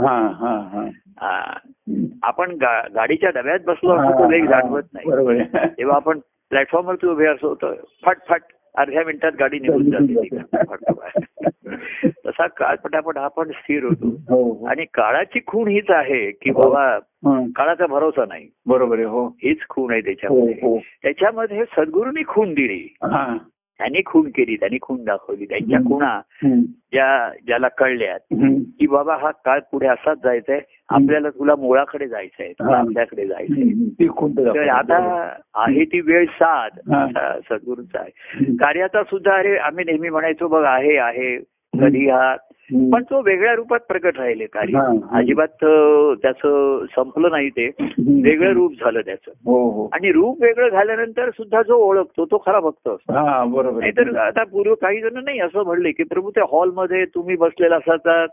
आपण 2.24 2.56
गाडीच्या 2.96 3.30
डब्यात 3.36 3.60
बसलो 3.68 3.96
असतो 3.96 4.20
तो 4.20 4.30
वेग 4.30 4.46
जाणवत 4.46 4.84
नाही. 4.94 5.44
तेव्हा 5.78 5.96
आपण 5.96 6.20
प्लॅटफॉर्मवरती 6.54 7.08
उभे 7.08 7.28
असतो 7.28 7.56
तर 7.56 7.74
फट 8.06 8.18
फट 8.30 8.42
अर्ध्या 8.78 9.04
मिनिटात 9.06 9.32
गाडी 9.40 9.60
निघून 9.60 9.92
जाते. 9.92 10.38
तसा 12.26 12.48
काळ 12.48 12.76
पटापट 12.76 13.18
आपण 13.18 13.52
स्थिर 13.52 13.84
होतो. 13.84 14.08
हो 14.08 14.54
हो. 14.54 14.66
आणि 14.66 14.86
काळाची 14.86 15.40
खूण 15.48 15.68
हीच 15.68 15.90
आहे 15.90 16.32
की 16.32 16.52
बाबा 16.52 17.00
हं. 17.26 17.50
काळाचा 17.56 17.86
भरोसा 17.86 18.26
नाही. 18.26 18.48
बरोबर 18.66 18.96
आहे 18.96 19.06
हो. 19.06 19.28
हीच 19.28 19.58
खूण 19.70 19.92
आहे 19.92 20.02
त्याच्यामध्ये. 20.02 20.80
त्याच्यामध्ये 21.04 21.64
सद्गुरूंनी 21.78 22.24
खूण 22.28 22.54
दिली. 22.54 22.96
त्यांनी 23.78 24.02
खूण 24.06 24.30
केली 24.30 24.56
त्यांनी 24.56 24.78
खूण 24.82 25.04
दाखवली 25.04 25.46
त्यांच्या. 25.46 25.80
खुणा. 25.80 26.20
ज्या 26.94 27.30
ज्याला 27.46 27.68
कळल्यात. 27.68 28.20
की 28.80 28.88
बाबा 28.88 29.16
हा 29.16 29.32
काळ 29.32 29.60
पुढे 29.72 29.88
असाच 29.88 30.18
जायचंय 30.24 30.60
आपल्याला 30.90 31.30
तुला 31.30 31.56
मुळाकडे 31.56 32.08
जायचंय 32.08 32.52
तुला. 32.52 32.78
आपल्याकडे 32.78 33.28
जायचंय 33.28 34.68
आता 34.70 34.98
आहे 35.56 35.86
ती 35.86 36.00
वेळ 36.02 36.26
साध 36.26 36.80
सद्गुरूंचा 37.50 38.00
आहे. 38.00 38.44
कार्याचा 38.56 39.04
सुद्धा 39.04 39.36
अरे 39.36 39.58
आम्ही 39.58 39.86
नेहमी 39.86 40.10
म्हणायचो 40.10 40.48
बघ 40.48 40.64
आहे 40.66 40.98
आहे 40.98 41.38
कधी 41.82 42.10
हा. 42.10 42.36
पण 42.74 43.04
तो 43.04 43.22
वेगळ्या 43.22 43.54
रूपात 43.54 43.80
प्रकट 43.88 44.18
राहिले. 44.18 44.46
कार्य. 44.46 44.80
अजिबात 45.12 45.66
त्याचं 46.22 46.86
संपलं 46.96 47.32
नाही 47.32 47.50
ते. 47.50 47.68
वेगळं 48.22 48.54
रूप 48.54 48.74
झालं 48.74 49.02
त्याचं. 49.02 49.32
हो 49.32 49.70
हो. 49.70 49.90
आणि 49.94 50.12
रूप 50.12 50.38
वेगळं 50.42 50.70
झाल्यानंतर 50.70 51.30
सुद्धा 51.30 51.62
जो 51.62 51.76
ओळखतो 51.76 52.26
तो 52.26 52.44
खरा 52.46 52.60
भक्त 52.60 52.88
असतो. 52.88 53.14
हा. 53.14 53.44
नाहीतर 53.72 54.18
आता 54.18 54.44
पूर्व 54.44 54.76
काही 54.76 55.02
जण 55.02 55.24
नाही 55.24 55.40
असं 55.40 55.64
म्हणले 55.64 55.92
की 55.92 56.04
प्रभू 56.04 56.32
त्या 56.32 56.44
हॉलमध्ये 56.52 57.06
तुम्ही 57.06 57.36
बसलेला 57.36 57.76
असाचा 57.76 58.26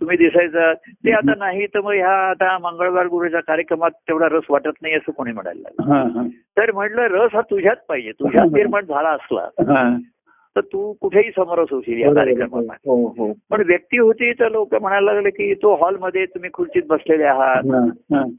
तुम्ही 0.00 0.16
दिसायचा 0.16 0.72
ते 0.74 1.12
आता 1.12 1.32
नाही 1.38 1.66
तर 1.66 1.80
मग 1.80 1.92
ह्या 1.92 2.10
आता 2.10 2.58
मंगळवार 2.58 3.06
गुरुच्या 3.06 3.40
कार्यक्रमात 3.40 3.90
तेवढा 3.90 4.26
रस 4.30 4.44
वाटत 4.50 4.82
नाही 4.82 4.94
असं 4.94 5.12
कोणी 5.12 5.32
म्हणायला 5.32 5.60
लागलं. 5.60 6.28
तर 6.28 6.72
म्हटलं 6.72 7.02
रस 7.02 7.30
हा 7.34 7.40
तुझ्यात 7.40 7.76
पाहिजे. 7.88 8.12
तुझ्यात 8.12 8.46
निर्माण 8.54 8.84
झाला 8.84 9.08
असला 9.08 9.48
तर 10.56 10.60
तू 10.60 10.92
कुठेही 10.92 11.30
समरस 11.30 11.68
होशील 11.70 12.00
या. 12.00 12.14
कार्यक्रमात. 12.14 12.62
हो 12.62 13.06
हो. 13.08 13.32
पण 13.50 13.62
व्यक्ती 13.66 13.98
होती 13.98 14.32
तर 14.32 14.48
लोक 14.48 14.74
म्हणायला 14.74 15.12
लागले 15.12 15.30
की 15.30 15.54
तो 15.54 15.74
हॉलमध्ये 15.74 16.26
तुम्ही 16.26 16.50
खुर्चीत 16.52 16.82
बसलेले 16.88 17.24
आहात. 17.24 17.62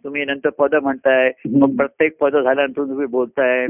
तुम्ही 0.04 0.26
नंतर 0.26 0.50
पद 0.50 0.76
म्हणताय. 0.76 1.32
मग 1.54 1.76
प्रत्येक 1.76 2.18
पद 2.18 2.38
झाल्यानंतर 2.38 2.84
तुम्ही 2.84 3.08
बोलताय. 3.08 3.68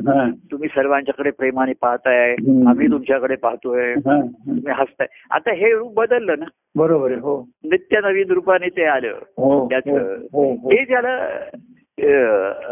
तुम्ही 0.52 0.70
सर्वांच्याकडे 0.70 1.30
प्रेमाने 1.32 1.74
पाहताय. 1.82 2.32
आम्ही 2.68 2.88
तुमच्याकडे 2.88 3.36
पाहतोय. 3.36 3.94
हा. 3.94 4.22
तुम्ही 4.22 4.72
हसताय. 4.72 5.08
आता 5.32 5.54
हे 5.54 5.74
रूप 5.74 5.94
बदललं 5.94 6.36
ना? 6.40 6.46
बरोबर 6.76 7.12
आहे 7.12 7.20
हो. 7.20 7.50
नित्य 7.64 8.00
नवीन 8.04 8.32
रूपाने 8.32 8.68
ते 8.70 8.84
आलं. 8.84 9.14
हो 9.38 9.68
त्याचं. 9.70 9.92
हो, 10.34 10.44
हो, 10.44 10.56
हो. 10.56 10.70
हे 10.70 10.96
अं, 10.96 11.58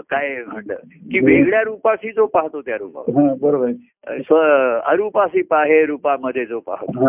काय 0.09 0.43
म्हणलं 0.47 0.75
की 1.11 1.19
वेगळ्या 1.19 1.61
रूपाशी 1.61 2.11
जो 2.11 2.25
पाहतो 2.25 2.61
त्या 2.61 2.75
हा, 2.75 3.33
बरोबर. 3.41 3.71
अरूपाशी 4.85 5.41
पाहे 5.41 5.85
रूपामध्ये 5.85 6.45
जो 6.45 6.59
पाहतो. 6.59 7.05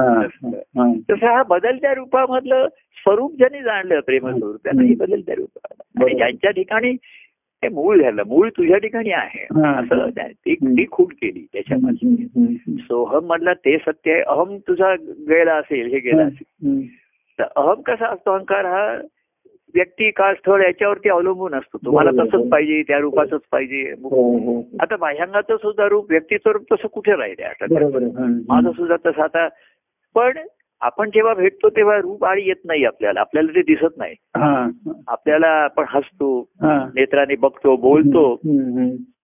तसं 1.11 1.27
हा 1.27 1.43
बदलत्या 1.43 1.95
रूपामधलं 1.95 2.67
स्वरूप 2.97 3.35
ज्यांनी 3.37 3.63
जाणलं 3.63 4.01
प्रेमस्वरूप 4.01 4.57
त्यांना 4.65 4.83
हे 4.83 4.95
बदलत्या 4.95 5.35
बरोबर. 5.39 6.17
ज्यांच्या 6.17 6.51
ठिकाणी 6.51 6.97
ते 7.63 7.69
मूळ 7.69 8.03
झालं 8.03 8.23
मूळ 8.27 8.49
तुझ्या 8.49 8.79
ठिकाणी 8.79 9.11
आहे. 9.11 9.43
हा. 9.43 9.81
असं 9.81 10.09
ती 10.19 10.55
ती 10.55 10.85
खूट 10.91 11.13
केली 11.13 11.47
त्याच्यामध्ये. 11.53 12.17
सोहम 12.79 13.27
मधला 13.27 13.53
ते 13.53 13.79
सत्य 13.79 14.13
आहे. 14.13 14.23
अहम 14.23 14.57
तुझा 14.57 14.95
गेला 15.05 15.55
असेल 15.55 15.87
हे 15.87 15.99
गेला 15.99 16.23
असेल. 16.23 16.87
तर 17.39 17.45
अहम 17.57 17.81
कसा 17.81 18.07
असतो 18.07 18.31
अहंकार 18.31 18.65
हा 18.65 18.97
व्यक्ती 19.75 20.11
काळ 20.11 20.35
स्थळ 20.35 20.63
याच्यावरती 20.63 21.09
अवलंबून 21.09 21.55
असतो. 21.55 21.79
तुम्हाला. 21.85 22.11
तसंच 22.11 22.49
पाहिजे 22.49 22.83
त्या 22.83 22.99
रूपाचंच 22.99 23.41
पाहिजे. 23.53 23.95
हो 24.03 24.39
हो 24.39 24.63
आता 24.81 24.97
बाह्यांगाचं 24.97 25.57
सुद्धा 25.57 25.89
रूप 25.89 26.07
व्यक्तीचं 26.11 26.51
रूप 26.51 26.63
तसं 26.73 26.89
कुठे 26.89 27.13
राहिले 27.13 27.43
आता. 27.43 27.65
माझं 28.49 28.71
सुद्धा 28.71 28.97
तसं 29.07 29.23
आता 29.23 29.49
पण 30.15 30.39
आपण 30.81 31.11
जेव्हा 31.11 31.35
भेटतो 31.35 31.69
तेव्हा 31.69 31.97
रूप 31.97 32.25
आळी 32.25 32.47
येत 32.47 32.65
नाही 32.65 32.85
आपल्याला. 32.85 33.21
आपल्याला 33.21 33.55
ते 33.55 33.63
दिसत 33.63 33.97
नाही. 33.97 34.15
हा, 34.37 34.69
आपल्याला 35.09 35.49
आपण 35.49 35.85
हसतो 35.89 36.41
हा. 36.41 36.91
नेत्राने 36.95 37.37
बघतो 37.37 37.77
बोलतो. 37.77 38.41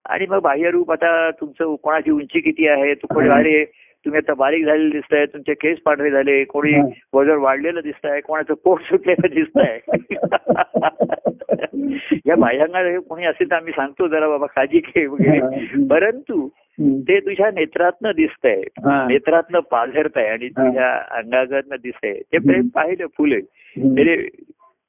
आणि 0.04 0.26
मग 0.26 0.40
बाह्य 0.40 0.70
रूप 0.70 0.92
आता 0.92 1.30
तुमचं 1.30 1.74
कोणाची 1.74 2.10
उंची 2.10 2.40
किती 2.40 2.68
आहे 2.68 2.94
तू 2.94 3.14
कोणी 3.14 3.28
अरे 3.28 3.64
तुम्ही 4.04 4.18
आता 4.18 4.34
बारीक 4.34 4.66
झालेले 4.66 4.90
दिसताय 4.90 5.26
तुमचे 5.26 5.54
केस 5.54 5.78
पांढरे 5.84 6.10
झाले 6.10 6.44
कोणी. 6.44 6.72
वजन 7.12 7.30
वाढलेलं 7.30 7.80
दिसतंय 7.84 8.20
कोणाचं 8.20 8.54
पोट 8.64 8.80
सुटलेलं 8.80 9.34
दिसतंय 9.34 9.78
या 12.26 12.36
बाह्यांना 12.36 12.98
कोणी 12.98 13.24
असेल 13.24 13.50
तर 13.50 13.56
आम्ही 13.56 13.72
सांगतो 13.72 14.08
जरा 14.08 14.28
बाबा 14.28 14.46
काळजी 14.46 14.78
घे 14.78 15.06
वगैरे. 15.06 15.86
परंतु. 15.86 16.48
ते 16.80 17.20
तुझ्या 17.20 17.50
नेत्रातनं 17.50 18.10
दिसतंय 18.16 18.62
हा. 18.84 19.08
नेत्रातनं 19.08 19.60
पाझरतंय 19.60 20.26
आणि 20.26 20.46
हा. 20.46 20.66
तुझ्या 20.66 21.02
अंगागतनं 21.10 21.76
दिसतंय 21.82 22.12
ते 22.12 22.38
प्रेम. 22.38 22.68
पाहिलं 22.74 23.06
फुले. 23.06 23.40
म्हणजे 23.76 24.28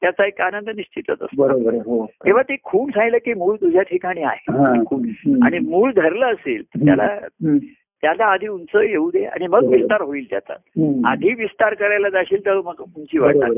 त्याचा 0.00 0.26
एक 0.26 0.40
आनंद 0.40 0.68
निश्चितच 0.68 1.22
असतो 1.22 1.42
बरोबर 1.42 1.74
हो 1.74 2.06
तेव्हा 2.06 2.42
ते 2.42 2.56
खूण 2.64 2.90
सांगितलं 2.90 3.18
की 3.18 3.34
मूळ 3.34 3.56
तुझ्या 3.56 3.82
ठिकाणी 3.82 4.22
आहे. 4.22 4.46
खूण. 4.84 5.08
आणि 5.42 5.58
मूळ 5.58 5.92
धरलं 5.92 6.26
असेल 6.26 6.62
त्याला. 6.62 7.18
त्याला 8.02 8.24
आधी 8.24 8.48
उंच 8.48 8.68
येऊ 8.74 9.10
दे 9.10 9.24
आणि 9.24 9.46
मग. 9.46 9.64
विस्तार 9.64 10.00
होईल 10.00 10.30
त्याचा. 10.30 10.52
आधी 11.10 11.34
विस्तार 11.34 11.74
करायला 11.74 12.08
जाशील 12.08 12.46
तर 12.46 12.56
मग 12.56 12.80
उंची 12.80 13.18
बरोबर 13.18 13.52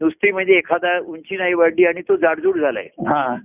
नुसती 0.00 0.32
म्हणजे 0.32 0.56
एखादा 0.56 0.98
उंची 0.98 1.36
नाही 1.36 1.54
वाढली 1.54 1.84
आणि 1.84 2.00
तो 2.00 2.16
जाडजूड 2.16 2.58
झालाय. 2.60 2.86
हा. 3.06 3.36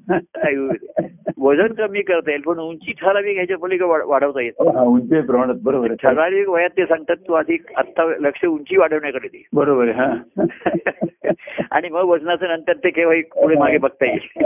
वजन 1.37 1.73
कमी 1.73 2.01
करता 2.01 2.31
येईल 2.31 2.41
पण 2.41 2.59
उंची 2.59 2.91
ठराविक 2.91 3.35
ह्याच्या 3.35 3.57
पलीकडे 3.57 3.85
वाढ- 3.85 4.05
वाढवता 4.05 4.41
येत 4.41 4.61
हा, 4.75 4.81
उंची 4.83 5.21
प्रमाणात 5.21 5.55
बरोबर 5.63 5.93
ठराविक 5.93 6.49
वयात 6.49 6.69
ते 6.77 6.85
सांगतात 6.85 7.15
तू 7.27 7.33
आधी 7.33 7.57
आत्ता 7.75 8.05
लक्ष 8.19 8.45
उंची 8.45 8.77
वाढवण्याकडे 8.77 9.27
दे. 9.27 9.43
बरोबर 9.53 9.89
आणि 11.71 11.89
मग 11.89 12.03
वजनाचं 12.03 12.47
नंतर 12.47 12.73
ते 12.73 12.89
केव्हाही 12.89 13.21
पुढे 13.21 13.55
मागे 13.55 13.77
बघता 13.77 14.05
येईल. 14.05 14.43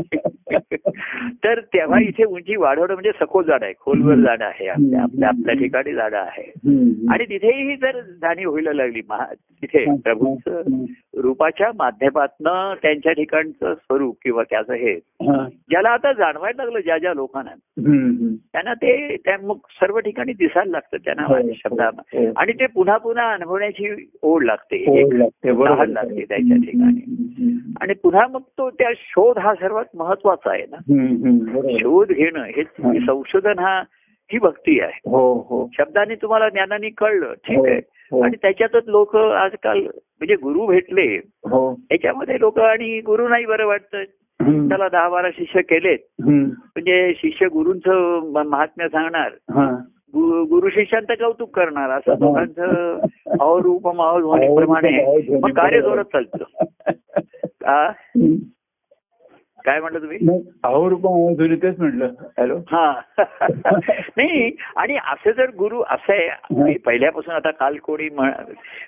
तर 1.44 1.60
तेव्हा 1.60 2.00
इथे 2.02 2.24
उंची 2.24 2.56
वाढवणं 2.56 2.94
म्हणजे 2.94 3.12
सखोल 3.12 3.44
जाणं 3.44 3.66
आहे. 3.66 3.74
खोलवर 3.80 4.16
जाणं 4.16 4.46
आहे 4.46 4.68
आपल्या 4.68 5.02
आपल्या 5.02 5.30
आपल्या 5.30 5.56
ठिकाणी 5.56 5.94
जाणं 5.94 6.18
आहे. 6.18 6.44
आणि 7.12 7.26
तिथेही 7.26 7.76
जर 7.76 8.00
जाणीव 8.02 8.50
व्हायला 8.50 8.74
लागली 8.74 9.02
महा- 9.10 9.34
तिथे 9.34 9.86
प्रभूंचं. 10.04 10.62
रूपाच्या 11.18 11.72
माध्यमातनं 11.76 12.74
त्यांच्या 12.82 13.12
ठिकाणचं 13.12 13.74
स्वरूप 13.74 14.18
किंवा 14.24 14.44
त्याचं 14.44 14.74
हे 14.74 14.94
हा. 14.94 15.48
ज्याला 15.70 15.90
आता 15.90 16.14
जाणवायला 16.14 16.64
लागलं 16.64 16.80
ज्या 16.80 16.98
ज्या 16.98 17.14
लोकांना. 17.14 17.52
त्यांना 18.54 18.74
ते 18.74 19.16
त्या 19.26 19.38
मग 19.44 19.56
सर्व 19.82 20.00
ठिकाणी 20.00 20.34
दिसायला 20.34 20.72
लागतं 20.72 20.98
त्यांना 20.98 21.24
हो, 21.24 21.36
शब्दा 21.56 21.90
हो. 21.96 22.26
आणि 22.36 22.52
ते 22.52 22.66
पुन्हा 22.66 22.98
पुन्हा 22.98 23.34
अनुभवण्याची 23.34 24.10
ओढ 24.22 24.44
लागते 24.44 24.86
लागते, 25.94 26.26
त्याच्या 26.30 26.58
ठिकाणी 26.58 27.14
आणि 27.82 27.94
पुन्हा 27.94 28.28
मग 28.28 28.42
तो 28.58 28.70
त्या 28.70 28.90
शोध 28.98 29.38
हा 29.38 29.56
सर्वात 29.56 29.86
महत्त्वाचा 29.96 30.52
आहे 30.52 30.66
ना. 30.72 30.78
शोध 31.80 32.12
घेणं 32.12 32.44
हे 32.44 32.62
हे 32.62 33.00
संशोधन 33.00 33.60
हा 33.60 33.84
ही 34.32 34.40
भक्ती 34.40 34.80
आहे. 34.80 35.10
हो 35.10 35.34
हो. 35.34 35.70
शब्दाने 35.74 36.16
तुम्हाला 36.16 36.50
ज्ञानाने 36.50 36.90
कळलं 36.90 37.34
ठीक 37.34 37.58
हो, 37.58 37.68
आहे. 37.68 37.82
हो. 38.12 38.24
आणि 38.24 38.36
त्याच्यातच 38.42 38.84
लोक 38.88 39.16
आजकाल 39.16 39.80
म्हणजे 39.80 40.36
गुरु 40.36 40.66
भेटले. 40.66 41.18
हो. 41.28 41.76
त्याच्यामध्ये 41.76 42.40
लोक 42.40 42.60
आणि 42.60 43.02
गुरु 43.02 43.28
नाही 43.28 43.46
बरं 43.46 43.66
वाटतं. 43.66 44.04
त्याला 44.70 44.90
दहा 44.90 45.10
बारा 45.10 45.30
शिष्य 45.32 45.62
केलेत. 45.62 46.00
म्हणजे 46.20 47.14
शिष्य 47.18 47.48
गुरूंचं 47.48 48.20
महात्म्य 48.50 48.88
सांगणार. 48.88 49.32
गुरु 50.50 50.70
शिष्यांचं 50.70 51.14
कौतुक 51.14 51.56
करणार 51.56 51.90
असं. 51.90 52.14
दोघांचं 52.14 53.00
अवरूप 53.40 53.88
ध्वनीप्रमाणे 53.88 55.24
मग 55.40 55.50
कार्य 55.50 55.82
जोरात 55.82 56.04
चालतं? 56.04 56.44
काय 59.68 59.80
म्हटलं 59.80 60.00
तुम्ही? 60.00 60.18
अहो 60.64 61.34
तेच 61.56 61.80
म्हटलं. 61.80 62.06
हॅलो 62.38 62.58
हा. 62.68 62.94
नाही 64.18 64.52
आणि 64.76 64.96
असं 64.96 65.32
जर 65.32 65.50
गुरु 65.58 65.82
असं 65.82 66.74
पहिल्यापासून 66.86 67.34
आता 67.36 67.52
काल 67.52 67.78
कोणी 67.78 68.10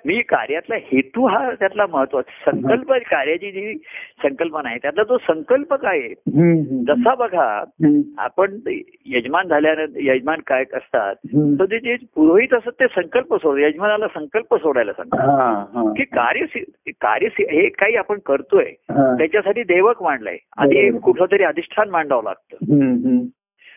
मी 0.06 0.22
कार्यातला 0.22 0.76
हेतू 0.76 1.26
हा 1.26 1.52
त्यातला 1.52 1.86
महत्त्वाचा. 1.86 2.52
संकल्प 2.52 2.94
कार्याची 2.94 3.52
जी 3.52 3.74
संकल्पना 4.24 4.70
आहे 4.70 4.78
त्यातला 4.78 5.04
तो 5.04 5.18
संकल्प 5.18 5.74
काय. 5.74 6.00
जसा 6.88 7.16
बघा 7.16 7.64
आपण 8.18 8.58
यजमान 9.06 9.48
झाल्यानंतर 9.48 10.00
यजमान 10.02 10.40
काय 10.48 10.64
असतात. 10.74 11.16
तर 11.60 11.66
ते 11.66 11.80
जे 11.80 11.96
पुरोहित 12.16 12.54
असतात 12.54 12.72
ते 12.80 12.88
संकल्प 12.88 13.36
सोड 13.36 13.60
यजमानाला 13.60 14.08
संकल्प 14.08 14.56
सोडायला 14.56 14.94
सांगतात. 14.94 15.94
की 15.98 16.04
कार्य 16.04 16.60
कार्य 17.02 17.28
हे 17.40 17.70
काही 17.70 17.96
आपण 17.96 18.20
करतोय. 18.26 18.72
त्याच्यासाठी 18.92 19.64
देवक 19.64 20.04
मांडलंय. 20.04 20.38
आधी 20.78 20.90
बरोबर. 20.90 21.06
कुठलं 21.06 21.26
तरी 21.32 21.44
अधिष्ठान 21.44 21.90
मांडावं 21.90 22.24
लागतं. 22.24 22.66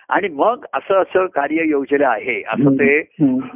आणि 0.08 0.28
मग 0.28 0.64
असं 0.74 0.94
असं 0.94 1.26
कार्य 1.26 1.62
योजलं 1.68 2.06
आहे 2.06 2.42
असं 2.42 2.74
ते. 2.74 3.00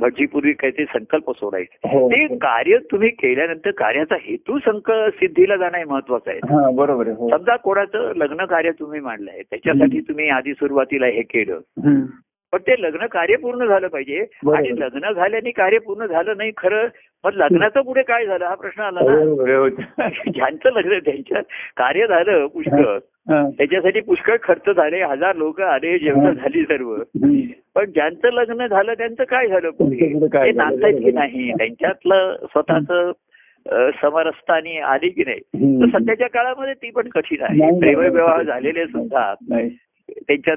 भटजीपूर्वी 0.01 0.53
काही 0.53 0.72
ते 0.72 0.85
संकल्प 0.85 1.31
सोडायचे 1.31 1.88
हो. 1.88 2.09
ते 2.09 2.27
कार्य 2.37 2.79
तुम्ही 2.79 3.09
केल्यानंतर 3.09 3.70
कार्याचा 3.70 4.14
हेतू 4.20 4.59
संक 4.59 4.90
सिद्धीला 4.90 5.57
जाणं 5.57 5.79
हे 5.79 5.85
महत्वाचं 5.85 6.31
आहे 6.31 6.38
हा 6.38 6.70
बरोबर 6.70 7.09
हो 7.09 7.29
समजा 7.31 7.57
कोणाचं 7.57 8.12
लग्न 8.16 8.44
कार्य 8.44 8.70
तुम्ही 8.70 9.01
मांडलंय 9.01 9.42
त्याच्यासाठी 9.42 10.01
तुम्ही 10.01 10.29
आधी 10.29 10.53
सुरुवातीला 10.53 11.07
हे 11.07 11.22
केलं. 11.22 11.61
पण 12.52 12.59
ते 12.59 12.74
लग्न 12.80 13.06
कार्य 13.06 13.37
पूर्ण 13.37 13.66
झालं 13.66 13.88
पाहिजे. 13.88 14.18
आणि 14.54 14.70
लग्न 14.80 15.12
झाल्याने 15.12 15.50
कार्य 15.50 15.78
पूर्ण 15.78 16.06
झालं 16.06 16.37
नाही 16.37 16.52
खरं 16.56 16.87
मग 17.24 17.35
लग्नाचं 17.35 17.80
पुढे 17.80 18.02
काय 18.02 18.26
झालं 18.26 18.44
हा 18.44 18.54
प्रश्न 18.54 18.82
आला 18.82 19.00
ना. 19.00 19.68
ज्यांचं 20.30 20.72
लग्न 20.72 20.98
त्यांच्या 20.98 21.40
कार्य 21.76 22.06
झालं 22.06 22.46
पुष्कळ. 22.46 22.98
त्याच्यासाठी 23.28 24.00
पुष्कळ 24.00 24.37
खर्च 24.42 24.70
झाले 24.70 25.02
हजार 25.02 25.37
लोक 25.37 25.61
आले 25.61 25.98
जेवण 25.98 26.35
झाली 26.35 26.62
सर्व. 26.64 26.94
पण 27.74 27.90
ज्यांचं 27.90 28.32
लग्न 28.32 28.66
झालं 28.66 28.92
त्यांचं 28.94 29.24
काय 29.24 29.48
झालं 29.48 29.70
पुढे 29.70 29.96
ते 29.96 30.18
झालं? 30.18 30.56
नांदायत 30.56 31.00
की. 31.00 31.11
नाही 31.12 31.50
त्यांच्यातलं 31.52 32.37
स्वतःच 32.44 33.14
समरसतानी 34.00 34.78
आली 34.78 35.09
की 35.09 35.24
नाही. 35.24 35.40
तर 35.80 35.98
सध्याच्या 35.98 36.28
काळामध्ये 36.28 36.74
ती 36.74 36.90
पण 36.90 37.09
कठीण 37.09 37.42
आहे 37.42 37.59
नाही, 37.59 37.78
प्रेमविवाह 37.80 38.35
नाही. 38.35 38.46
झालेले 38.46 38.87
सुद्धा 38.87 39.32
त्यांच्यात 40.09 40.56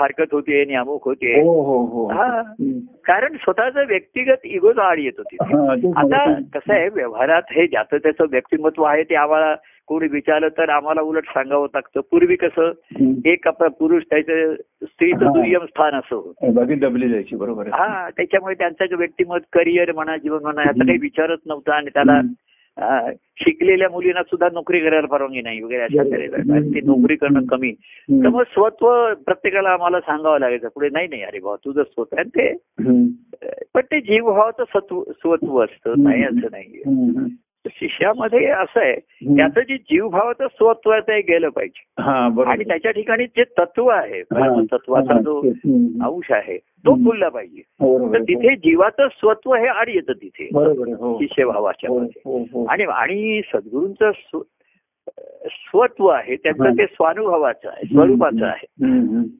फारकत 0.00 0.32
होते 0.32 0.64
नियामक 0.64 1.04
होते. 1.04 1.40
हो 1.42 1.62
हो 1.62 1.86
हो. 1.86 2.06
हा. 2.12 2.42
कारण 3.04 3.36
स्वतःचं 3.36 3.86
व्यक्तिगत 3.86 4.44
इगोच 4.44 4.78
आड 4.78 4.98
येत 4.98 5.12
होती. 5.18 5.36
आता. 5.96 6.34
कसं 6.34 6.74
आहे 6.74 6.88
व्यवहारात 6.88 7.42
हे 7.50 7.66
ज्याचं 7.66 7.96
त्याचं 7.96 8.24
व्यक्तिमत्व 8.30 8.82
आहे 8.82 9.02
ते 9.02 9.14
आम्हाला 9.14 9.54
कोणी 9.86 10.08
विचारलं 10.08 10.48
तर 10.48 10.68
आम्हाला 10.68 11.00
उलट 11.00 11.24
सांगावं 11.24 11.66
लागतं. 11.74 12.00
पूर्वी 12.00 12.36
कसं. 12.36 12.72
एक 13.24 13.48
आपला 13.48 13.68
पुरुष 13.68 14.02
त्याचं 14.10 14.54
स्त्रीचं. 14.82 15.26
दुय्यम 15.26 15.64
स्थान 15.64 15.94
असं 15.94 16.32
दबली 16.78 17.08
जायची 17.08 17.36
बरोबर 17.36 17.66
हा 17.66 18.08
त्याच्यामुळे 18.16 18.54
त्यांचं 18.54 18.96
व्यक्तिमत 18.96 19.38
करिअर 19.52 19.92
म्हणा 19.92 20.16
जीवन 20.16 20.42
म्हणा 20.42 20.62
याचा 20.62 20.86
काही 20.86 20.98
विचारच 20.98 21.38
नव्हता 21.46 21.74
आणि 21.74 21.90
त्याला 21.94 22.20
शिकलेल्या 23.36 23.88
मुलींना 23.88 24.22
सुद्धा 24.22 24.48
नोकरी 24.52 24.80
करायला 24.80 25.06
परवानगी 25.06 25.40
नाही 25.40 25.62
वगैरे 25.62 25.82
अशा. 25.82 26.02
तऱ्हेचं. 26.02 26.74
ते 26.74 26.80
नोकरी 26.80 27.16
करणं 27.16 27.46
कमी. 27.46 27.72
तर 28.10 28.28
मग 28.28 28.42
स्वत्व 28.42 29.14
प्रत्येकाला 29.14 29.70
आम्हाला 29.70 30.00
सांगावं 30.00 30.38
लागायचं 30.40 30.68
पुढे 30.68 30.88
नाही 30.92 31.08
नाही 31.08 31.22
अरे 31.22 31.38
भाऊ 31.38 31.56
तुझं 31.56 31.82
स्वतः 31.82 32.22
ते. 32.22 32.54
पण 33.74 33.80
ते 33.80 34.00
जीवभावाचं 34.00 34.64
सत्व 34.64 35.02
स्वत्व 35.10 35.64
असतं 35.64 36.02
नाही 36.02 36.24
असं. 36.24 36.46
तर 36.46 37.26
शिष्यामध्ये 37.68 38.46
असं 38.46 38.80
आहे. 38.80 38.94
त्याचं 39.36 39.60
जे 39.60 39.76
जीवभावाचं 39.76 40.46
स्वत्व 40.46 40.90
आहे 40.90 41.00
ते 41.00 41.20
गेलं 41.20 41.48
पाहिजे 41.48 42.02
हा 42.02 42.28
आणि 42.46 42.64
त्याच्या 42.64 42.90
ठिकाणी 42.90 43.24
जे 43.26 43.44
तत्व 43.58 43.88
आहे 43.88 44.22
तत्वाचा 44.22 45.14
हा, 45.14 45.20
जो. 45.20 45.40
अंश 46.04 46.32
आहे 46.32 46.56
तो. 46.58 46.94
फुलला 46.94 47.28
पाहिजे 47.28 47.62
बरोबर 47.80 48.12
तर 48.12 48.16
आहे. 48.16 48.24
तिथे 48.24 48.54
जीवाचं 48.56 49.08
स्वत्व 49.08 49.54
हे 49.54 49.66
आड 49.66 49.88
येतं 49.88 50.12
तिथे 50.12 50.48
हो 50.54 51.18
शिष्यभावाच्या 51.20 51.90
हो, 51.90 51.98
हो, 51.98 52.38
हो. 52.52 52.64
आणि 52.64 52.84
आणि 52.84 53.40
सद्गुरूंचं 53.54 54.10
स्वत्व 55.46 56.06
आहे 56.06 56.36
त्याचं. 56.36 56.64
ते 56.78 56.86
स्वानुभवाचं 56.86 57.68
आहे 57.68 57.86
स्वरूपाचं 57.86 58.46
आहे. 58.46 58.66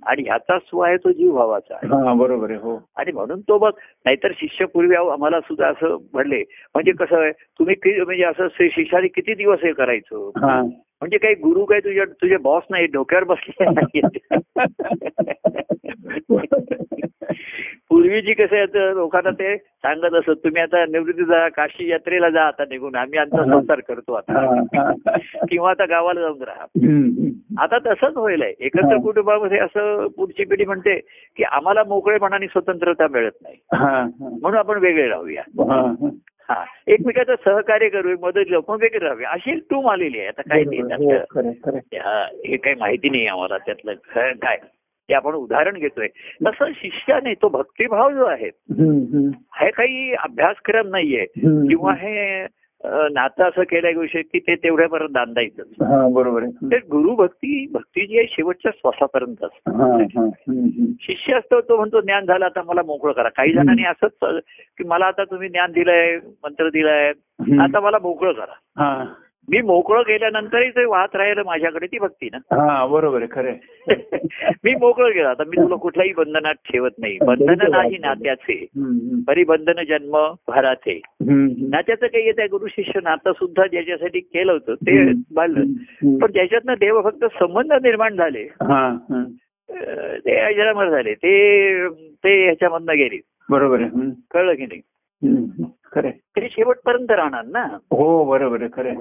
आणि 0.06 0.22
ह्याचा 0.22 0.58
स्व 0.58 0.80
आहे 0.80 0.96
तो 0.96 1.12
जीवभावाचा 1.12 1.74
आहे. 1.74 1.86
हा 1.86 2.14
बरोबर 2.14 2.50
आहे 2.50 2.58
हो. 2.58 2.88
आणि 2.96 3.12
म्हणून 3.12 3.40
तो 3.40 3.58
बघ 3.58 3.72
नाहीतर 4.04 4.28
शिष्य 4.36 4.64
पूर्वी 4.64 4.94
आम्हाला 4.94 5.40
सुद्धा 5.40 5.66
असं 5.68 5.96
म्हणले 6.12 6.38
म्हणजे 6.74 6.92
कसं 6.92 7.20
आहे 7.20 7.32
तुम्ही 7.32 7.76
म्हणजे 8.02 8.24
असं 8.24 8.48
शिष्याने 8.60 9.08
किती 9.08 9.34
दिवस 9.34 9.58
हे 9.62 9.72
करायचं? 9.72 10.30
हा. 10.36 10.62
म्हणजे 11.00 11.18
काही 11.18 11.34
गुरु 11.34 11.64
काही 11.64 11.80
तुझ्या 11.80 12.04
तुझे 12.04 12.36
बॉस 12.36 12.62
नाही 12.70 12.86
डोक्यावर 12.86 13.24
बसले 13.24 13.64
नाहीत. 13.64 14.18
पूर्वीची 17.88 18.32
कसं 18.32 18.56
आहे 18.56 18.66
तर 18.66 18.92
लोकांना 18.94 19.30
ते 19.30 19.56
सांगत 19.56 20.14
असत 20.14 20.44
तुम्ही 20.44 20.62
आता 20.62 20.84
निवृत्ती 20.86 21.24
जा 21.24 21.48
काशी 21.48 21.90
यात्रेला 21.90 22.28
जा 22.30 22.42
आता 22.42 22.64
निघून 22.64 22.94
आम्ही 22.96 23.18
आमचा 23.18 23.44
संसार 23.44 23.80
करतो 23.80 24.12
आता. 24.12 24.62
किंवा 25.50 25.70
आता 25.70 25.84
गावाला 25.84 26.20
जाऊन 26.20 26.42
राहा. 26.42 26.66
आता 27.58 27.78
तसंच 27.78 28.16
होईलय 28.16 28.52
एकत्र. 28.60 28.96
कुटुंबामध्ये 28.96 29.58
असं 29.58 30.06
पुढची 30.06 30.44
पिढी 30.44 30.64
म्हणते 30.64 30.98
की 31.36 31.42
आम्हाला 31.42 31.84
मोकळेपणाने 31.84 32.46
स्वतंत्रता 32.46 33.06
मिळत 33.10 33.32
नाही. 33.42 33.56
म्हणून 34.40 34.58
आपण 34.58 34.78
वेगळे 34.78 35.08
राहूया 35.08 35.42
हा, 36.50 36.64
एकमेकाचं 36.86 37.34
सहकार्य 37.44 37.88
करूया 37.88 38.16
मदत 38.20 38.52
वेगळे 38.82 38.98
राहूया 38.98 39.30
अशी 39.30 39.54
टूम 39.70 39.88
आलेली 39.88 40.18
आहे 40.18 40.28
आता 40.28 40.42
काही 40.42 40.64
नाही 40.64 40.82
बरोबर. 40.82 41.14
हो. 41.14 41.40
हा, 41.98 42.24
काही 42.56 42.74
माहिती 42.74 43.10
नाही 43.10 43.26
आम्हाला 43.26 43.58
त्यातलं 43.58 43.94
काय 44.32 44.56
ते 45.08 45.14
आपण 45.14 45.32
उदाहरण 45.32 45.74
घेतोय 45.74 46.06
तसं 46.46 46.72
शिष्याने 46.76 47.34
तो 47.34 47.48
भक्तिभाव 47.48 48.10
जो 48.10 48.24
आहे. 48.24 48.50
हे 49.54 49.70
काही 49.70 50.12
अभ्यासक्रम 50.14 50.88
नाहीये. 50.88 51.26
किंवा 51.68 51.92
हे 51.92 52.46
नातं 52.84 53.44
असं 53.44 53.62
केल्या 53.62 53.92
गोष्टी 53.92 54.22
की 54.22 54.38
ते 54.38 54.54
तेवढ्यापर्यंत 54.54 55.10
बांधायचं 55.12 55.62
हा 55.62 56.08
बरोबर 56.08 56.42
आहे. 56.42 56.72
तर 56.72 56.76
गुरु 56.76 57.14
भक्ती 57.14 57.66
भक्ती 57.72 58.06
जी 58.06 58.18
आहे 58.18 58.26
शेवटच्या 58.30 58.72
श्वासापर्यंत 58.74 59.44
असते. 59.44 59.70
शिष्य 61.00 61.34
असतो 61.34 61.60
तो 61.60 61.76
म्हणतो 61.76 62.00
ज्ञान 62.00 62.24
झालं 62.24 62.44
आता 62.44 62.62
मला 62.62 62.80
मोकळं 62.86 63.12
करा. 63.12 63.28
काही 63.28 63.52
जणांनी 63.52 63.84
असंच 63.84 64.42
की 64.78 64.84
मला 64.84 65.06
आता 65.06 65.24
तुम्ही 65.24 65.48
ज्ञान 65.48 65.72
दिलंय 65.72 66.16
मंत्र 66.16 66.68
दिलाय. 66.68 67.12
आता 67.60 67.80
मला 67.80 67.98
मोकळं 68.02 68.32
करा. 68.32 68.84
हा. 68.84 69.04
मी 69.50 69.60
मोकळं 69.60 70.02
केल्यानंतरही 70.02 70.70
ते 70.70 70.84
वाहत 70.84 71.14
राहिलं 71.16 71.42
माझ्याकडे 71.46 71.86
ती 71.86 71.98
भक्ती 71.98 72.28
ना 72.32 72.38
हा 72.52 72.86
बरोबर 72.86 73.22
आहे 73.22 73.28
खरं. 73.30 73.54
मी 74.64 74.74
मोकळं 74.74 75.10
गेला 75.14 75.30
आता 75.30 75.44
मी 75.44 75.56
तुला 75.56 75.76
कुठल्याही 75.76 76.12
बंधनात 76.12 76.54
ठेवत 76.64 76.98
नाही 76.98 77.16
बंधन 77.22 77.70
नाही 77.70 77.98
नात्याचे 77.98 78.54
हम्म. 78.54 79.20
परिबंधन 79.28 79.82
जन्म 79.84 80.16
भराचे. 80.48 80.98
नात्याचं 81.22 82.06
काही 82.06 82.24
येत 82.26 82.38
आहे 82.38 82.48
गुरु 82.48 82.66
शिष्य 82.68 83.00
नातं 83.02 83.32
सुद्धा 83.32 83.66
ज्याच्यासाठी 83.66 84.20
केलं 84.20 84.52
होतं 84.52 84.74
ते 84.80 84.96
हम्म. 84.98 86.16
पण 86.18 86.32
ज्याच्यातनं 86.32 86.74
देवभक्त 86.80 87.24
संबंध 87.34 87.72
निर्माण 87.82 88.16
झाले 88.16 88.44
ते 90.24 90.38
अजरामर 90.40 90.90
झाले 90.90 91.14
ते 91.14 91.88
ते 92.24 92.42
ह्याच्यामधनं 92.44 92.96
गेले 92.96 93.20
बरोबर 93.48 93.80
आहे. 93.80 94.10
कळलं 94.30 94.54
की 94.54 94.66
नाही. 94.66 94.80
खरं. 95.92 96.10
ते 96.10 96.48
शेवटपर्यंत 96.48 97.10
राहणार 97.10 97.44
ना 97.44 97.62
हो 97.90 98.24
बरोबर 98.24 98.66
खरं. 98.66 98.94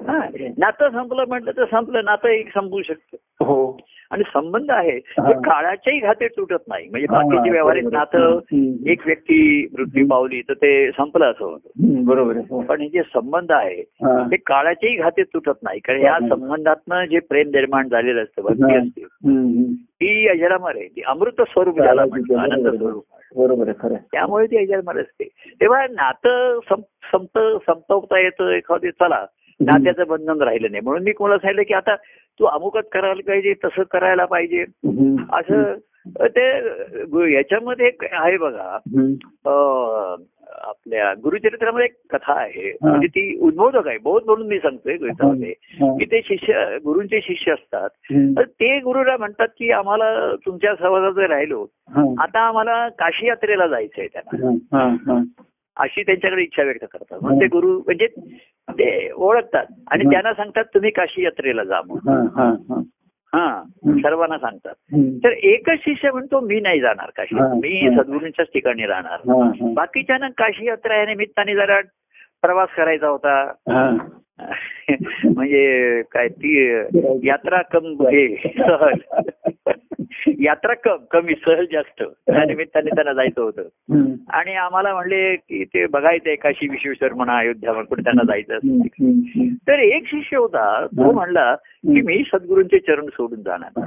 नातं 0.58 0.88
संपलं 0.90 1.24
म्हटलं 1.28 1.50
तर 1.50 1.64
संपलं 1.64 2.04
नातं 2.04 2.28
एक 2.28 2.48
संपू 2.54 2.82
शकतं 2.82 3.44
हो 3.44 3.76
आणि 4.10 4.22
संबंध 4.26 4.70
आहे 4.70 4.98
काळाच्याही 5.44 5.98
घाते 6.00 6.28
तुटत 6.28 6.62
नाही 6.68 6.88
म्हणजे 6.88 7.06
बाकीचे 7.06 7.50
व्यावहारिक. 7.50 7.84
नातं. 7.84 8.38
एक 8.86 9.06
व्यक्ती 9.06 9.66
मृत्यू 9.78 10.06
पावली 10.06 10.40
तर 10.40 10.54
ते 10.54 10.90
संपलं 10.90 11.30
असं 11.30 11.44
होतं 11.44 12.04
बरोबर 12.04 12.36
आहे 12.36 12.44
हो. 12.50 12.60
पण 12.60 12.80
हे 12.80 12.88
जे 12.88 13.02
संबंध 13.02 13.52
आहे. 13.52 13.82
ते 14.30 14.36
काळाच्याही 14.36 14.96
घाते 14.96 15.22
तुटत 15.22 15.62
नाही 15.62 15.80
कारण 15.80 16.00
या. 16.00 16.18
संबंधातनं 16.28 17.04
जे 17.04 17.18
प्रेम 17.18 17.48
निर्माण 17.48 17.88
झालेलं 17.88 18.22
असतं 18.22 18.42
भक्ती. 18.42 18.76
असते. 18.76 19.04
ती 20.00 20.28
अजरामर 20.28 20.76
आहे 20.76 20.86
ती 20.88 21.02
अमृत 21.06 21.40
स्वरूप 21.40 21.80
ज्याला 21.80 22.04
म्हणतो 22.04 22.36
आनंद 22.36 22.68
स्वरूप 22.68 23.04
बरोबर. 23.36 23.72
त्यामुळे 24.12 24.46
ती 24.46 24.56
अजरामर 24.56 25.00
असते 25.00 25.24
तेव्हा 25.60 25.86
नातं 25.90 26.58
सं- 26.80 27.18
संपत 27.18 27.70
संपवता 27.70 28.18
येतं 28.18 28.48
एखादी 28.48 28.90
चला. 28.90 29.26
नात्याचं 29.60 30.04
बंधन 30.08 30.42
राहिलं 30.42 30.68
नाही. 30.70 30.80
म्हणून 30.80 31.02
मी 31.02 31.12
कोणाला 31.12 31.38
सांगितलं 31.38 31.62
की 31.62 31.74
आता 31.74 31.94
तू 32.40 32.44
अमुकच 32.44 32.88
करायला 32.88 33.20
पाहिजे 33.26 33.54
तसं 33.64 33.82
करायला 33.82 34.24
पाहिजे. 34.24 34.62
असं 35.32 35.74
ते 36.20 36.48
याच्यामध्ये 37.32 37.86
एक 37.86 38.04
आहे 38.12 38.36
बघा. 38.36 38.78
आपल्या 40.62 41.14
गुरुचरित्रामध्ये 41.22 41.84
एक 41.84 42.16
कथा 42.16 42.32
आहे. 42.32 42.72
म्हणजे 42.82 43.06
ती 43.06 43.38
उद्बोधक 43.40 43.88
आहे. 43.88 43.98
बहुत 43.98 44.22
म्हणून 44.26 44.46
मी 44.46 44.58
सांगतोय 44.58 44.96
गीतामध्ये. 44.96 45.52
की 45.98 46.04
ते 46.04 46.20
शिष्य 46.24 46.78
गुरूंचे 46.84 47.20
शिष्य 47.22 47.52
असतात. 47.52 47.88
तर 48.38 48.42
ते 48.42 48.78
गुरुला 48.78 49.16
म्हणतात 49.16 49.48
की 49.48 49.70
आम्हाला 49.70 50.34
तुमच्या 50.46 50.74
सहवासात 50.74 51.30
राहिलो. 51.30 51.66
आता 52.20 52.40
आम्हाला 52.40 52.88
काशी 52.88 53.26
यात्रेला 53.26 53.66
जायचंय 53.66 54.06
त्यांना. 54.06 54.46
अशी 55.80 56.02
त्यांच्याकडे 56.02 56.42
इच्छा 56.42 56.62
व्यक्त 56.62 56.84
करतात 56.92 57.18
म्हणून 57.22 57.40
ते 57.40 57.46
गुरु 57.46 57.78
म्हणजे 57.78 58.06
ते 58.70 59.12
ओळखतात 59.12 59.66
आणि. 59.90 60.04
त्यांना 60.10 60.32
सांगतात 60.32 60.64
तुम्ही 60.64 60.90
काशी 60.90 61.24
यात्रेला 61.24 61.64
जा 61.64 61.80
म्हणून 61.86 62.28
हा, 62.28 62.44
हा, 62.44 62.50
हा. 62.50 62.82
हा 63.34 63.62
सर्वांना 64.02 64.38
सांगतात. 64.38 64.74
तर 65.24 65.28
एकच 65.28 65.78
शिष्य 65.78 66.10
म्हणतो 66.10 66.40
मी 66.40 66.60
नाही 66.60 66.80
जाणार 66.80 67.10
काशी 67.16 67.34
मी. 67.34 67.96
सद्गुरूंच्याच 67.96 68.48
ठिकाणी 68.48 68.86
राहणार. 68.86 69.18
बाकीच्या 69.74 70.28
काशी 70.38 70.66
यात्रा 70.66 70.96
या 70.96 71.06
निमित्ताने 71.06 71.54
जरा 71.54 71.80
प्रवास 72.42 72.68
करायचा 72.76 73.08
होता. 73.08 73.52
म्हणजे 75.24 76.02
काय 76.02 76.28
ती 76.28 76.66
यात्रा 77.28 77.62
कम 77.62 77.86
हे 78.02 78.36
सहल. 78.36 78.94
यात्रा 80.40 80.74
कम 80.74 80.96
कमी 81.10 81.34
सहल 81.34 81.64
जास्त. 81.72 82.02
त्या 82.02 82.44
निमित्ताने 82.44 82.90
त्यांना 82.90 83.12
जायचं 83.12 83.42
होतं. 83.42 83.62
आणि 84.30 84.54
आम्हाला 84.54 84.94
म्हणले 84.94 85.36
की 85.36 85.64
ते 85.64 85.86
बघायचंय 85.86 86.34
काशी 86.34 86.68
विश्वेश्वर 86.68 87.12
म्हणा 87.12 87.38
अयोध्या 87.38 87.72
म्हणा 87.72 87.86
कुठे 87.88 88.02
त्यांना 88.02 88.22
जायचं. 88.22 88.58
तर 89.68 89.78
एक 89.78 90.06
शिष्य 90.06 90.36
होता 90.36 90.86
तो 90.86 91.12
म्हणला 91.12 91.54
की 91.54 92.00
मी 92.00 92.22
सद्गुरूंचे 92.26 92.78
चरण 92.78 93.06
सोडून 93.06 93.42
जाणार. 93.42 93.80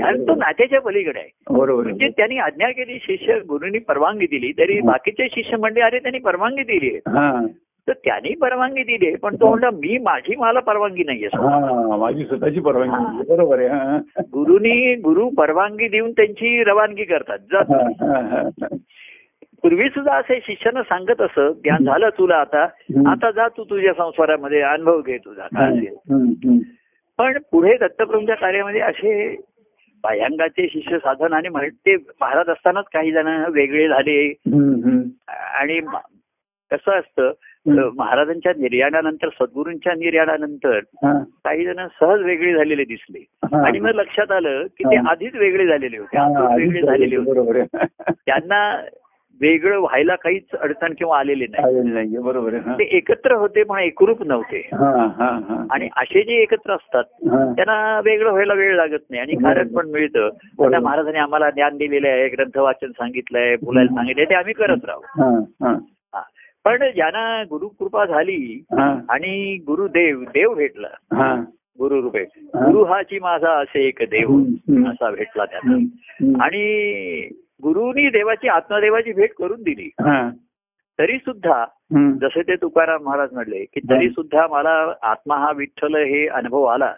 आणि 0.00 0.26
तो 0.28 0.34
नात्याच्या 0.34 0.80
पलीकडे 0.80 1.20
आहे. 1.20 1.28
बरोबर 1.50 1.82
म्हणजे. 1.82 2.08
त्यांनी 2.08 2.38
आज्ञा 2.38 2.70
केली 2.70 2.98
शिष्य 3.02 3.38
गुरुंनी 3.38 3.78
परवानगी 3.78 4.26
दिली 4.26 4.52
तरी 4.52 4.80
बाकीचे 4.80 5.28
शिष्य 5.30 5.56
म्हणजे 5.56 5.80
अरे 5.80 5.98
त्यांनी 5.98 6.18
परवानगी 6.18 6.62
दिली 6.62 6.98
तर 7.88 7.92
त्यांनी 7.92 8.34
परवानगी 8.34 8.82
दिली 8.82 9.14
पण 9.16 9.36
तो 9.36 9.48
म्हणला 9.48 9.70
मी 9.70 9.98
माझी 9.98 10.36
मला 10.36 10.60
परवानगी 10.60 11.04
नाहीये 11.04 11.26
हा 11.26 11.96
माझी 11.96 12.24
स्वतःची 12.24 12.60
परवानगी. 12.60 13.34
बरोबर 13.34 13.60
आहे. 13.60 13.98
गुरुनी 14.32 14.94
गुरु 14.94 15.28
परवानगी 15.28 15.88
देऊन 15.88 16.12
त्यांची 16.12 16.62
रवानगी 16.64 17.04
करतात 17.04 17.38
जा 17.38 17.58
हा. 17.58 18.48
पूर्वी 19.62 19.88
सुद्धा 19.88 20.14
असे 20.14 20.38
शिष्यानं 20.42 20.82
सांगत 20.82 21.20
असं 21.20 21.52
ज्ञान 21.52 21.84
झालं 21.84 22.08
तुला 22.08 22.36
आता. 22.36 22.62
आता 23.06 23.30
जा 23.30 23.48
तू 23.48 23.64
तुझ्या 23.64 23.92
संसारामध्ये 23.92 24.60
अनुभव 24.60 25.00
घे 25.00 25.18
तुझा. 25.18 25.46
पण 27.18 27.38
पुढे 27.52 27.76
दत्तप्रभूंच्या 27.76 28.36
कार्यामध्ये 28.36 28.80
असे 28.80 29.36
बाह्यांगाचे 30.04 30.68
शिष्य 30.72 30.98
साधन 30.98 31.32
आणि 31.32 31.68
ते 31.68 31.96
पाहत 31.96 32.48
असतानाच 32.48 32.84
काही 32.92 33.12
जण 33.12 33.44
वेगळे 33.52 33.88
झाले. 33.88 34.32
आणि 35.60 35.80
कसं 36.70 36.98
असतं. 36.98 37.32
महाराजांच्या 37.96 38.52
निर्याणानंतर 38.56 39.28
सद्गुरूंच्या 39.28 39.92
निर्याणानंतर 39.94 40.78
काही 41.44 41.64
जण 41.64 41.86
सहज 42.00 42.22
वेगळे 42.22 42.52
झालेले 42.54 42.84
दिसले. 42.84 43.18
आणि 43.56 43.78
मग 43.78 43.94
लक्षात 43.94 44.32
आलं 44.32 44.62
की 44.62 44.84
ते. 44.84 44.96
आधीच 45.10 45.34
वेगळे 45.34 45.66
झालेले 45.66 45.98
होते 45.98 46.16
वेगळे 46.56 46.82
झालेले 46.82 47.16
होते 47.16 47.30
त्यांना 48.26 48.76
वेगळं 49.40 49.78
व्हायला 49.78 50.14
काहीच 50.14 50.54
अडचण 50.60 50.92
किंवा 50.98 51.18
आलेले 51.18 51.46
नाही 51.48 51.62
बरोबर. 52.22 52.56
ते 52.78 52.84
एकत्र 52.96 53.34
होते 53.34 53.62
पण 53.62 53.78
एकरूप 53.78 54.22
नव्हते. 54.22 54.60
आणि 55.70 55.88
असे 55.96 56.22
जे 56.22 56.40
एकत्र 56.42 56.74
असतात. 56.74 57.04
त्यांना 57.56 58.00
वेगळं 58.04 58.30
व्हायला 58.30 58.54
वेळ 58.54 58.74
लागत 58.76 59.04
नाही 59.10 59.20
आणि 59.20 59.34
कारण 59.44 59.68
पण 59.74 59.90
मिळतं. 59.90 60.28
आता 60.66 60.80
महाराजांनी 60.80 61.18
आम्हाला 61.18 61.50
ज्ञान 61.50 61.76
दिलेलं 61.76 62.08
आहे 62.08 62.28
ग्रंथ 62.28 62.58
वाचन 62.58 62.90
सांगितलंय 62.90 63.56
बोलायला 63.62 63.94
सांगितलंय 63.94 64.24
ते 64.24 64.34
आम्ही 64.34 64.54
करत 64.54 64.84
राहू. 64.84 65.02
पण 66.64 66.78
ज्यांना 66.94 67.42
गुरुकृपा 67.50 68.04
झाली 68.04 68.64
आणि 69.08 69.56
गुरुदेव 69.66 70.20
देव 70.20 70.54
भेटला. 70.54 70.88
गुरु 71.78 72.02
रूपे 72.02 72.20
हा. 72.20 72.66
गुरु 72.66 72.84
हाची 72.84 73.18
माझा 73.18 73.50
असे 73.50 73.84
एक 73.84 73.98
देव. 74.00 74.38
असा 74.90 75.10
भेटला 75.10 75.44
त्यांना. 75.44 75.74
आणि 76.44 76.64
गुरुनी 77.62 78.10
देवाची 78.10 78.48
आत्मदेवाची 78.48 79.12
भेट 79.12 79.32
करून 79.34 79.62
दिली. 79.62 79.90
तरी 80.98 81.18
सुद्धा. 81.18 81.64
जसे 82.20 82.42
ते 82.42 82.54
तुकाराम 82.56 83.02
महाराज 83.02 83.28
म्हणले 83.32 83.64
की 83.64 83.80
तरी 83.90 84.10
सुद्धा 84.10 84.46
मला 84.50 84.92
आत्मा 85.02 85.36
हा 85.36 85.52
विठ्ठल 85.56 85.94
हे 85.94 86.26
अनुभव 86.26 86.62
आला. 86.64 86.94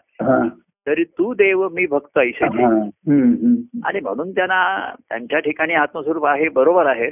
तरी 0.86 1.04
तू 1.04 1.34
देव 1.34 1.68
मी 1.68 1.86
भक्त 1.86 2.18
हम्म. 2.18 3.54
आणि 3.84 4.00
म्हणून 4.00 4.30
त्यांना 4.30 4.92
त्यांच्या 5.08 5.38
ठिकाणी 5.38 5.74
आत्मस्वरूप 5.74 6.26
आहे 6.26 6.48
बरोबर 6.48 6.86
आहे. 6.86 7.10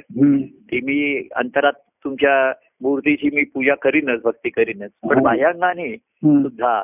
की 0.69 0.81
मी 0.81 1.27
अंतरात 1.35 1.73
तुमच्या 2.05 2.53
मूर्तीची 2.81 3.29
मी 3.33 3.43
पूजा 3.43 3.75
करीनच 3.75 4.21
भक्ती 4.21 4.49
करीनच 4.49 4.91
पण 5.09 5.15
हा. 5.15 5.21
बाह्यांगाने. 5.21 5.95
सुद्धा. 6.41 6.83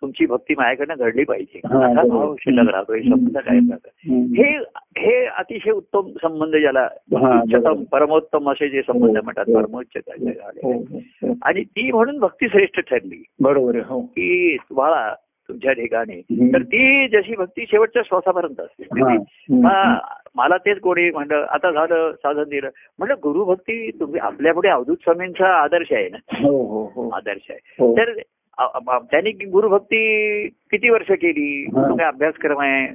तुमची 0.00 0.26
भक्ती 0.26 0.54
माझ्याकडनं 0.58 0.94
घडली 0.98 1.24
पाहिजे 1.24 1.60
असा. 1.64 2.02
भाव 2.08 2.34
शिल्लक 2.40 2.70
राहतो 2.70 2.94
हे 2.94 3.02
संबंध 3.02 3.38
काय. 3.38 3.58
हे 4.10 4.58
हे 4.98 5.26
अतिशय 5.26 5.70
उत्तम 5.70 6.00
संबंध 6.22 6.56
ज्याला 6.56 6.88
हा, 7.20 7.42
उच्चतम. 7.42 7.84
परमोत्तम 7.84 8.50
असे 8.50 8.68
जे 8.68 8.82
संबंध 8.82 9.16
हो, 9.16 9.22
म्हणतात 9.24 9.44
हो. 9.48 9.62
परमोच्च. 9.62 10.08
आणि 11.42 11.64
ती 11.64 11.92
म्हणून 11.92 12.18
भक्ती 12.18 12.48
श्रेष्ठ 12.48 12.80
ठरली 12.80 13.24
बरोबर 13.40 13.76
हो 13.86 14.00
की 14.00 14.56
तुम्हाला 14.56 15.14
तुमच्या 15.48 15.72
ठिकाणी. 15.72 16.20
तर 16.52 16.62
ती 16.62 17.08
जशी 17.08 17.34
भक्ती 17.36 17.64
शेवटच्या 17.70 18.02
श्वासापर्यंत 18.06 18.60
असते. 18.60 18.84
मला 20.34 20.56
तेच 20.56 20.80
कोणी 20.80 21.10
म्हणलं 21.10 21.46
आता 21.50 21.70
झालं 21.70 22.12
साधन 22.12 22.42
दिलं. 22.42 22.68
म्हणलं 22.98 23.14
गुरुभक्ती 23.22 23.90
तुम्ही 24.00 24.20
आपल्या 24.20 24.54
पुढे 24.54 24.68
अवधूत 24.68 24.96
स्वामींचा 24.96 25.48
आदर्श 25.62 25.92
आहे 25.92 26.08
ना? 26.08 26.18
हो 26.36 26.62
हो 26.64 26.84
हो. 26.94 27.08
आदर्श 27.08 27.50
आहे. 27.50 27.96
तर 27.96 28.12
त्यांनी 28.98 29.30
गुरुभक्ती 29.30 30.46
किती 30.48 30.90
वर्ष 30.90 31.10
केली. 31.10 31.64
काय 31.76 32.06
अभ्यासक्रम 32.06 32.60
आहे. 32.60 32.86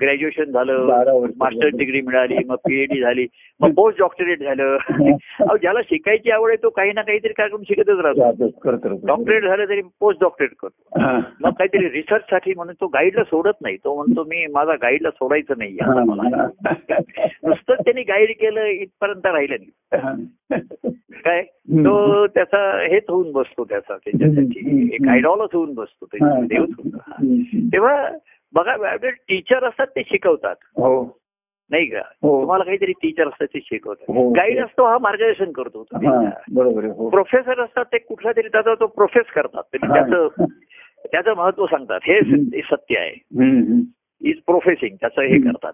ग्रॅज्युएशन 0.00 0.44
झालं. 0.44 0.86
मास्टर 1.36 1.68
डिग्री 1.68 2.00
मिळाली 2.00 2.36
मग 2.46 2.56
पीएचडी 2.56 3.00
झाली 3.00 3.26
मग 3.60 3.70
पोस्ट 3.76 3.98
डॉक्टरेट 3.98 4.42
झालं 4.42 4.76
ज्याला 5.56 5.80
शिकायची 5.82 6.30
आवड 6.30 6.48
आहे 6.48 6.62
तो 6.62 6.68
काही 6.68 6.92
ना 6.92 7.02
काहीतरी 7.02 7.32
कार्यक्रम 7.32 7.62
शिकतच 7.62 7.98
राहतो. 7.98 8.46
डॉक्टरेट 9.06 9.44
झालं 9.44 9.64
तरी 9.68 9.80
पोस्ट 10.00 10.20
डॉक्टरेट 10.20 10.50
करतो. 10.62 10.98
मग 11.40 11.50
काहीतरी 11.50 11.88
रिसर्च 11.88 12.22
साठी 12.22 12.52
म्हणून 12.56 12.74
तो 12.74 12.86
गाईडला 12.86 13.24
सोडत 13.24 13.60
नाही. 13.62 13.76
तो 13.76 13.96
म्हणतो 13.96 14.24
मी 14.24 14.46
माझा 14.46 14.74
गाईडला 14.74 15.10
सोडायचं 15.10 15.54
नाही 15.58 15.78
आता 15.80 16.04
मला. 16.04 16.46
नुसतंच 17.44 17.78
त्यांनी 17.78 18.02
गाईड 18.02 18.30
केलं 18.30 18.64
इथपर्यंत 18.64 19.26
राहिलं 19.26 19.56
नाही. 19.60 20.20
काय? 21.24 21.42
तो 21.70 22.26
त्याचा 22.26 22.86
हेच 22.90 23.04
होऊन 23.08 23.32
बसतो 23.32 23.64
त्याचा 23.64 23.96
त्याच्यासाठी. 23.96 24.88
एक 24.92 25.08
आयडॉलच 25.08 25.48
होऊन 25.52 25.74
बसतो 25.74 26.06
त्याच्या 26.06 26.40
देवच. 26.46 26.94
तेव्हा 27.72 28.08
बघा 28.54 28.94
टीचर 29.06 29.64
असतात 29.64 29.86
ते 29.86 30.02
शिकवतात 30.02 30.56
हो 30.76 31.02
नाही 31.70 31.86
का 31.86 31.98
हो. 32.22 32.40
तुम्हाला 32.40 32.64
काहीतरी 32.64 32.92
टीचर 32.92 33.28
असतात 33.28 33.46
ते 33.46 33.58
हो. 33.58 33.64
शिकवतात 33.68 34.32
गाईड 34.36 34.58
असतो 34.64 34.86
हा 34.86 34.96
मार्गदर्शन 34.98 35.50
करतो 35.52 35.82
हा, 35.94 36.30
बरोबर 36.52 36.84
आहे 36.84 36.92
हो 36.92 37.08
प्रोफेसर 37.10 37.60
असतात 37.60 37.84
ते 37.84 37.98
कुठला 37.98 38.32
तरी 38.32 38.48
त्याचा 38.48 38.74
तो 38.74 38.86
प्रोफेस 38.86 39.26
करतात 39.34 39.76
हा. 39.84 39.94
त्याचं 39.94 40.44
त्याचं 41.12 41.34
महत्त्व 41.36 41.66
सांगतात 41.66 42.00
हे 42.04 42.18
हे 42.20 42.60
सत्य 42.62 42.98
आहे. 42.98 43.14
इज 44.20 44.40
प्रोफेसिंग 44.46 44.96
त्याचं 44.96 45.22
हे 45.22 45.38
करतात. 45.40 45.72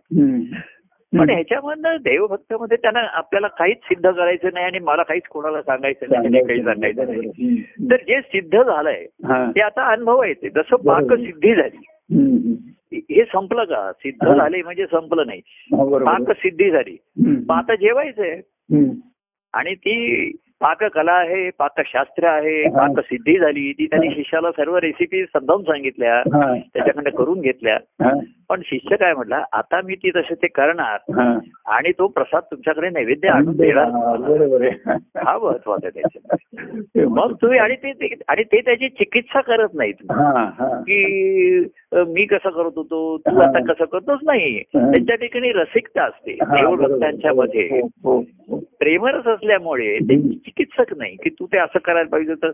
पण 1.12 1.31
ह्याच्यामधनं 1.31 1.97
देवभक्तामध्ये 1.97 2.77
त्यांना 2.77 3.01
आपल्याला 3.12 3.49
काहीच 3.49 3.79
सिद्ध 3.79 4.11
करायचं 4.11 4.49
नाही 4.55 4.67
आणि 4.67 4.79
मला 4.79 5.03
काहीच 5.03 5.27
कोणाला 5.31 5.62
सांगायचं 5.62 6.07
नाही 6.12 6.45
काही 6.47 6.62
सांगायचं 6.62 7.07
नाही. 7.07 7.61
तर 7.91 8.03
जे 8.07 8.21
सिद्ध 8.21 8.62
झालंय 8.62 9.05
हा. 9.25 9.45
ते 9.51 9.61
आता 9.61 9.91
अनुभव 9.93 10.23
येते 10.25 10.49
जसं 10.51 10.77
बरोबर. 10.77 11.03
पाकसिद्धी 11.07 11.55
झाली. 11.55 11.85
हे 12.12 13.25
संपलं 13.25 13.64
का 13.64 13.92
सिद्ध. 13.92 14.35
झाले 14.35 14.62
म्हणजे 14.62 14.87
संपलं 14.87 15.27
नाही 15.27 15.40
आहे. 15.73 16.05
पाकसिद्धी 16.05 16.71
झाली 16.71 16.97
आता 17.51 17.75
जेवायचंय. 17.75 18.40
आणि 19.53 19.75
ती 19.75 20.31
पाककला 20.61 21.12
आहे 21.12 21.51
पाकशास्त्र 21.59 22.27
आहे. 22.27 22.69
पाकसिद्धी 22.69 23.38
झाली 23.38 23.73
ती 23.73 23.87
त्यांनी 23.87 24.09
शिष्याला 24.14 24.51
सर्व 24.51 24.77
रेसिपी 24.77 25.25
समजावून 25.25 25.62
सांगितल्या. 25.62 26.23
त्याच्याकडे 26.75 27.11
करून 27.11 27.40
घेतल्या. 27.40 27.79
पण 28.49 28.61
शिष्य 28.64 28.97
काय 28.97 29.14
म्हटला 29.14 29.45
आता 29.53 29.81
मी 29.85 29.95
ती 29.95 30.11
तसे 30.11 30.35
ते 30.35 30.47
करणार. 30.47 30.99
आणि 31.66 31.92
तो 31.99 32.07
प्रसाद 32.07 32.42
तुमच्याकडे 32.51 32.88
नैवेद्य 32.88 33.29
आणून 33.29 33.57
देणार 33.57 33.85
हा, 35.27 35.38
महत्त्वाचा 35.38 35.87
आहे 35.87 36.01
त्याच्यात 36.01 36.37
ते 36.95 37.05
मग 37.05 37.33
तुम्ही 37.42 37.59
आणि 37.59 37.75
ते 37.75 38.14
आणि 38.29 38.42
ते 38.42 38.61
त्याची 38.61 38.88
चिकित्सा 38.88 39.40
करत 39.40 39.69
नाहीत 39.75 39.95
की 40.83 41.59
मी 41.92 42.25
कसं 42.25 42.49
करत 42.51 42.71
होतो 42.77 43.16
तू. 43.19 43.19
आता 43.40 43.73
कसं 43.73 43.85
करतोच 43.85 44.19
नाही. 44.23 44.62
त्यांच्या 44.75 45.16
ठिकाणी 45.16 45.53
रसिकता 45.53 46.05
असते. 46.05 46.33
देवभक्तांच्या 46.33 47.33
मध्ये 47.35 47.69
हो, 47.73 47.88
हो, 48.05 48.19
हो. 48.19 48.59
प्रेमरस 48.81 49.27
असल्यामुळे. 49.27 49.99
चिकित्सक 50.47 50.93
नाही 50.97 51.17
की 51.17 51.31
तू 51.31 51.47
ते 51.47 51.59
असं 51.59 51.79
करायला 51.79 52.09
पाहिजे 52.09 52.35
तर 52.35 52.51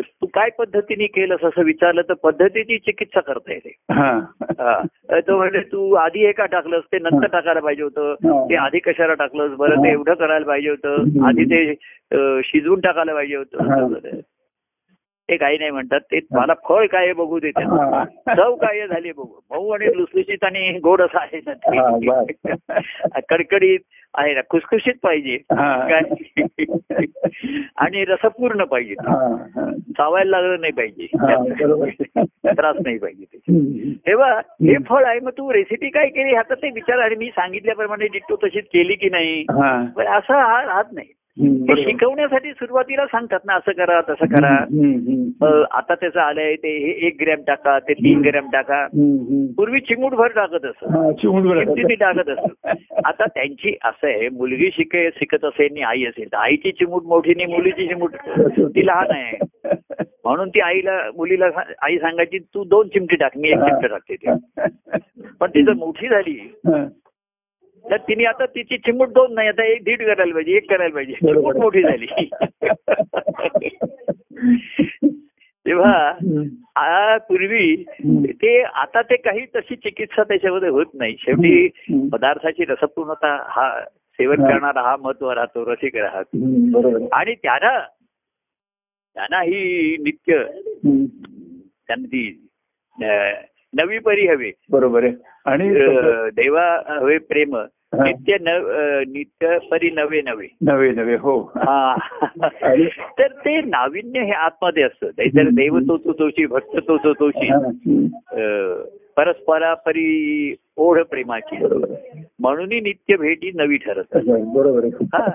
तू 0.00 0.26
काय 0.26 0.48
पद्धतीने 0.58 1.06
केलंस 1.06 1.44
असं 1.44 1.62
विचारलं 1.62 2.02
तर 2.08 2.14
पद्धतीची 2.14 2.78
चिकित्सा 2.78 3.20
करता 3.20 3.52
येते. 3.52 3.72
तो 5.20 5.36
म्हणजे 5.36 5.60
तू 5.60 5.92
आधी 5.94 6.26
हे 6.26 6.32
का 6.32 6.46
टाकलंस 6.46 6.84
ते 6.92 6.98
नंतर 6.98 7.26
टाकायला 7.26 7.60
पाहिजे 7.60 7.82
होतं. 7.82 8.14
ते 8.50 8.54
आधी 8.54 8.78
कशाला 8.78 9.14
टाकलंस 9.14 9.56
बरं 9.56 9.76
ते. 9.76 9.90
एवढं 9.92 10.14
करायला 10.14 10.46
पाहिजे 10.46 10.68
होतं. 10.68 11.24
आधी 11.26 11.44
ते 11.44 11.74
शिजवून 12.42 12.80
टाकायला 12.80 13.14
पाहिजे. 13.14 13.36
होतं. 13.36 14.20
ते 15.30 15.36
काही 15.36 15.58
नाही 15.58 15.70
म्हणतात. 15.70 16.00
ते 16.00 16.18
मला 16.32 16.54
फळ 16.68 16.86
काय 16.86 17.12
बघू 17.12 17.38
देते. 17.38 17.64
चव 18.36 18.54
काय 18.54 18.86
झाली 18.86 19.12
बघू. 19.12 19.40
मऊ 19.50 19.70
आणि 19.70 19.86
लुसलुशीत 19.86 20.44
आणि 20.44 20.78
गोड 20.78 21.02
असं 21.02 21.18
आहे. 21.18 21.40
कडकडीत 23.28 23.78
आहे 24.14 24.34
ना 24.34 24.40
खुसखुशीत 24.50 24.94
पाहिजे. 25.02 25.36
काय? 25.50 26.00
आणि 27.76 28.04
रसपूर्ण 28.04 28.64
पाहिजे. 28.64 28.94
चावायला 29.92 30.40
लागलं 30.40 30.60
नाही 30.60 30.72
पाहिजे. 30.72 31.06
त्रास 32.52 32.76
नाही 32.84 32.98
पाहिजे 32.98 33.24
ते. 33.24 33.38
तेव्हा 34.06 34.32
हे 34.38 34.74
फळ 34.88 35.04
आहे 35.04 35.20
मग 35.20 35.30
तू 35.30 35.52
रेसिपी 35.52 35.88
काय 35.88 36.08
केली? 36.08 36.30
ह्याचा 36.30 36.54
ते 36.54 36.70
विचार. 36.70 36.98
आणि 36.98 37.14
मी 37.14 37.28
सांगितल्याप्रमाणे 37.28 38.06
डिट्टो 38.06 38.36
तशीच 38.36 38.64
केली 38.64 38.94
की 38.94 39.08
नाही? 39.10 39.44
असं 40.06 40.34
हा 40.34 40.62
राहत 40.62 40.84
नाही. 40.92 41.08
ते. 41.40 41.84
शिकवण्यासाठी 41.84 42.52
सुरुवातीला 42.52 43.06
सांगतात 43.06 43.38
ना 43.44 43.54
असं 43.54 43.72
करा 43.72 44.00
तसं 44.00 44.26
करा. 44.26 44.54
आता 45.70 45.94
त्याचं 45.94 46.20
आलंय 46.20 46.54
ते 46.54 46.76
हे 46.78 47.06
एक 47.06 47.16
ग्रॅम 47.20 47.40
टाका 47.46 47.78
ते 47.78 47.92
तीन 47.92 48.20
ग्रॅम 48.20 48.48
टाका. 48.52 48.86
पूर्वी 49.56 49.80
चिमूटभर 49.80 50.26
टाकत 50.26 50.64
असत. 50.64 50.84
टाकत 51.94 52.28
असत. 52.28 52.68
आता 53.04 53.24
त्यांची 53.24 53.76
असं 53.84 54.06
आहे 54.06 54.28
मुलगी 54.28 54.70
शिके 54.72 55.10
शिकत 55.10 55.44
असेल 55.44 55.68
आणि 55.70 55.82
आई 55.82 56.04
असेल 56.04 56.32
तर 56.32 56.36
आईची 56.36 56.72
चिमूट 56.72 57.02
मोठी 57.04 57.34
नाही 57.34 57.54
मुलीची 57.54 57.88
चिमूट 57.88 58.14
ती 58.60 58.86
लहान 58.86 59.06
आहे. 59.10 59.36
म्हणून 60.24 60.48
ती 60.48 60.60
आईला 60.60 61.10
मुलीला 61.16 61.46
आई 61.82 61.98
सांगायची 61.98 62.38
तू 62.38 62.64
दोन 62.64 62.88
चिमटी 62.88 63.16
टाक 63.16 63.30
मी 63.36 63.48
एक 63.48 63.58
चिमट 63.58 63.86
टाकते 63.86 64.14
ते. 64.14 64.30
पण 65.40 65.50
ती 65.50 65.62
जर 65.62 65.72
मोठी 65.72 66.08
झाली. 66.08 66.38
तर 67.84 67.96
तिने 67.96 68.24
आता 68.24 68.46
तिची 68.46 68.78
चिमूट 68.78 69.08
दोन 69.08 69.34
नाही 69.34 69.48
आता 69.48 69.64
एक 69.64 69.84
दीड 69.84 70.06
करायला 70.06 70.34
पाहिजे 70.34 70.56
एक 70.56 70.70
करायला 70.70 70.94
पाहिजे. 70.94 71.12
चिमूट 71.12 71.56
मोठी 71.56 71.82
झाली 71.82 72.06
तेव्हा 75.66 77.18
पूर्वी. 77.18 77.84
ते 78.32 78.62
आता 78.62 79.02
ते 79.02 79.16
काही 79.16 79.46
तशी 79.56 79.76
चिकित्सा 79.76 80.22
त्याच्यामध्ये 80.22 80.68
होत 80.68 80.86
नाही 80.94 81.16
शेवटी. 81.18 81.68
पदार्थाची 82.08 82.64
रसपूर्णता 82.64 83.44
हा 83.48 83.84
सेवन. 84.18 84.36
करणारा 84.36 84.82
हा 84.82 84.96
महत्त्व 84.96 85.32
राहतो 85.32 85.72
रसिक 85.72 85.96
राहतो 85.96 87.08
आणि 87.14 87.34
त्यांना 87.34 87.86
त्यांना 89.16 89.40
ही 89.40 89.96
नित्य. 90.00 90.44
त्यांना 91.88 92.16
नवी 93.78 93.98
परी 93.98 94.26
हवे. 94.26 94.50
बरोबर 94.70 95.04
आहे. 95.04 95.12
आणि 95.46 95.68
देवा 96.30 96.82
हवे 96.86 97.18
प्रेम. 97.18 97.56
नित्य 97.94 98.36
न 98.40 98.48
अं, 98.48 99.02
नित्य 99.08 99.58
परी 99.70 99.90
नवे 99.90 100.22
नवे. 100.22 100.46
नवे 100.62 100.90
नवे 100.90 101.14
हो. 101.16 101.40
हा. 101.40 101.96
तर 103.18 103.26
ते 103.26 103.60
नाविन्य 103.60 104.20
हे 104.20 104.32
आतमध्ये 104.32 104.82
असतं. 104.82 105.06
हम्म. 105.06 105.48
देव 105.48 105.78
तोच 105.78 106.18
तोची 106.18 106.46
भक्त 106.46 106.76
तोच 106.76 107.32
हम्म. 107.36 108.04
अं, 108.14 108.84
परस्परा 109.16 109.74
परी 109.74 110.54
ओढ 110.76 111.00
प्रेमाची. 111.00 111.56
बरोबर. 111.56 111.90
आहे. 111.90 112.24
म्हणूनही 112.38 112.80
नित्य 112.80 113.16
भेटी 113.16 113.50
नवी 113.54 113.76
ठरत 113.76 114.04
बरोबर 114.54 114.84
हा. 114.84 115.30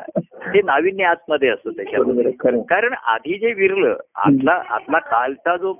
ते 0.53 0.61
नाविन्य 0.61 1.03
आतमध्ये 1.03 1.49
असतं 1.49 1.71
त्याच्यामध्ये. 1.71 2.61
कारण 2.61 2.93
आधी 2.93 3.37
जे 3.37 3.53
विरलं 3.53 3.95
आतला 4.15 4.61
आतला 4.69 4.99
कालचा 4.99 5.57
जो 5.57 5.73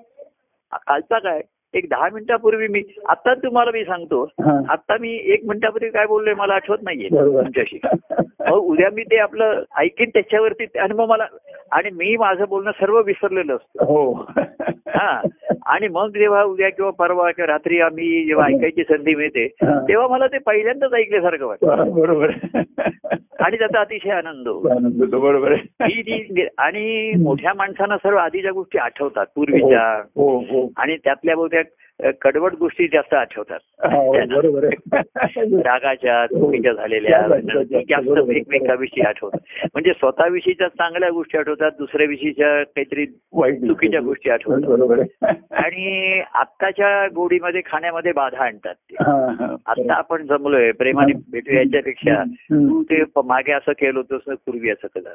कालचा 0.74 1.20
काय? 1.20 1.42
एक 1.76 1.86
दहा 1.90 2.10
मिनिटापूर्वी 2.14 2.68
मी 2.68 2.82
आता 3.10 3.34
तुम्हाला 3.34 3.72
मी 3.74 3.84
सांगतो 3.84 4.24
हा. 4.24 4.60
आता 4.70 4.98
मी 5.00 5.20
एक 5.34 5.46
मिनिटापूर्वी 5.46 5.90
काय 5.90 6.06
बोललोय 6.06 6.34
मला 6.34 6.54
आठवत 6.54 6.78
नाहीये. 6.84 7.10
तुमच्याशी. 7.10 7.80
मग 8.40 8.58
उद्या 8.58 8.90
मी 8.94 9.04
ते 9.04 9.18
आपलं 9.18 9.62
ऐकीन 9.78 10.10
त्याच्यावरती 10.10 10.66
आणि 10.80 10.94
मग 10.94 11.10
मला 11.10 11.26
आणि 11.72 11.90
मी 11.94 12.18
माझं 12.18 12.44
बोलणं 12.50 12.72
सर्व 12.72 13.02
विसरलेलं 13.02 13.56
असतं. 13.56 13.86
हो. 13.86 14.12
हा. 14.88 15.22
आणि 15.66 15.88
मग 15.88 16.10
जेव्हा 16.10 16.44
उद्या 16.44 16.70
किंवा 16.70 16.92
परवा 16.92 17.32
किंवा 17.32 17.48
रात्री 17.48 17.80
आम्ही 17.82 18.26
जेव्हा 18.26 18.46
ऐकायची 18.46 18.84
संधी 18.84 19.16
मिळते 19.16 19.46
हा. 19.46 19.80
तेव्हा 19.88 20.08
मला 20.08 20.28
ते 20.28 20.38
पहिल्यांदाच 20.38 20.94
ऐकल्यासारखं 20.94 21.46
वाटतं. 21.46 21.94
बरोबर. 21.94 22.30
आणि 23.40 23.58
त्याचा 23.58 23.80
अतिशय 23.80 24.10
आनंद 24.10 24.48
बरोबर. 25.10 25.52
ही 25.84 26.04
जी 26.04 26.48
आणि 26.58 27.12
मोठ्या 27.24 27.54
माणसांना 27.54 27.98
सर्व 27.98 28.18
आधीच्या 28.18 28.52
गोष्टी 28.52 28.78
आठवतात 28.78 29.26
पूर्वीच्या. 29.36 30.02
हो 30.16 30.38
हो 30.38 30.70
आणि 30.78 30.98
त्यातल्या 30.98 31.36
बहुतेक 31.36 31.65
अ, 31.65 31.65
कडवट 32.22 32.54
गोष्टी 32.54 32.88
जास्त 32.88 33.14
आठवतात. 33.14 33.60
हो, 33.84 34.14
रागाच्या 35.60 36.26
चुकीच्या 36.26 36.74
झालेल्या 36.74 37.28
जास्त 37.62 38.30
एकमेकाविषयी 38.30 39.04
आठवतात. 39.04 39.68
म्हणजे 39.74 39.94
स्वतःविषयीच्या 39.94 40.68
चांगल्या 40.68 41.10
गोष्टी 41.10 41.38
आठवतात 41.38 41.72
दुसऱ्याविषयीच्या 41.80 42.64
काहीतरी 42.64 43.06
वाईट 43.34 43.60
चुकीच्या 43.60 44.02
गोष्टी 44.02 44.30
आठवतात. 44.30 45.06
आणि 45.52 46.22
आत्ताच्या 46.34 47.08
गोडीमध्ये 47.08 47.62
खाण्यामध्ये 47.66 48.12
बाधा 48.12 48.44
आणतात 48.44 48.76
ते. 48.76 48.96
हा, 49.00 49.32
हा. 49.40 49.56
आता 49.66 49.94
आपण 49.94 50.26
जमलोय 50.26 50.72
प्रेमाने 50.72 51.14
भेटू 51.32 51.54
याच्यापेक्षा. 51.54 52.24
तू 52.52 52.84
ते 52.84 53.02
मागे 53.24 53.52
असं 53.52 53.72
केलं 53.72 54.02
होतं 54.10 54.34
पूर्वी 54.34 54.70
असं 54.70 54.88
केलं. 54.88 55.10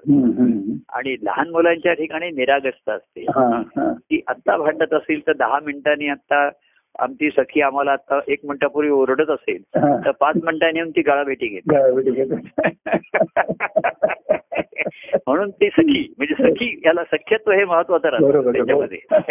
आणि 0.88 1.16
लहान 1.22 1.48
मुलांच्या 1.48 1.92
ठिकाणी 1.92 2.30
निरागसता 2.30 2.92
असते. 2.92 3.20
हा, 3.20 3.62
हा. 3.76 3.92
ती 3.92 4.20
आत्ता 4.28 4.56
भांडत 4.56 4.94
असेल 4.94 5.20
तर 5.26 5.32
दहा 5.32 5.58
मिनिटांनी 5.66 6.08
आता 6.30 6.50
आमची 6.98 7.30
सखी 7.30 7.60
आम्हाला 7.60 7.92
आता 7.92 8.20
एक 8.28 8.40
मिनिटापूर्वी 8.44 8.90
ओरडत 8.90 9.30
असेल. 9.30 9.62
तर 10.04 10.10
पाच 10.10 10.36
मिनिटांनी 10.44 10.78
येऊन 10.78 10.90
ती 10.90 11.00
गाळाभेटी 11.00 11.48
घेते. 11.48 11.76
म्हणून 15.26 15.50
ती 15.50 15.68
सखी 15.68 16.14
म्हणजे 16.18 16.34
सखी 16.34 16.82
याला 16.86 17.04
सख्यत्व 17.04 17.50
हे 17.50 17.64
महत्वाचं 17.64 18.08
राहतं. 18.08 18.52
त्याच्यामध्ये 18.52 18.98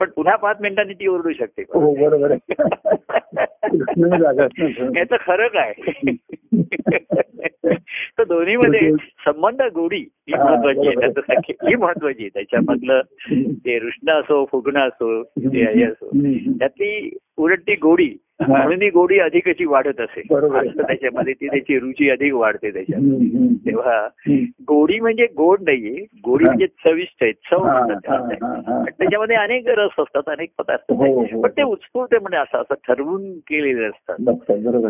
पण 0.00 0.10
पुन्हा 0.10 0.36
पाच 0.36 0.56
मिनिटांनी 0.60 0.94
ती 0.94 1.06
ओरडू 1.06 1.32
शकते 1.32 1.62
हो 1.62 1.94
बरोबर. 1.94 2.32
याचं 4.96 5.16
खरं 5.26 5.48
काय 5.48 5.72
तर 8.18 8.24
दोन्हीमध्ये 8.24 8.92
संबंध 9.24 9.62
गोडी 9.62 9.96
ही 9.96 10.32
हा, 10.32 10.44
महत्वाची 10.44 10.86
आहे. 10.86 10.96
त्याचं 10.96 11.66
ही 11.68 11.74
महत्वाची 11.74 12.22
आहे 12.22 12.28
त्याच्यामधलं 12.28 13.00
ते 13.52 13.78
रुष्ण 13.78 14.10
असो 14.10 14.44
फुगणं 14.52 14.80
असो 14.80 15.22
ते 15.22 15.64
हे 15.64 15.84
असो. 15.84 16.10
त्यातली 16.58 17.10
उलट 17.36 17.60
ती 17.60 17.74
गोडी 17.74 18.16
हा. 18.42 18.46
म्हणून 18.46 18.82
ही 18.82 18.90
गोडी 18.90 19.18
अधिक 19.18 19.48
अशी 19.48 19.64
वाढत. 19.64 20.00
असं 20.00 20.20
त्याच्यामध्ये 20.82 21.32
ती 21.32 21.46
त्याची 21.46 21.78
रुची 21.78 22.10
अधिक 22.10 22.34
वाढते 22.34 22.70
त्याच्यात. 22.70 23.00
तेव्हा. 23.66 24.08
गोडी 24.62 25.00
म्हणजे 25.00 25.24
गोड 25.24 25.58
नाहीये 25.60 26.06
गोडी 26.24 26.44
हा. 26.44 26.50
म्हणजे 26.50 26.66
चविष्ट 26.66 27.14
आहे 27.22 27.32
चव 27.32 27.64
हा, 27.64 27.86
म्हणतात 27.86 28.10
हा. 28.10 28.16
हा, 28.16 28.60
हा. 28.66 28.84
त्याच्यामध्ये 28.98 29.36
अनेक 29.36 29.68
रस 29.68 29.90
असतात 29.98 30.22
अनेक 30.26 30.50
पदार्थ 30.58 30.92
हो. 30.92 31.20
हो. 31.20 31.40
पण 31.42 31.48
ते 31.48 31.62
उत्स्फूर्त 31.62 32.14
म्हणजे 32.14 32.36
असं 32.36 32.58
असं 32.58 32.74
ठरवून 32.74 33.38
केलेले 33.38 33.84
असतात 33.84 34.28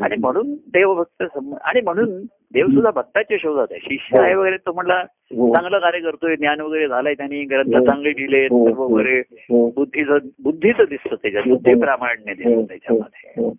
आणि 0.02 0.14
आहे. 0.14 1.51
आणि 1.64 1.80
म्हणून 1.80 2.22
देव 2.52 2.66
सुद्धा 2.66 2.90
भक्ताच्या 2.90 3.36
शोधात 3.40 3.66
आहे 3.70 3.80
शिष्य 3.82 4.22
आहे 4.22 4.34
वगैरे 4.34 4.56
तो 4.56 4.72
म्हणला 4.72 4.94
हो. 5.36 5.54
चांगलं 5.54 5.78
कार्य 5.78 6.00
करतोय 6.00 6.36
ज्ञान 6.36 6.60
वगैरे 6.60 6.88
झालंय 6.88 7.14
त्यांनी 7.14 7.44
ग्रंथ 7.44 7.76
हो. 7.76 7.84
चांगले 7.86 8.10
लिहिले 8.10 8.44
हो, 8.44 8.68
सर्व 8.68 8.82
हो. 8.82 8.94
वगैरे 8.94 9.18
हो. 9.30 9.70
बुद्धीचं 9.70 10.18
बुद्धीचं 10.42 10.84
दिसतं 10.90 11.14
त्याच्यात 11.14 11.42
हो. 11.46 11.50
बुद्धी 11.50 11.74
प्रामाण्य 11.74 12.30
हो, 12.30 12.34
दिसतं 12.34 12.54
हो, 12.54 12.62
त्याच्यामध्ये 12.62 13.42
हो. 13.42 13.56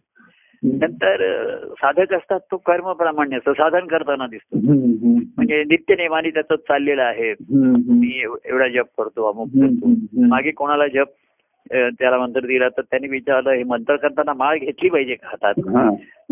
नंतर 0.64 1.56
साधक 1.70 2.14
असतात 2.14 2.40
तो 2.40 2.58
कर्म 2.58 2.94
प्रामाण्य 2.94 3.38
असतो 3.38 3.54
साधन 3.54 3.80
करताना 3.80 4.28
दिसतो. 4.28 4.58
म्हणजे 5.38 5.64
नित्य 5.64 5.96
नेमाने 5.96 6.30
त्याचं 6.30 6.56
चाललेलं 6.56 7.04
आहे. 7.04 7.34
मी 7.50 8.22
एव- 8.24 8.38
एवढा 8.46 8.68
जप 8.68 9.02
करतो 9.02 9.32
अमुक 9.32 9.48
करतो. 9.48 9.94
मागे 10.28 10.52
कोणाला 10.52 10.88
जप 10.88 11.08
त्याला 11.72 12.18
मंत्र 12.18 12.40
दिला 12.40 12.70
तर 12.70 12.82
त्यांनी 12.82 13.08
विचारलं 13.08 13.50
हे 13.50 13.64
मंत्र 13.64 13.96
करताना 13.96 14.34
माळ 14.34 14.58
घेतली 14.58 14.90
पाहिजे 14.90 15.16
का 15.16 15.28
हातात 15.28 15.54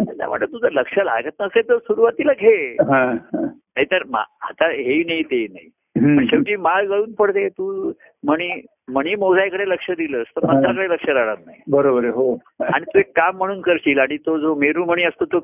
म्हटलं 0.01 0.45
तुझं 0.45 0.67
लक्ष 0.71 0.97
लागत 0.97 1.41
नसेल 1.41 1.69
तर 1.69 1.77
सुरुवातीला 1.77 2.33
घे. 2.33 2.75
नाहीतर 2.81 4.03
आता 4.15 4.69
हेही 4.69 5.03
नाही 5.03 5.23
ते 5.23 5.45
नाही. 5.47 5.69
शेवटी 6.27 6.55
माळ 6.55 6.85
गळून 6.87 7.11
पडते. 7.11 7.47
तू 7.49 7.91
मणी 8.27 8.49
मणी 8.91 9.15
मोजायकडे 9.15 9.69
लक्ष 9.69 9.89
दिलंस 9.91 10.27
तर 10.35 10.45
मंत्राकडे 10.47 10.87
लक्ष 10.89 11.09
राहणार 11.09 11.35
नाही. 11.45 11.59
बरोबर 11.71 12.05
हो. 12.05 12.33
आणि 12.59 12.85
तू 12.85 12.99
एक 12.99 13.11
काम 13.15 13.37
म्हणून 13.37 13.61
करशील 13.61 13.99
आणि 13.99 14.17
तो 14.17 14.37
जो 14.37 14.55
मेरूमणी 14.55 15.03
असतो 15.03 15.25
तो 15.25 15.39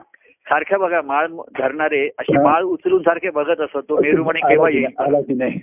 सारख्या 0.46 0.78
बघा 0.78 1.02
माळ 1.02 1.28
धरणारे 1.60 2.08
अशी. 2.18 2.38
माळ 2.38 2.64
उचलून 2.64 3.02
सारखे 3.02 3.30
बघत 3.30 3.62
असतो 3.62 3.82
तो 3.82 4.02
मेरूमणी 4.02 4.40
केव्हा 4.40 4.70
येईल? 4.70 4.86
आला 5.00 5.22
की 5.22 5.34
नाही? 5.34 5.60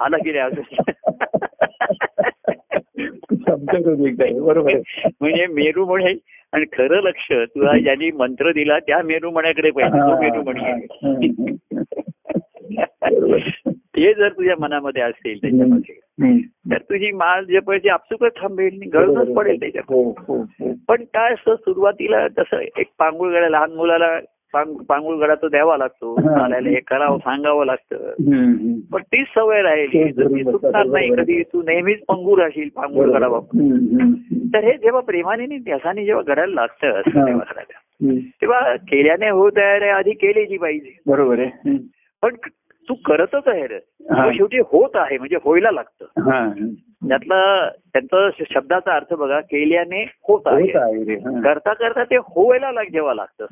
आला 0.00 0.16
की 0.16 0.32
नाही? 0.32 0.62
बरोबर 3.50 4.78
म्हणजे 5.20 5.46
मेरूमणी 5.46 6.18
आणि 6.52 6.64
खरं 6.72 7.00
लक्ष 7.00 7.32
तुला 7.32 7.78
ज्यांनी 7.78 8.10
मंत्र 8.10 8.52
दिला 8.52 8.78
त्या 8.78 9.02
मेरूमण्याकडे 9.02 9.70
पाहिजे 9.70 9.98
तो 9.98 10.10
आहे 10.10 10.40
बरोबर. 10.40 10.80
ते 13.74 14.14
जर 14.14 14.28
तुझ्या 14.28 14.54
मनामध्ये 14.58 15.02
असेल 15.02 15.40
त्याच्यामध्ये. 15.40 15.94
तर 16.70 16.78
तुझी 16.78 17.12
माळ 17.12 17.44
जपायची 17.44 17.88
आपसुकच 17.88 18.36
थांबेल 18.36 18.90
गळूनच 18.92 19.34
पडेल 19.34 19.60
त्याच्यात 19.60 19.84
हो 19.88 20.14
हो 20.28 20.36
हो. 20.36 20.72
पण 20.88 21.04
काय 21.04 21.32
असतं 21.32 21.54
सुरुवातीला 21.54 22.28
तसं 22.28 22.58
एक 22.58 22.86
पांगुळगडा 22.98 23.48
लहान 23.48 23.72
मुलाला 23.72 24.20
पांगुळगडा 24.88 25.34
तो 25.34 25.48
द्यावा 25.48 25.76
लागतो 25.76 26.14
हा. 26.20 26.38
चालायला 26.38 26.68
हे 26.68 26.80
करावं 26.80 27.18
सांगावं 27.18 27.66
लागतं. 27.66 28.10
पण 28.92 29.02
तीच 29.02 29.26
सवय 29.34 29.62
राहिली 29.62 30.12
सुटणार 30.12 30.86
नाही. 30.86 31.10
कधी 31.14 31.42
तू 31.42 31.62
नेहमीच 31.62 32.00
पंगू 32.08 32.36
राहशील 32.36 32.68
हम्म, 32.76 33.72
हम्म. 33.72 34.12
तर 34.54 34.64
हे 34.64 34.72
जेव्हा 34.72 35.00
प्रेमाने 35.00 35.58
ध्यासाने 35.58 36.04
जेव्हा 36.04 36.22
घडायला 36.26 36.54
लागतं 36.54 36.88
असं. 36.88 37.38
तेव्हा 38.20 38.76
केल्याने 38.76 39.28
होत 39.28 39.52
आहे 39.56 39.88
आधी 39.88 40.10
केलेली 40.10 40.56
पाहिजे 40.58 40.96
बरोबर 41.06 41.38
आहे. 41.38 41.76
पण 42.22 42.30
तू 42.90 42.94
करतच 42.94 43.48
आहे 43.48 43.66
रे. 43.66 43.78
शेवटी 44.32 44.58
होत 44.58 44.90
आहे 44.94 45.18
म्हणजे 45.18 45.36
होयला 45.44 45.70
लागतं. 45.70 46.04
हा. 46.30 46.48
त्यातला 47.08 47.68
त्यांचा 47.68 48.28
शब्दाचा 48.54 48.94
अर्थ 48.94 49.14
बघा 49.14 49.40
केल्याने 49.40 50.02
होत 50.28 50.40
आहे. 50.46 50.66
करता 51.42 51.72
करता 51.72 52.04
ते 52.04 52.16
होयला 52.16 52.72
लाग 52.72 52.84
जेव्हा 52.92 53.14
लागतं. 53.14 53.46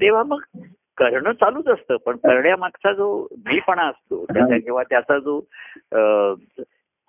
तेव्हा 0.00 0.22
मग 0.22 0.38
करणं 0.96 1.32
चालूच 1.32 1.68
असतं 1.68 1.96
पण 1.96 2.16
करण्यामागचा 2.16 2.92
जो 2.92 3.26
मीपणा 3.46 3.82
असतो 3.82 4.24
त्याचा 4.24 4.58
किंवा 4.58 4.82
त्याचा 4.82 5.18
जो 5.18 5.40
अ, 5.92 5.98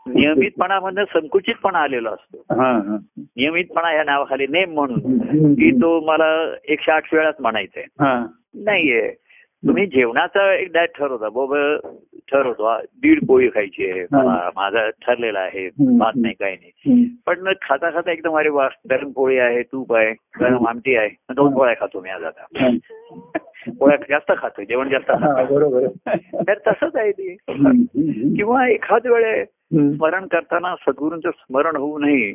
नियमितपणामधनं 0.05 1.03
संकुचितपणा 1.03 1.79
आलेला 1.79 2.09
असतो. 2.09 2.43
नियमितपणा 3.17 3.93
या 3.93 4.03
नावाखाली 4.03 4.47
नेम 4.49 4.73
म्हणून 4.73 5.53
की 5.53 5.71
तो 5.71 5.99
मला 5.99 6.53
एकशे 6.65 6.91
आठ 6.91 7.13
वेळाच 7.13 7.35
म्हणायचा 7.39 7.79
आहे 7.79 7.87
हा. 7.99 8.25
नाहीये. 8.55 9.13
तुम्ही 9.67 9.85
जेवणाचा 9.85 10.53
एक 10.53 10.71
डायट 10.73 10.89
ठरवता 10.97 11.29
बाबा 11.29 11.77
ठरवतो. 12.31 12.77
दीड 12.81 13.25
पोळी 13.27 13.49
खायची 13.49 13.91
आहे. 13.91 14.03
माझा 14.55 14.89
ठरलेला 14.89 15.39
आहे. 15.39 15.67
भात 15.97 16.13
नाही 16.15 16.33
काही 16.33 16.55
नाही. 16.55 17.05
पण 17.25 17.51
खाता 17.61 17.89
खाता 17.91 18.11
एकदम 18.11 18.37
अरे 18.37 18.49
वा 18.49 18.67
गरम 18.89 19.11
पोळी 19.11 19.37
आहे 19.37 19.61
तूप 19.63 19.93
आहे 19.93 20.13
गरम 20.41 20.67
आमटी 20.67 20.95
आहे. 20.95 21.09
दोन 21.33 21.53
पोळ्या 21.53 21.75
खातो 21.79 22.01
मी 22.01 22.09
आज 22.09 22.23
आता. 22.23 22.45
पोळ्या 23.79 23.97
जास्त 24.09 24.31
खातो 24.37 24.63
जेवण 24.63 24.89
जास्त 24.89 25.11
हा, 25.11 25.33
खातो 25.35 25.55
बरोबर. 25.55 25.87
तर 26.47 26.57
तसंच 26.67 26.95
आहे 26.95 27.11
ते. 27.11 27.35
किंवा 28.35 28.67
एखाद 28.69 29.07
वेळे. 29.07 29.45
स्मरण 29.73 30.27
करताना 30.27 30.75
सद्गुरूंचं 30.75 31.29
स्मरण 31.29 31.75
होऊ 31.75 31.99
नये. 31.99 32.31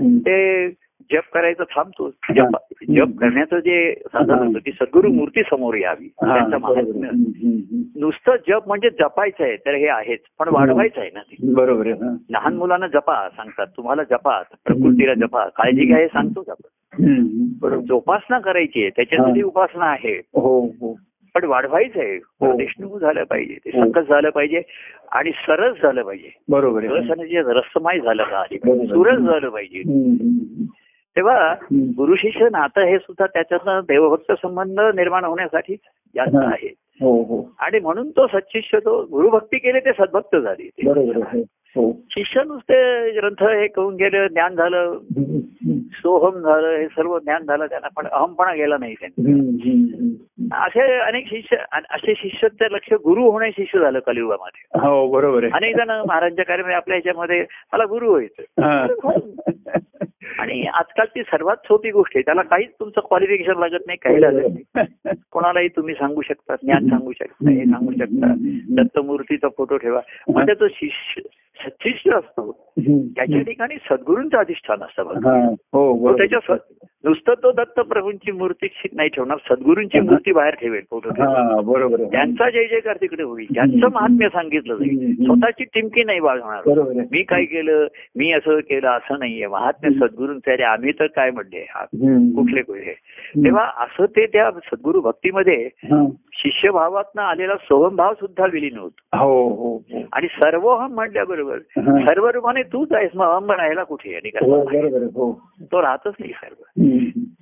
ते 0.00 0.68
जप 1.12 1.22
करायचं 1.34 1.64
थांबतो 1.64 2.10
जप 2.10 2.56
जप 2.98 3.18
करण्याचं 3.20 3.58
जे 3.58 3.94
साधन 3.94 4.34
होतं 4.34 4.58
की 4.58 4.72
सद्गुरू 4.72 5.12
मूर्ती 5.12 5.42
समोर 5.42 5.74
यावी. 5.74 6.04
हा, 6.04 6.34
त्यांचं. 6.34 6.56
महात्म्य. 6.56 7.10
नुसतं 7.96 8.32
जप 8.48 8.62
म्हणजे 8.66 8.90
जपायचं 8.90 9.44
आहे 9.44 9.56
तर 9.56 9.74
हे 9.74 9.88
आहेच. 9.88 10.20
पण 10.38 10.48
वाढवायचं 10.48 11.00
आहे 11.00 11.10
ना 11.14 11.20
ते. 11.20 11.36
बरोबर 11.54 11.86
हा. 11.86 12.16
लहान 12.30 12.54
मुलांना 12.54 12.86
जपा 12.86 13.28
सांगतात. 13.28 13.66
तुम्हाला 13.76 14.02
जपा 14.02 14.42
प्रकृतीला 14.42 15.14
जपा. 15.14 15.44
काळजी 15.44 15.84
घ्या 15.84 15.98
हे 15.98 16.06
सांगतोच 16.06 16.48
आपण. 16.48 16.68
बरोबर. 17.60 17.84
जोपासना 17.84 18.38
करायची 18.38 18.80
आहे. 18.80 18.90
त्याच्यासाठी 18.90 19.40
हा. 19.40 19.46
उपासना 19.46 19.84
आहे. 19.84 20.16
हो 20.16 20.66
हो. 20.66 20.98
पण 21.34 21.44
वाढवायचं 21.44 22.00
आहे. 22.00 22.16
हो. 22.16 22.56
देशणूक 22.56 23.00
झालं 23.00 23.24
पाहिजे. 23.24 23.58
ते 23.64 23.70
हो. 23.74 23.92
सकस 23.92 24.08
झालं 24.08 24.30
पाहिजे. 24.30 24.62
आणि 25.12 25.30
सरस 25.30 25.76
झालं 25.82 26.02
पाहिजे. 26.02 26.30
बरोबर 26.48 26.84
रसमय 26.84 28.00
झालं 28.00 28.24
पाहिजे. 28.24 28.86
सुरस 28.86 29.18
झालं 29.18 29.48
पाहिजे. 29.48 29.82
तेव्हा. 31.16 31.54
गुरु 31.72 32.14
शिष्य 32.16 32.48
नातं 32.48 32.80
हे 32.80 32.98
सुद्धा 32.98 33.26
त्याच्यातनं 33.26 33.80
देवभक्त 33.80 34.32
संबंध 34.32 34.80
निर्माण 34.80 35.24
होण्यासाठी 35.24 35.74
जास्त. 36.16 36.36
आहे 36.36 36.74
हो 37.00 37.22
हो 37.22 37.54
आणि 37.58 37.78
म्हणून 37.78 38.10
तो 38.10 38.26
सच्शिष्य 38.26 38.78
तो 38.78 39.02
गुरुभक्ती 39.02 39.58
केले 39.58 39.80
ते 39.80 39.92
सद्भक्त 39.92 40.36
झाले 40.36 40.68
शिष्य 41.78 42.42
नुसते 42.46 43.10
ग्रंथ 43.10 43.42
हे 43.42 43.66
करून 43.66 43.94
गेले 43.94 44.28
ज्ञान 44.28 44.54
झालं. 44.54 44.98
सोहम 45.92 46.38
झालं 46.38 46.76
हे 46.76 46.86
सर्व 46.86 47.18
ज्ञान 47.18 47.42
झालं 47.42 47.66
त्यांना 47.66 47.88
पण 47.96 48.06
अहमपणा 48.06 48.54
गेला 48.54 48.76
नाही 48.78 48.94
त्यांना. 48.94 50.64
असे 50.64 50.98
अनेक 50.98 51.26
शिष्य 51.26 51.56
असे 51.72 52.14
शिष्य 52.16 52.48
लक्ष 52.70 52.92
गुरु 52.92 53.30
होणे 53.30 53.50
शिष्य 53.50 53.78
झालं 53.78 53.98
कलियुगामध्ये. 53.98 54.88
हो 54.88 55.10
बरोबर 55.10 55.44
आहे. 55.44 55.52
अनेक 55.52 55.76
जण 55.76 55.90
महाराजांच्या 55.90 56.44
कार्यामध्ये 56.44 56.76
आपल्या 56.76 56.96
ह्याच्यामध्ये 56.96 57.44
मला 57.72 57.84
गुरु 57.84 58.10
व्हायचं 58.10 58.62
हा. 58.62 58.86
आणि 60.38 60.66
आजकालची 60.66 61.22
सर्वात 61.22 61.56
सोपी 61.56 61.90
गोष्ट 61.90 62.12
आहे. 62.16 62.22
त्याला 62.22 62.42
काहीच 62.42 62.70
तुमचं 62.80 63.00
क्वालिफिकेशन 63.00 63.58
लागत 63.58 63.86
नाही 63.86 63.98
काही 64.02 64.20
लागत 64.20 64.56
नाही. 64.74 65.16
कोणालाही 65.32 65.68
तुम्ही 65.68 65.94
सांगू 65.94 66.22
शकता 66.22 66.54
ज्ञान 66.54 66.88
सांगू 66.88 67.12
शकता 67.12 67.50
हे 67.50 67.64
सांगू 67.64 67.92
शकता. 67.92 68.34
दत्तमूर्तीचा 68.82 69.48
फोटो 69.48 69.76
ठेवा. 69.76 70.00
म्हणजे 70.28 70.54
तो 70.54 70.68
शिष्य 70.68 71.20
सच्शिष्य 71.60 72.10
असतो. 72.16 72.52
त्याच्या 73.16 73.42
ठिकाणी 73.42 73.74
सद्गुरूंचं 73.76 74.38
अधिष्ठान 74.38 74.82
असतं 74.82 75.06
बघा. 75.06 75.30
हा 76.12 76.16
त्याच्या 76.16 76.56
नुसतं 77.04 77.34
तो 77.34 77.52
दत्त 77.52 77.80
प्रभूंची 77.80 78.32
मूर्ती 78.32 78.66
नाही 78.92 79.08
ठेवणार 79.08 79.36
सद्गुरूंची 79.50 80.00
मूर्ती 80.00 80.32
बाहेर 80.32 80.54
ठेवेल. 80.54 80.82
हा 81.20 81.60
बरोबर 81.60 82.02
त्यांचा 82.04 82.50
जय 82.50 82.64
जयकार 82.64 82.96
तिकडे 82.96 83.22
होईल. 83.22 83.46
त्यांचं 83.54 83.88
महात्म्य 83.94 84.28
सांगितलं 84.28 84.74
जाईल. 84.74 85.14
स्वतःची 85.14 85.64
टिमकी 85.64 86.04
नाही 86.04 86.18
आहे. 86.22 87.00
मी 87.12 87.22
काय 87.22 87.44
केलं? 87.44 87.86
मी 88.16 88.32
असं 88.32 88.60
केलं 88.60 88.88
असं 88.88 89.18
नाहीये. 89.18 89.46
महात्म्य 89.46 90.06
सद्गुरूंचे 90.06 90.52
अरे 90.52 90.62
आम्ही 90.62 90.92
तर 90.92 91.06
काय 91.06 91.30
म्हणले. 91.30 91.64
कुठले 92.34 92.62
कुठले? 92.62 92.92
तेव्हा 93.44 93.64
असं 93.64 94.04
ते 94.04 94.26
त्या 94.26 94.50
सद्गुरू 94.50 95.00
भक्तीमध्ये. 95.00 95.68
शिष्यभावातनं 96.32 97.22
आलेला 97.22 97.56
सोहमभाव 97.56 98.14
सुद्धा 98.14 98.46
विलीन 98.52 98.78
होतो. 98.78 99.16
हो 99.24 99.48
हो 99.48 99.76
हो. 99.76 100.00
आणि 100.12 100.26
सर्वोहम 100.26 100.94
म्हटल्याबरोबर. 100.94 101.58
सर्व 101.78 102.28
रूपाने 102.28 102.62
तूच 102.62 102.92
आहेस 102.92 103.10
मग 103.14 103.26
अहम 103.26 103.44
म्हणायला 103.44 103.82
कुठे? 103.82 104.14
आणि 104.14 104.30
तो 105.72 105.82
राहतच 105.82 106.14
नाही 106.20 106.32
सर्व. 106.32 106.90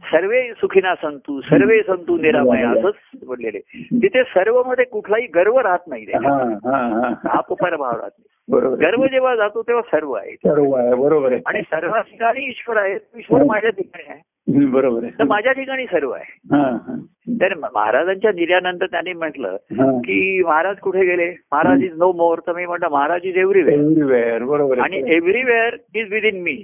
सर्वे 0.03 0.53
सुखीना 0.53 0.95
संतू 0.95 1.41
सर्वे 1.41 1.83
संतू 1.83 2.17
निरामय 2.17 2.63
असंच 2.63 3.27
बोललेले. 3.27 3.59
तिथे 4.03 4.23
सर्वमध्ये 4.23 4.85
कुठलाही 4.85 5.27
गर्व 5.27 5.59
राहत 5.59 5.79
नाही 5.87 6.05
हा. 6.05 6.45
हा 6.45 6.77
हा 6.77 7.09
हा. 7.09 7.41
भाव 7.77 7.91
राहत 7.91 8.11
नाही. 8.19 8.75
गर्व 8.81 9.07
जेव्हा 9.07 9.37
जातो 9.37 9.63
तेव्हा 9.63 9.83
सर्व 9.83 10.13
आहे 10.13 10.35
सर्व 10.35 10.73
आहे 10.73 10.95
बरोबर 10.95 11.33
आहे. 11.33 11.41
आणि 11.47 11.61
सर्व 11.61 11.93
ठिकाणी 12.01 12.45
ईश्वर 12.45 12.77
आहे 12.77 12.95
ईश्वर 12.95 13.43
माझ्या 13.43 13.71
ठिकाणी 13.71 14.13
आहे. 14.13 14.30
बरोबर 14.49 15.03
आहे. 15.03 15.13
तर 15.19 15.25
माझ्या 15.25 15.53
ठिकाणी 15.53 15.85
सर्व 15.87 16.11
आहे. 16.11 16.99
तर 17.41 17.55
महाराजांच्या 17.55 18.31
निर्यानंतर 18.35 18.87
त्यांनी 18.87 19.13
म्हटलं. 19.13 19.57
की 20.05 20.43
महाराज 20.43 20.77
कुठे 20.77 21.05
गेले? 21.07 21.29
महाराज 21.53 21.83
इज 21.83 21.93
नो 21.99 22.13
मोर 22.13 22.39
तर 22.47 22.53
मी 22.53 22.67
म्हटलं 22.67 22.89
महाराज 22.91 23.25
इज 23.25 23.37
एव्हरीवेअर 23.37 24.45
बरोबर 24.45 24.79
आणि 24.79 25.03
एव्हरीवेअर 25.15 25.77
इज 25.95 26.13
विद 26.13 26.25
इन 26.25 26.41
मी. 26.43 26.57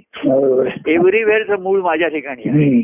एव्हरीवेअरचं 0.87 1.61
मूळ 1.61 1.81
माझ्या 1.81 2.07
ठिकाणी 2.07 2.49
आहे. 2.49 2.81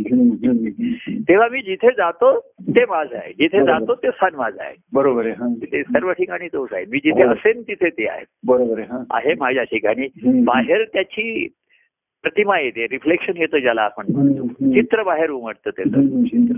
तेव्हा 1.30 1.48
मी 1.52 1.62
जिथे 1.62 1.90
जातो 1.98 2.38
ते 2.70 2.86
माझं 2.86 3.16
आहे. 3.16 3.34
जिथे 3.40 3.64
जातो 3.66 3.96
ते 3.96 4.12
स्थान 4.12 4.36
माझं 4.36 4.64
आहे. 4.64 4.76
बरोबर 4.94 5.28
आहे 5.28 5.82
सर्व 5.84 6.12
ठिकाणी 6.12 6.48
तोच 6.48 6.74
आहे. 6.74 6.86
मी 6.92 7.00
जिथे. 7.04 7.28
असेन 7.28 7.62
तिथे 7.62 7.90
ते 7.90 8.08
आहे. 8.08 8.24
बरोबर 8.48 8.82
आहे 9.10 9.34
माझ्या 9.40 9.64
ठिकाणी. 9.64 10.08
बाहेर 10.46 10.84
त्याची 10.94 11.48
प्रतिमा 12.24 12.58
येते 12.60 12.86
रिफ्लेक्शन 12.88 13.38
येतं 13.38 13.60
ज्याला 13.60 13.82
आपण 13.84 14.06
म्हणतो. 14.10 14.48
चित्र 14.74 15.04
बाहेर 15.04 15.30
उमटतं 15.30 15.70
त्याचं 15.70 15.98
हम्म. 15.98 16.58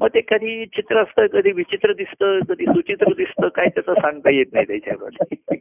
मग 0.00 0.08
ते 0.14 0.20
कधी 0.28 0.64
चित्र 0.66 1.02
असतं 1.02 1.26
कधी 1.32 1.52
विचित्र 1.52 1.92
दिसतं 1.92 2.38
कधी 2.48 2.64
सुचित्र 2.66 3.12
दिसतं 3.16 3.48
काय 3.48 3.68
त्याचं 3.68 3.94
सांगता 3.94 4.30
येत 4.30 4.52
नाही 4.52 4.66
त्याच्यामध्ये 4.68 5.56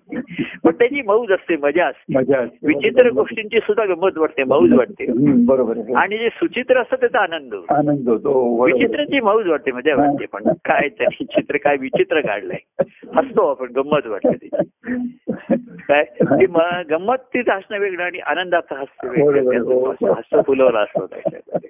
पण 0.63 0.71
त्याची 0.73 1.01
मौज 1.01 1.31
असते 1.31 1.55
मजा 1.57 1.85
असते. 1.87 2.17
विचित्र 2.63 3.09
गोष्टींची 3.11 3.59
सुद्धा 3.59 3.85
गंमत 3.85 4.17
वाटते 4.17 4.43
मौज 4.45 4.73
वाटते 4.73 5.05
बरोबर 5.45 5.95
आणि 5.97 6.17
जे 6.17 6.29
सुचित्र 6.31 6.81
असतं 6.81 6.95
त्याचा 6.95 7.19
आनंद. 7.19 7.53
आनंद 7.69 8.09
होतो 8.09 8.31
हो. 8.31 8.63
विचित्रची 8.65 9.19
मौज 9.21 9.47
वाटते 9.47 9.71
मजा 9.71 9.95
वाटते 9.95 10.25
पण 10.33 10.51
काय 10.65 10.87
तरी 10.99 11.25
चित्र 11.25 11.57
काय 11.57 11.77
विचित्र 11.77 12.21
काढलंय 12.21 12.83
हसतो 13.15 13.47
आपण 13.47 13.71
गंमत 13.75 14.07
वाटते 14.07 14.47
त्याची 14.47 14.61
काय 15.87 16.03
ती 16.21 16.45
म- 16.47 16.81
गंमत 16.89 17.17
तीच 17.33 17.49
हसणं 17.49 17.77
वेगळं 17.79 18.03
आणि 18.03 18.19
आनंदाचं 18.19 18.75
हसणं 18.75 19.11
वेगळं 19.11 19.59
हो. 19.63 19.91
हस्त 20.03 20.35
फुलवलं 20.47 20.79
असतं 20.79 21.05
त्याच्यामध्ये 21.05 21.69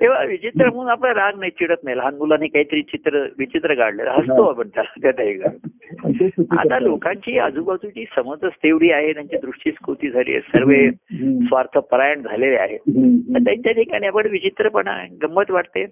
तेव्हा 0.00 0.22
विचित्र 0.24 0.68
म्हणून 0.70 0.88
आपला 0.88 1.12
राग 1.14 1.38
नाही 1.38 1.50
चिडत 1.50 1.82
नाही 1.84 1.96
लहान 1.96 2.14
मुलांनी 2.14 2.48
काहीतरी 2.48 2.82
चित्र 2.82 3.24
विचित्र 3.38 3.74
काढलं 3.74 4.10
हसतो 4.10 4.44
आपण 4.44 4.68
त्याला 4.68 5.00
त्यात 5.02 5.14
करतो. 5.14 5.68
आणि 6.04 6.12
ते 6.20 6.28
चुकीचं 6.28 6.60
आता. 6.60 6.78
लोकांची 6.78 7.38
आजूबाजूची 7.38 8.04
समजच 8.16 8.52
तेवढी 8.62 8.90
आहे 8.90 9.12
त्यांची 9.12 9.36
दृष्टी 9.36 9.70
स्फूर्ती 9.70 10.10
झाली 10.10 10.32
आहे 10.32 10.40
सर्व 10.40 10.70
हम्म. 10.70 11.44
स्वार्थपरायण 11.46 12.22
झालेले 12.22 12.56
आहेत 12.56 12.78
त्यांच्या 13.44 13.72
ठिकाणी 13.72 14.06
आपण 14.06 14.26
विचित्रपणा 14.26 14.96
गंमत 15.22 15.50
वाटते. 15.50 15.84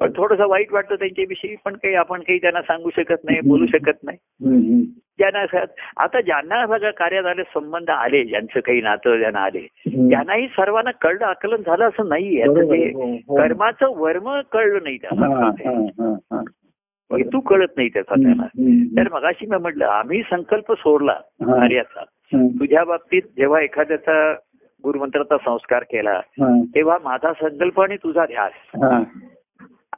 पण 0.00 0.10
थोडंसं 0.16 0.48
वाईट 0.48 0.72
वाटतं 0.72 0.94
त्यांच्याविषयी 0.94 1.54
पण 1.64 1.74
काही 1.74 1.94
आपण 1.94 2.20
काही 2.20 2.38
त्यांना 2.38 2.62
सांगू 2.62 2.90
शकत 2.96 3.24
नाही 3.24 3.40
बोलू 3.40 3.66
शकत 3.66 4.04
नाही. 4.04 4.84
ज्यांना 5.18 5.64
आता 5.96 6.20
ज्यांना 6.20 6.66
सगळं 6.66 6.90
कार्यात 6.90 7.24
आले 7.24 7.42
संबंध 7.42 7.90
आले 7.90 8.24
ज्यांचं 8.24 8.60
काही 8.60 8.80
नातं 8.80 9.16
ज्यांना 9.16 9.40
आले. 9.40 9.60
त्यांनाही 10.10 10.46
सर्वांना 10.48 10.90
कळलं 10.90 11.24
आकलन 11.24 11.56
झालं 11.66 11.88
असं 11.88 12.08
नाही. 12.08 12.42
हो, 12.42 13.12
हो. 13.28 13.36
कर्माचं 13.36 13.86
वर्म 13.96 14.40
कळलं 14.52 14.78
नाही 14.82 14.96
त्याला. 14.96 15.26
हेतू 17.12 17.40
कळत 17.40 17.68
नाही 17.76 17.88
त्याचा 17.88 18.14
त्याला 18.14 18.42
हम्म. 18.42 18.98
तर 18.98 19.12
मगाशी 19.12 19.46
मी 19.46 19.56
म्हटलं 19.56 19.86
आम्ही 19.86 20.22
संकल्प 20.30 20.72
सोडला. 20.72 21.12
कार्याचा. 21.40 22.04
तुझ्या 22.60 22.84
बाबतीत 22.84 23.22
जेव्हा 23.36 23.60
एखाद्याचा 23.60 24.32
गुरुमंत्राचा 24.84 25.36
संस्कार 25.44 25.82
केला 25.82 26.20
तेव्हा 26.74 26.98
माझा 27.04 27.32
संकल्प 27.32 27.80
आणि 27.80 27.96
तुझा 27.96 28.26
ध्यास. 28.26 28.52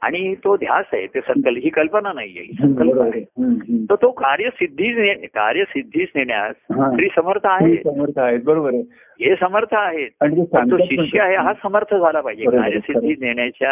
आणि 0.01 0.35
तो 0.35 0.55
ध्यास 0.57 0.85
आहे 0.93 1.07
ते 1.07 1.19
संकल्प 1.21 1.57
ही 1.63 1.69
कल्पना 1.69 2.13
नाहीये 2.13 2.41
ही 2.41 2.51
हम्म, 2.59 2.73
संकल्प 2.73 3.01
आहे 3.01 3.11
आहे. 3.11 3.85
तर 3.85 3.95
तो 3.95 4.11
कार्यसिद्धीच 4.11 4.97
ने- 4.97 5.27
कार्यसिद्धीस 5.27 6.07
नेण्यास. 6.15 6.55
श्री 6.71 7.07
समर्थ 7.15 7.41
आहे 7.43 7.75
समर्थ 7.75 8.19
आहेत 8.19 8.39
बरोबर 8.45 8.73
आहे 8.73 8.83
हे 9.21 9.35
समर्थ 9.35 9.73
आहेत 9.73 10.09
ते 10.23 10.71
तो 10.71 10.77
शिष्य 10.77 11.19
आहे 11.21 11.35
हा 11.35 11.53
समर्थ 11.53 11.95
झाला 11.95 12.21
पाहिजे. 12.21 12.45
कार्यसिद्धी 12.45 13.15
नेण्याच्या. 13.21 13.71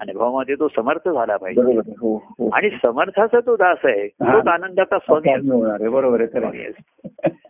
अनुभवामध्ये 0.00 0.54
तो 0.54 0.68
समर्थ 0.68 1.08
झाला 1.08 1.36
पाहिजे 1.36 1.60
आहे. 1.60 1.76
हो 1.76 2.16
हो 2.16 2.48
आणि 2.48 2.70
समर्थाचा 2.70 3.40
तो 3.40 3.56
दास 3.56 3.78
आहे. 3.84 4.08
तोच 4.08 4.46
आनंदाचा 4.46 4.98
स्वामी 4.98 5.30
आहे 5.30 5.88
बरोबर 5.88 6.20
आहे 6.20 6.68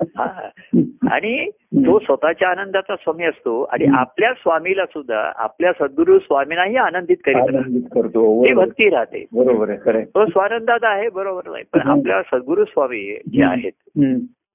आणि 1.13 1.51
तो 1.77 1.99
स्वतःच्या 1.99 2.49
आनंदाचा 2.49 2.97
स्वामी 2.97 3.25
असतो 3.25 3.63
आणि 3.63 3.85
आपल्या 3.95 4.33
स्वामीला 4.33 4.87
सुद्धा 4.87 5.33
आपल्या 5.37 5.73
सद्गुरु 5.73 6.19
स्वामींनाही 6.19 6.77
आनंदित 6.77 7.17
करीत 7.25 7.81
करतो 7.93 8.41
बरोबर. 8.41 8.65
भक्ती 8.65 8.89
राहते 8.89 9.25
बरोबर. 9.33 10.01
तो 10.03 10.27
स्वानंदात 10.27 10.79
आहे 10.83 11.09
बरोबर 11.09 11.43
नाही 11.51 11.65
पण. 11.73 11.81
आपल्या 11.81 12.23
सद्गुरु 12.23 12.65
स्वामी 12.65 13.19
जे 13.33 13.45
आहेत. 13.45 13.73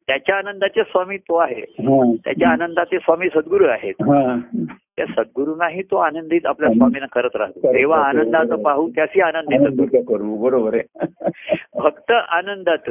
त्याच्या 0.08 0.36
आनंदाचे 0.36 0.84
स्वामी 0.84 1.18
तो 1.18 1.36
आहे 1.36 1.62
हा. 1.62 2.16
त्याच्या 2.26 2.50
आनंदाचे 2.50 2.98
स्वामी 2.98 3.28
सद्गुरू 3.28 3.66
आहेत 3.66 3.94
हा. 4.02 4.40
त्या 4.98 5.06
सद्गुरूंनाही 5.06 5.82
तो 5.82 5.96
आनंदित 5.96 6.46
आपल्या 6.46 6.70
स्वामींना 6.74 7.06
करत 7.06 7.36
राहतो 7.36 7.74
तेव्हा. 7.74 8.02
आनंदाचं 8.02 8.62
पाहू 8.62 8.90
त्याशी. 8.90 9.22
आनंदित 9.22 10.00
करू 10.08 10.36
बरोबर 10.38 10.76
आहे 10.76 11.06
फक्त 11.84 12.12
आनंदात 12.12 12.90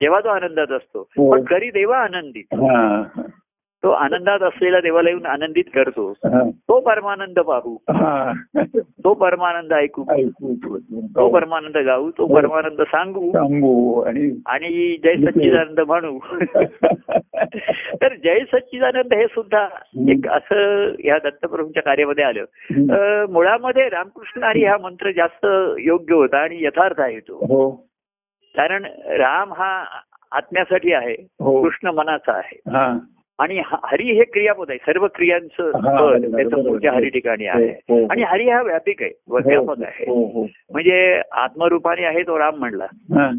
हा. 0.00 0.04
जेव्हा 0.04 0.20
तो 0.20 0.28
आनंदात 0.28 0.72
असतो 0.72 1.08
हो. 1.18 1.30
पण 1.32 1.44
करी 1.44 1.70
देवा 1.70 1.98
आनंदित. 1.98 2.54
तो 3.82 3.90
आनंदात 3.90 4.40
असलेला 4.42 4.80
देवाला 4.80 5.10
येऊन 5.10 5.26
आनंदित 5.26 5.64
करतो. 5.74 6.12
तो 6.46 6.80
परमानंद 6.80 7.38
पाहू. 7.38 7.76
तो 9.04 9.14
परमानंद 9.14 9.72
ऐकू 9.72 10.04
तो 11.16 11.28
परमानंद 11.28 11.76
गाऊ 11.76 12.10
तो 12.10 12.26
हो. 12.26 12.34
परमानंद 12.34 12.82
सांगू 12.82 13.30
आणि 14.00 14.40
आणि 14.46 14.96
जय 15.04 15.14
सच्चिदानंद 15.14 15.80
म्हणू 15.80 16.18
तर 18.02 18.14
जय 18.14 18.38
सच्चिदानंद 18.38 19.14
हे 19.14 19.26
सुद्धा 19.26 19.68
एक 20.10 20.28
असं 20.28 20.92
या 21.04 21.18
दत्तप्रभूंच्या 21.18 21.82
कार्यामध्ये 21.82 22.24
आलं 22.24 22.44
मुळामध्ये 23.30 23.88
रामकृष्ण 23.88 24.44
हरी 24.44 24.64
हा 24.64 24.76
मंत्र 24.82 25.10
जास्त 25.10 25.46
योग्य 25.78 26.14
होता 26.14 26.38
आणि 26.38 26.64
यथार्थ 26.64 27.00
आहे 27.00 27.18
तो 27.18 27.34
हो 27.34 27.89
कारण 28.56 28.84
राम 29.18 29.52
हा 29.52 29.84
आत्म्यासाठी 30.32 30.92
आहे 30.92 31.14
हो. 31.40 31.62
कृष्ण 31.62 31.88
मनाचा 31.88 32.32
आहे. 32.32 32.60
हा. 32.70 32.98
आणि 33.38 33.60
हरी 33.66 34.12
हे 34.12 34.24
क्रियापद 34.24 34.66
आहे 34.68 34.78
सर्व 34.78 35.06
क्रियांचं 35.14 35.70
त्याचं. 36.32 36.62
मूळच्या 36.62 36.92
हरी 36.92 37.08
ठिकाणी 37.08 37.46
आहे. 37.46 37.68
हो, 37.68 37.98
हो. 38.00 38.06
आणि 38.10 38.22
हरी 38.22 38.48
हा 38.50 38.62
व्यापिक 38.62 39.02
आहे 39.02 39.10
व्यापक 39.28 39.82
आहे. 39.82 40.04
म्हणजे 40.70 41.22
आत्मरूपाने 41.32 42.04
आहे 42.04 42.22
तो 42.22 42.38
राम 42.38 42.54
म्हणला. 42.54 42.86
हा. 43.16 43.30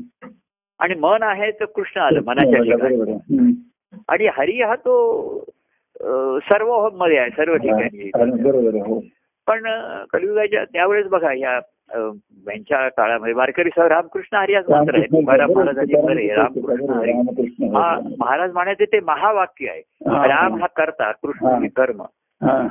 आणि 0.79 0.93
मन 0.99 1.23
आहे 1.23 1.51
तर 1.51 1.65
कृष्ण 1.65 2.01
आलं 2.01 2.21
मनाच्या 2.25 2.61
ठिकाणी. 2.63 3.51
आणि 4.09 4.27
हरी 4.37 4.61
हा 4.61 4.75
तो 4.75 4.95
सर्वमध्ये 6.43 7.17
आहे 7.17 7.29
सर्व 7.29 7.55
ठिकाणी. 7.55 8.09
पण 9.47 9.63
कलियुगाच्या 10.13 10.63
त्यावेळेस 10.63 11.07
बघा 11.07 11.33
या 11.33 11.59
यांच्या 11.95 12.89
काळामध्ये 12.89 13.33
वारकरी 13.33 13.69
रामकृष्ण 13.77 14.37
हरी 14.37 14.53
हाच 14.53 14.69
मंत्र 14.69 14.95
आहे 14.95 15.05
तुकाराम 15.05 15.51
महाराजांनी 15.51 16.01
बरे 16.01 16.27
रामकृष्ण 16.27 16.89
हरी 16.93 17.11
हा 17.75 17.99
महाराज 18.19 18.53
म्हणायचे 18.53 18.85
ते 18.85 18.99
महावाक्य 18.99 19.69
आहे. 19.69 19.81
राम 20.27 20.59
हा 20.61 20.67
करता 20.67 21.11
कृष्ण 21.11 21.45
हा. 21.45 21.57
हे 21.59 21.67
कर्म. 21.67 22.01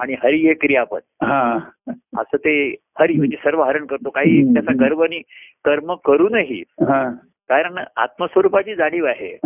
आणि 0.01 0.14
हरी 0.23 0.37
हे 0.37 0.55
क्रियापद. 0.55 1.01
असं 2.18 2.37
ते 2.37 2.75
हरी 3.01 3.16
म्हणजे 3.16 3.37
सर्व 3.37 3.62
हरण 3.62 3.87
करतो 3.87 4.11
काही. 4.11 4.55
त्याचा 4.55 4.73
गर्वनी 4.81 5.18
कर्म 5.64 5.95
करूनही. 5.95 6.62
कारण 7.49 7.79
आत्मस्वरूपाची 7.97 8.75
जाणीव 8.75 9.07
आहे. 9.07 9.39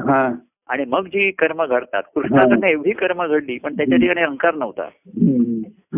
आणि 0.68 0.84
मग 0.88 1.06
जी 1.06 1.30
कर्म 1.30 1.64
घडतात 1.64 2.02
कृष्णाकडनं 2.14 2.66
एवढी 2.66 2.92
कर्म 2.92 3.26
घडली 3.26 3.58
पण 3.58 3.76
त्याच्या 3.76 3.98
ठिकाणी 3.98 4.20
अहंकार 4.20 4.54
नव्हता. 4.54 4.88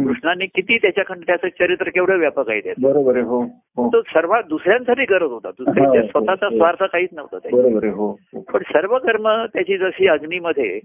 कृष्णाने 0.04 0.46
किती 0.46 0.78
त्याच्याकडनं 0.78 1.26
त्याचं 1.26 1.48
चरित्र 1.48 1.88
केवढं 1.88 2.18
व्यापक 2.18 2.50
आहे 2.50 2.72
बरोबर 2.82 3.20
हो 3.20 3.42
हो 3.76 3.88
तो 3.88 4.00
सर्वात 4.00 4.42
दुसऱ्यांसाठी 4.48 5.04
करत 5.04 5.22
होता 5.22 5.50
दुसऱ्याच्या 5.50 6.00
हो, 6.00 6.06
स्वतःचा 6.06 6.46
हो. 6.46 6.56
स्वार्थ 6.56 6.82
काहीच 6.82 7.08
नव्हता. 7.12 7.48
बरोबर 7.52 7.86
हो. 7.86 8.12
पण 8.34 8.58
सर्व 8.58 8.98
कर्म 8.98 9.28
त्याची 9.28 9.78
जशी 9.78 10.08
अग्नीमध्ये. 10.08 10.80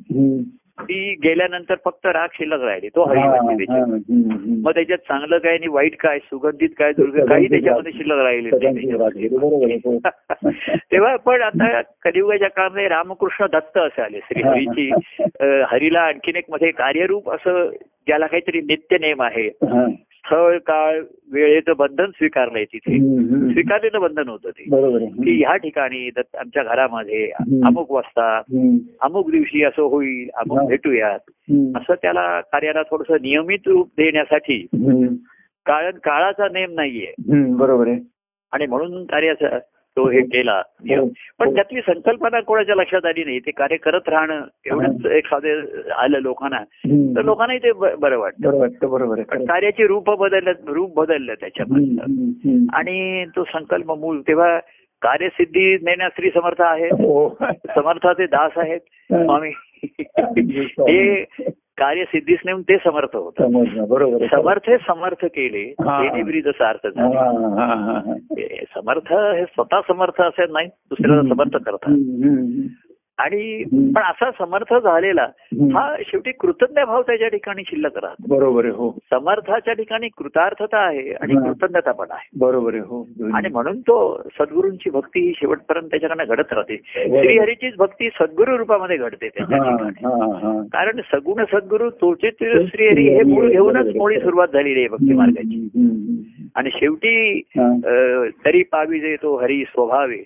ती 0.81 1.13
गेल्यानंतर 1.23 1.75
फक्त 1.85 2.05
राग 2.05 2.27
शिल्लक 2.33 2.61
राहिली 2.61 2.89
तो 2.89 3.03
हरी 3.03 3.19
हा, 3.19 3.41
म्हणजे 3.41 3.65
त्याच्यात. 3.65 4.11
मग 4.63 4.71
त्याच्यात 4.71 4.97
चांगलं 4.97 5.37
काय 5.37 5.53
आणि 5.53 5.67
वाईट 5.67 5.95
काय 5.95 6.19
सुगंधित 6.19 6.69
काय 6.77 6.91
दुर्ग 6.91 7.25
काही 7.25 7.47
त्याच्यामध्ये 7.49 7.91
शिल्लक 7.91 8.17
राहिले 8.17 8.49
हो. 9.37 9.97
तेव्हा 10.91 11.15
पण 11.15 11.41
आता 11.41 11.81
कलियुगाच्या 12.03 12.49
काळामध्ये 12.49 12.87
रामकृष्ण 12.87 13.45
दत्त 13.53 13.77
असे 13.77 14.01
आले 14.01 14.19
श्रीहरीची 14.23 14.89
अं, 15.39 15.63
हरीला 15.71 16.01
आणखीन 16.01 16.35
एक 16.35 16.45
मध्ये 16.49 16.71
कार्यरूप 16.71 17.29
असं 17.31 17.69
ज्याला 18.07 18.27
काहीतरी 18.27 18.61
नित्य 18.61 18.97
नेम 18.97 19.21
आहे. 19.21 19.49
स्थळ 20.25 20.57
काळ 20.57 20.99
वेळेचं 21.31 21.73
बंधन 21.77 22.05
स्वीकारलंय 22.05 22.65
तिथे. 22.65 22.97
स्वीकारलेलं 23.53 24.01
बंधन 24.01 24.29
होतं 24.29 24.49
ते 24.49 24.63
की 25.23 25.37
ह्या 25.43 25.55
ठिकाणी 25.55 26.09
आमच्या 26.17 26.63
घरामध्ये. 26.63 27.31
अमुक 27.65 27.91
वाजता. 27.91 28.41
अमुक 29.01 29.31
दिवशी 29.31 29.63
असं 29.63 29.81
होईल 29.81 30.29
अमुक. 30.33 30.69
भेटूयात. 30.69 31.19
असं 31.77 31.93
त्याला 31.93 32.41
कार्याला 32.41 32.81
थोडस 32.81 33.11
नियमित 33.11 33.67
रूप 33.67 33.87
देण्यासाठी. 33.87 34.65
कारण 35.65 35.97
काळाचा 36.03 36.47
नेम 36.53 36.71
नाहीये. 36.73 37.13
बरोबर 37.57 37.87
आहे 37.87 37.99
आणि 38.51 38.65
म्हणून 38.65 39.05
कार्याचा 39.05 39.57
तो 39.97 40.09
हे 40.09 40.21
केला. 40.21 40.61
हो. 40.79 41.09
पण 41.39 41.55
त्यातली 41.55 41.81
संकल्पना 41.81 42.39
कोणाच्या 42.39 42.75
लक्षात 42.75 43.05
आली 43.05 43.23
नाही? 43.23 43.39
ते 43.39 43.51
कार्य 43.51 43.77
करत 43.77 44.01
राहणं 44.07 44.41
एवढंच 44.65 45.05
एखादं 45.05 45.61
आलं 45.97 46.19
लोकांना. 46.19 46.59
तर 47.15 47.21
लोकांनाही 47.21 47.59
ते 47.59 47.71
बरं 47.71 48.17
वाटतं. 48.17 48.49
बरोबर 48.89 49.21
पण. 49.21 49.45
कार्याची 49.45 49.87
रूप 49.87 50.09
बदललं 50.09 50.51
रूप 50.67 50.95
बदललं. 50.95 51.33
त्याच्यामधलं. 51.33 52.03
आणि 52.73 53.25
तो 53.35 53.43
संकल्प 53.43 53.91
मूळ 53.91 54.19
तेव्हा 54.27 54.59
कार्यसिद्धी 55.01 55.73
नेण्यास 55.73 56.11
श्री 56.15 56.29
समर्थ 56.29 56.61
आहेत. 56.61 56.93
हो. 56.93 57.37
समर्थाचे 57.75 58.25
दास 58.25 58.51
आहेत. 58.57 58.79
स्वामी. 59.11 59.51
हे 60.67 61.25
कार्यसिद्धीस 61.77 62.39
नेऊन 62.45 62.61
ते 62.61 62.77
समर्थ 62.77 63.17
समजलं 63.17 63.87
बरोबर. 63.89 64.25
समर्थ 64.25 64.69
हे 64.69 64.77
समर्थ 64.77 65.25
केले 65.25 66.41
जसा 66.41 66.69
अर्थ 66.69 66.87
झाला. 66.87 68.01
समर्थ 68.75 69.13
हे 69.13 69.45
स्वतः 69.45 69.79
समर्थ 69.87 70.21
असे 70.21 70.45
नाही 70.51 70.67
दुसऱ्याला 70.67 71.21
समर्थ 71.21 71.55
करतात. 71.55 71.89
आणि. 73.21 73.63
पण 73.95 74.01
असा 74.01 74.29
समर्थ 74.39 74.73
झालेला. 74.73 75.27
हा 75.73 75.95
शेवटी 76.05 76.31
कृतज्ञ 76.31 76.81
भाव 76.83 77.01
त्याच्या 77.01 77.27
ठिकाणी 77.27 77.63
शिल्लक 77.67 77.97
राहतो. 77.97 78.35
बरोबर 78.35 78.65
हो. 78.65 78.97
समर्थाच्या 79.13 79.73
ठिकाणी 79.73 80.07
कृतार्थता 80.07 80.77
आहे 80.77 81.13
आणि. 81.13 81.33
कृतज्ञता 81.33 81.91
पण 81.91 82.05
आहे. 82.09 82.29
बरोबर 82.39 82.73
आहे 82.73 82.83
हो. 82.83 83.07
आणि 83.33 83.49
म्हणून 83.49 83.79
तो 83.79 84.21
सद्गुरूंची 84.39 84.89
भक्ती 84.89 85.19
ही 85.19 85.33
शेवटपर्यंत 85.37 85.87
त्याच्याकडनं 85.87 86.23
घडत 86.27 86.53
राहते. 86.53 86.77
श्रीहरीचीच 87.21 87.75
भक्ती 87.77 88.09
सद्गुरू 88.09 88.57
रूपामध्ये 88.57 88.97
घडते 88.97 89.29
त्याच्या 89.29 89.57
ठिकाणी. 89.57 90.07
कारण 90.67 91.01
सगुण 91.13 91.43
सद्गुरू 91.43 91.89
तोचे 91.89 92.29
श्रीहरी 92.67 93.09
हे 93.09 93.23
मूळ 93.23 93.49
घेऊनच 93.49 93.95
मुळी 93.95 94.19
सुरुवात 94.19 94.47
झालेली 94.53 94.79
आहे 94.79 94.87
भक्ती 94.87 95.13
मार्गाची. 95.13 95.67
आणि 96.55 96.69
शेवटी 96.73 97.41
तरी 98.45 98.63
पावी 98.63 98.99
जे 98.99 99.15
तो 99.15 99.37
हरी 99.37 99.63
स्वभावे. 99.63 100.23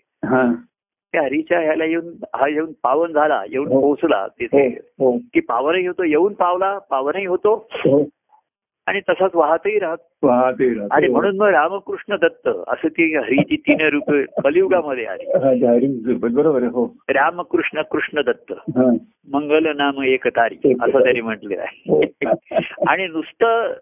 त्या 1.15 1.23
हरीच्या 1.23 1.59
ह्याला 1.59 1.85
येऊन 1.85 2.07
हा 2.35 2.47
येऊन 2.47 2.71
पावन 2.83 3.11
झाला 3.11 3.43
येऊन 3.49 3.67
हो. 3.67 3.81
पोहोचला 3.81 4.21
हो, 4.21 4.27
तिथे 4.27 4.67
हो, 4.99 5.17
की 5.17 5.39
पावनही 5.39 5.87
होतो 5.87 6.03
येऊन 6.03 6.33
पावला 6.33 6.77
पावनही 6.77 7.25
होतो 7.25 7.67
हो. 7.71 8.03
आणि 8.85 8.99
तसाच 8.99 9.31
वाहतही 9.33 9.79
राहते. 9.79 10.14
आणि 10.91 11.07
म्हणून 11.07 11.37
मग 11.37 11.47
रामकृष्ण 11.47 12.15
दत्त 12.15 12.47
असं 12.47 12.87
ती 12.87 13.15
हरीची 13.15 13.55
तीन 13.55 13.81
रूप 13.81 14.11
कलियुगामध्ये 14.43 15.05
आली. 15.05 15.23
हा, 15.23 15.77
बरोबर 16.27 16.61
आहे 16.61 16.71
हो. 16.71 16.95
रामकृष्ण 17.09 17.81
कृष्ण 17.81 18.21
दत्त. 18.21 18.51
हा. 18.51 18.95
मंगल 19.33 19.67
नाम 19.75 20.03
एक 20.03 20.27
तारी 20.27 20.73
असं 20.81 21.03
त्यांनी 21.03 21.21
म्हटलेलं 21.21 21.61
आहे. 21.61 22.05
आणि 22.87 23.07
नुसतं. 23.07 23.73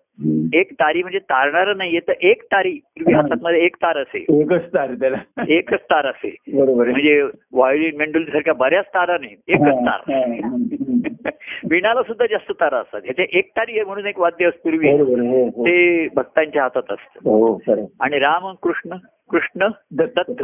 एक 0.54 0.74
तारी 0.74 1.02
म्हणजे 1.02 1.20
तारणार 1.20 1.76
नाहीये 1.76 2.00
तर 2.00 2.14
एक 2.22 2.44
तारी 2.44 2.72
पूर्वी 2.72 3.14
हातामध्ये 3.14 3.60
एक 3.62 3.76
तार 3.76 3.98
असे 3.98 4.26
एकच 4.42 4.74
तार 4.74 4.94
त्याला. 4.94 5.18
एकच 5.50 5.80
तार 5.80 6.06
असे 6.06 6.36
बरोबर 6.54 6.90
म्हणजे 6.90 7.24
वायोलिन 7.54 7.96
मेंडुली 7.98 8.26
सारख्या 8.26 8.54
बऱ्याच 8.54 8.86
तारा 8.86 9.18
नाही 9.18 9.36
एकच 9.48 9.62
हा, 9.62 9.72
तार. 9.72 10.14
हा. 10.14 10.56
विणाला 11.70 12.02
सुद्धा 12.04 12.26
जास्त 12.26 12.52
तारा 12.52 12.78
असतात. 12.78 13.02
ह्याचे 13.04 13.26
एक 13.38 13.50
तारी 13.50 13.72
आहे 13.72 13.84
म्हणून 13.84 14.06
एक 14.06 14.20
वाद्य 14.20 14.46
असतं 14.46 14.60
पूर्वी 14.64 14.92
हो 14.92 15.04
हो. 15.46 15.66
ते 15.66 16.08
भक्तांच्या 16.36 16.64
हातात 16.64 16.82
असतं 16.90 17.30
हो 17.30 17.60
आणि 18.00 18.20
राम 18.20 18.54
कृष्ण 18.62 18.96
कृष्ण 19.30 19.68
दत्त 19.92 20.44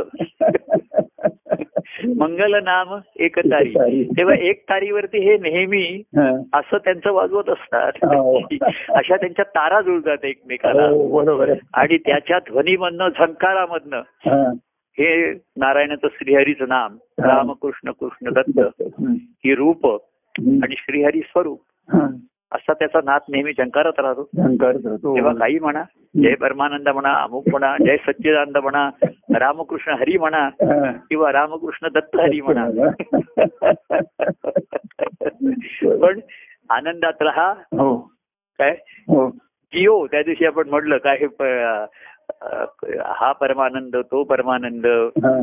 मंगल 2.20 2.64
नाम 2.64 3.00
एक 3.16 3.40
तारी. 3.40 3.74
तेव्हा 4.18 4.36
एक 4.36 4.64
तारीवरती 4.64 5.18
हे 5.18 5.38
नेहमी. 5.38 6.02
असं 6.54 6.78
त्यांचं 6.78 7.12
वाजवत 7.12 7.50
असतात 7.50 7.92
हो. 7.96 8.40
अशा 8.90 9.16
त्यांच्या 9.16 9.46
तारा 9.46 9.82
जुळतात 9.82 10.26
एकमेकाला 10.26 10.84
हो, 10.84 11.20
बरोबर 11.20 11.54
आणि 11.74 11.98
त्याच्या 11.98 12.40
ध्वनीमधनं 12.40 13.08
झंकारामधनं 13.08 13.98
हा. 13.98 14.54
नारायणाचं 15.58 16.08
श्रीहरीचं 16.14 16.68
नाम. 16.68 16.98
रामकृष्ण 17.26 17.92
कृष्ण 17.92 18.34
दत्त. 18.34 18.84
ही 19.20 19.56
रूप. 19.56 19.86
आणि 20.40 20.76
श्रीहरी 20.78 21.20
स्वरूप. 21.20 21.62
असा 22.52 22.74
त्याचा 22.74 23.00
नाद 23.04 23.22
नेहमी 23.30 23.52
झंकारत 23.52 24.00
राहतो. 24.00 24.24
तेव्हा 25.16 25.34
काही 25.34 25.60
म्हणा 25.60 25.84
जय 26.22 26.36
परमानंद 26.36 26.89
म्हणा 26.89 27.14
अमुक 27.14 27.43
म्हणा 27.52 27.76
जय 27.86 27.97
सच्चिदानंद 27.97 28.58
म्हणा 28.58 28.89
रामकृष्ण 29.39 29.91
हरी 29.91 30.18
म्हणा 30.18 30.39
हा. 30.39 30.91
किंवा 30.91 31.32
रामकृष्ण 31.32 31.88
दत्त 31.88 32.20
हरी 32.20 32.41
म्हणा. 32.41 32.66
पण 36.02 36.20
आनंदात 36.70 37.22
राहा. 37.22 37.52
हो. 37.52 37.97
काय? 38.60 38.72
हो. 39.08 39.30
जिओ 39.74 40.08
त्या 40.08 40.22
दिवशी 40.22 40.45
आपण 40.45 40.70
म्हटलं 40.70 40.97
काय 40.97 41.18
हे 41.22 41.26
हा 43.06 43.32
परमानंद 43.32 43.95
तो 43.95 44.24
परमानंद 44.24 44.88
हा. 44.88 45.39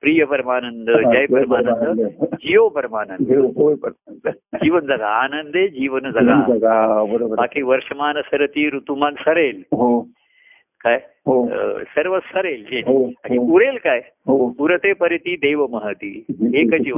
प्रिय 0.00 0.24
परमानंद 0.24 0.90
जय 0.90 1.26
परमानंद 1.26 2.08
परमानंद 2.68 3.30
हो, 3.30 3.74
परमानंद. 3.74 4.32
जीवन 4.62 4.80
जगा 4.80 5.06
आनंदे 5.06 5.68
जीवन 5.68 6.00
जगा. 6.00 7.04
बरोबर. 7.04 7.36
बाकी 7.36 7.62
वर्षमान 7.62 8.14
सरती 8.14 8.68
ऋतुमान 8.68 9.14
सरेल. 9.18 9.62
हो. 9.72 10.08
काय? 10.80 11.00
हो. 11.26 11.48
सर्व 11.82 12.18
सरेल 12.18 12.62
जे. 12.62 12.80
आणि. 13.24 13.38
उरेल 13.38 13.76
काय? 13.84 14.00
हो. 14.26 14.50
पुरते 14.50 14.92
परिती 14.92 15.36
देव 15.36 15.66
महती. 15.66 16.24
एकची 16.54 16.92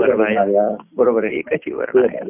बरोबर 0.96 1.24
आहे 1.24 1.36
एकची 1.36 1.72
वर्णाय 1.72 2.20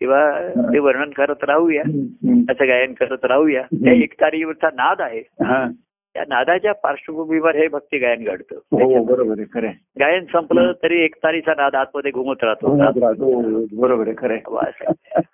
तेव्हा 0.00 0.48
ते 0.58 0.78
वर्णन 0.78 1.10
करत 1.10 1.44
राहूया. 1.44 1.82
त्याचं 2.24 2.68
गायन 2.68 2.92
करत 2.92 3.24
राहूया. 3.24 3.62
त्या 3.62 3.92
एकतारीवरचा 3.92 4.66
नाद 4.66 5.00
आहे. 5.00 5.18
हा. 5.18 5.70
त्या 6.14 6.24
नादाच्या 6.28 6.72
पार्श्वभूमीवर 6.72 7.56
हे 7.56 7.68
भक्ती 7.68 7.98
गायन 7.98 8.24
घडतं. 8.24 8.56
हो 8.56 9.04
बरोबर 9.04 9.34
आहे 9.38 9.44
खरं. 9.54 9.70
गायन 10.00 10.24
संपलं 10.24 10.72
तरी 10.82 11.04
एकतारीचा 11.04 11.52
नाद 11.56 11.74
आतमध्ये 11.74 12.10
घुमत 12.10 12.34
राहतो. 12.42 12.68
हो, 12.70 13.66
बरोबर 13.80 14.08
आहे 14.08 14.16
खरं. 14.18 14.58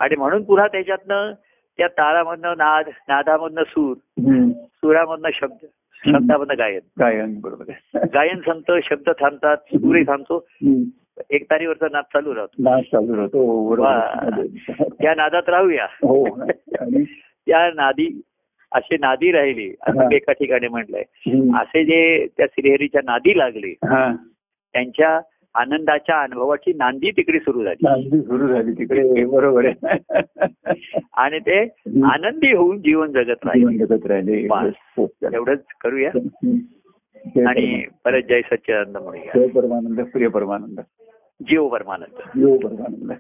आणि 0.01 0.17
म्हणून 0.17 0.43
पुन्हा 0.43 0.67
त्याच्यातनं 0.67 1.33
त्या 1.79 1.87
ताळामधनं 1.87 2.51
नाद 2.51 2.85
नादामधनं 3.09 3.63
सूर. 3.63 3.97
सुरामधनं 4.75 5.29
शब्द 5.35 5.67
शब्दामधनं 6.07 6.55
गायन. 6.59 6.81
गायन 7.01 7.41
बरोबर 7.41 7.65
आहे. 7.69 7.99
गायन 8.15 8.39
संपतं 8.39 8.79
शब्द 8.85 9.11
थांबतात 9.21 9.57
सूरही 9.57 10.03
थांबतो. 10.03 10.49
एक 11.31 11.45
तारीवरचा 11.45 11.87
नाद 11.93 12.05
चालू 12.05 12.35
राहतो. 12.35 12.71
नाच 12.71 12.85
चालू 12.85 13.17
राहतो 13.17 13.39
हो, 13.39 13.69
बरोबर. 13.69 14.47
त्या 15.03 15.15
नादात 15.15 15.49
राहूया. 15.49 15.85
हो 15.85 16.47
त्या 17.47 17.71
नादी 17.75 18.21
असे 18.73 18.97
नादी 18.97 19.33
राहिले 19.33 19.75
असं. 19.83 20.13
एका 20.13 20.33
ठिकाणी 20.33 20.69
म्हटलंय. 20.69 21.03
असे 21.57 21.85
जे 21.85 22.27
त्या 22.37 22.47
श्रीहरीच्या 22.53 23.01
नादी 23.05 23.39
लागले 23.39 23.71
हा. 23.71 24.17
त्यांच्या 24.73 25.21
आनंदाच्या 25.55 26.23
अनुभवाची 26.23 26.73
नांदी 26.73 27.11
तिकडे 27.11 27.39
सुरू 27.39 27.65
झाली. 27.65 27.77
नांदी 27.83 28.21
सुरू 28.21 28.49
झाली 28.49 28.73
तिकडे 28.73 29.25
बरोबर 29.25 29.65
आहे. 29.65 29.87
आणि 31.17 31.39
ते 31.39 31.61
आनंदी 32.05 32.55
होऊन 32.55 32.79
जीवन 32.79 33.13
जगत 33.13 33.25
जीवन 33.25 33.49
राहिले. 33.49 33.87
जगत 33.87 34.07
राहिले 34.07 34.49
एवढंच 35.37 35.65
करूया. 35.81 36.11
आणि 37.49 37.85
परत 38.05 38.23
जय 38.23 38.41
सच्चिदानंद 38.41 38.97
म्हणूया. 38.97 39.39
जय 39.39 39.47
परमानंद 39.47 40.01
प्रिय 40.01 40.29
परमानंद. 40.29 40.81
जीव 41.49 41.69
परमानंद. 41.69 42.19
जीव 42.39 42.57
परमानंद. 42.57 43.13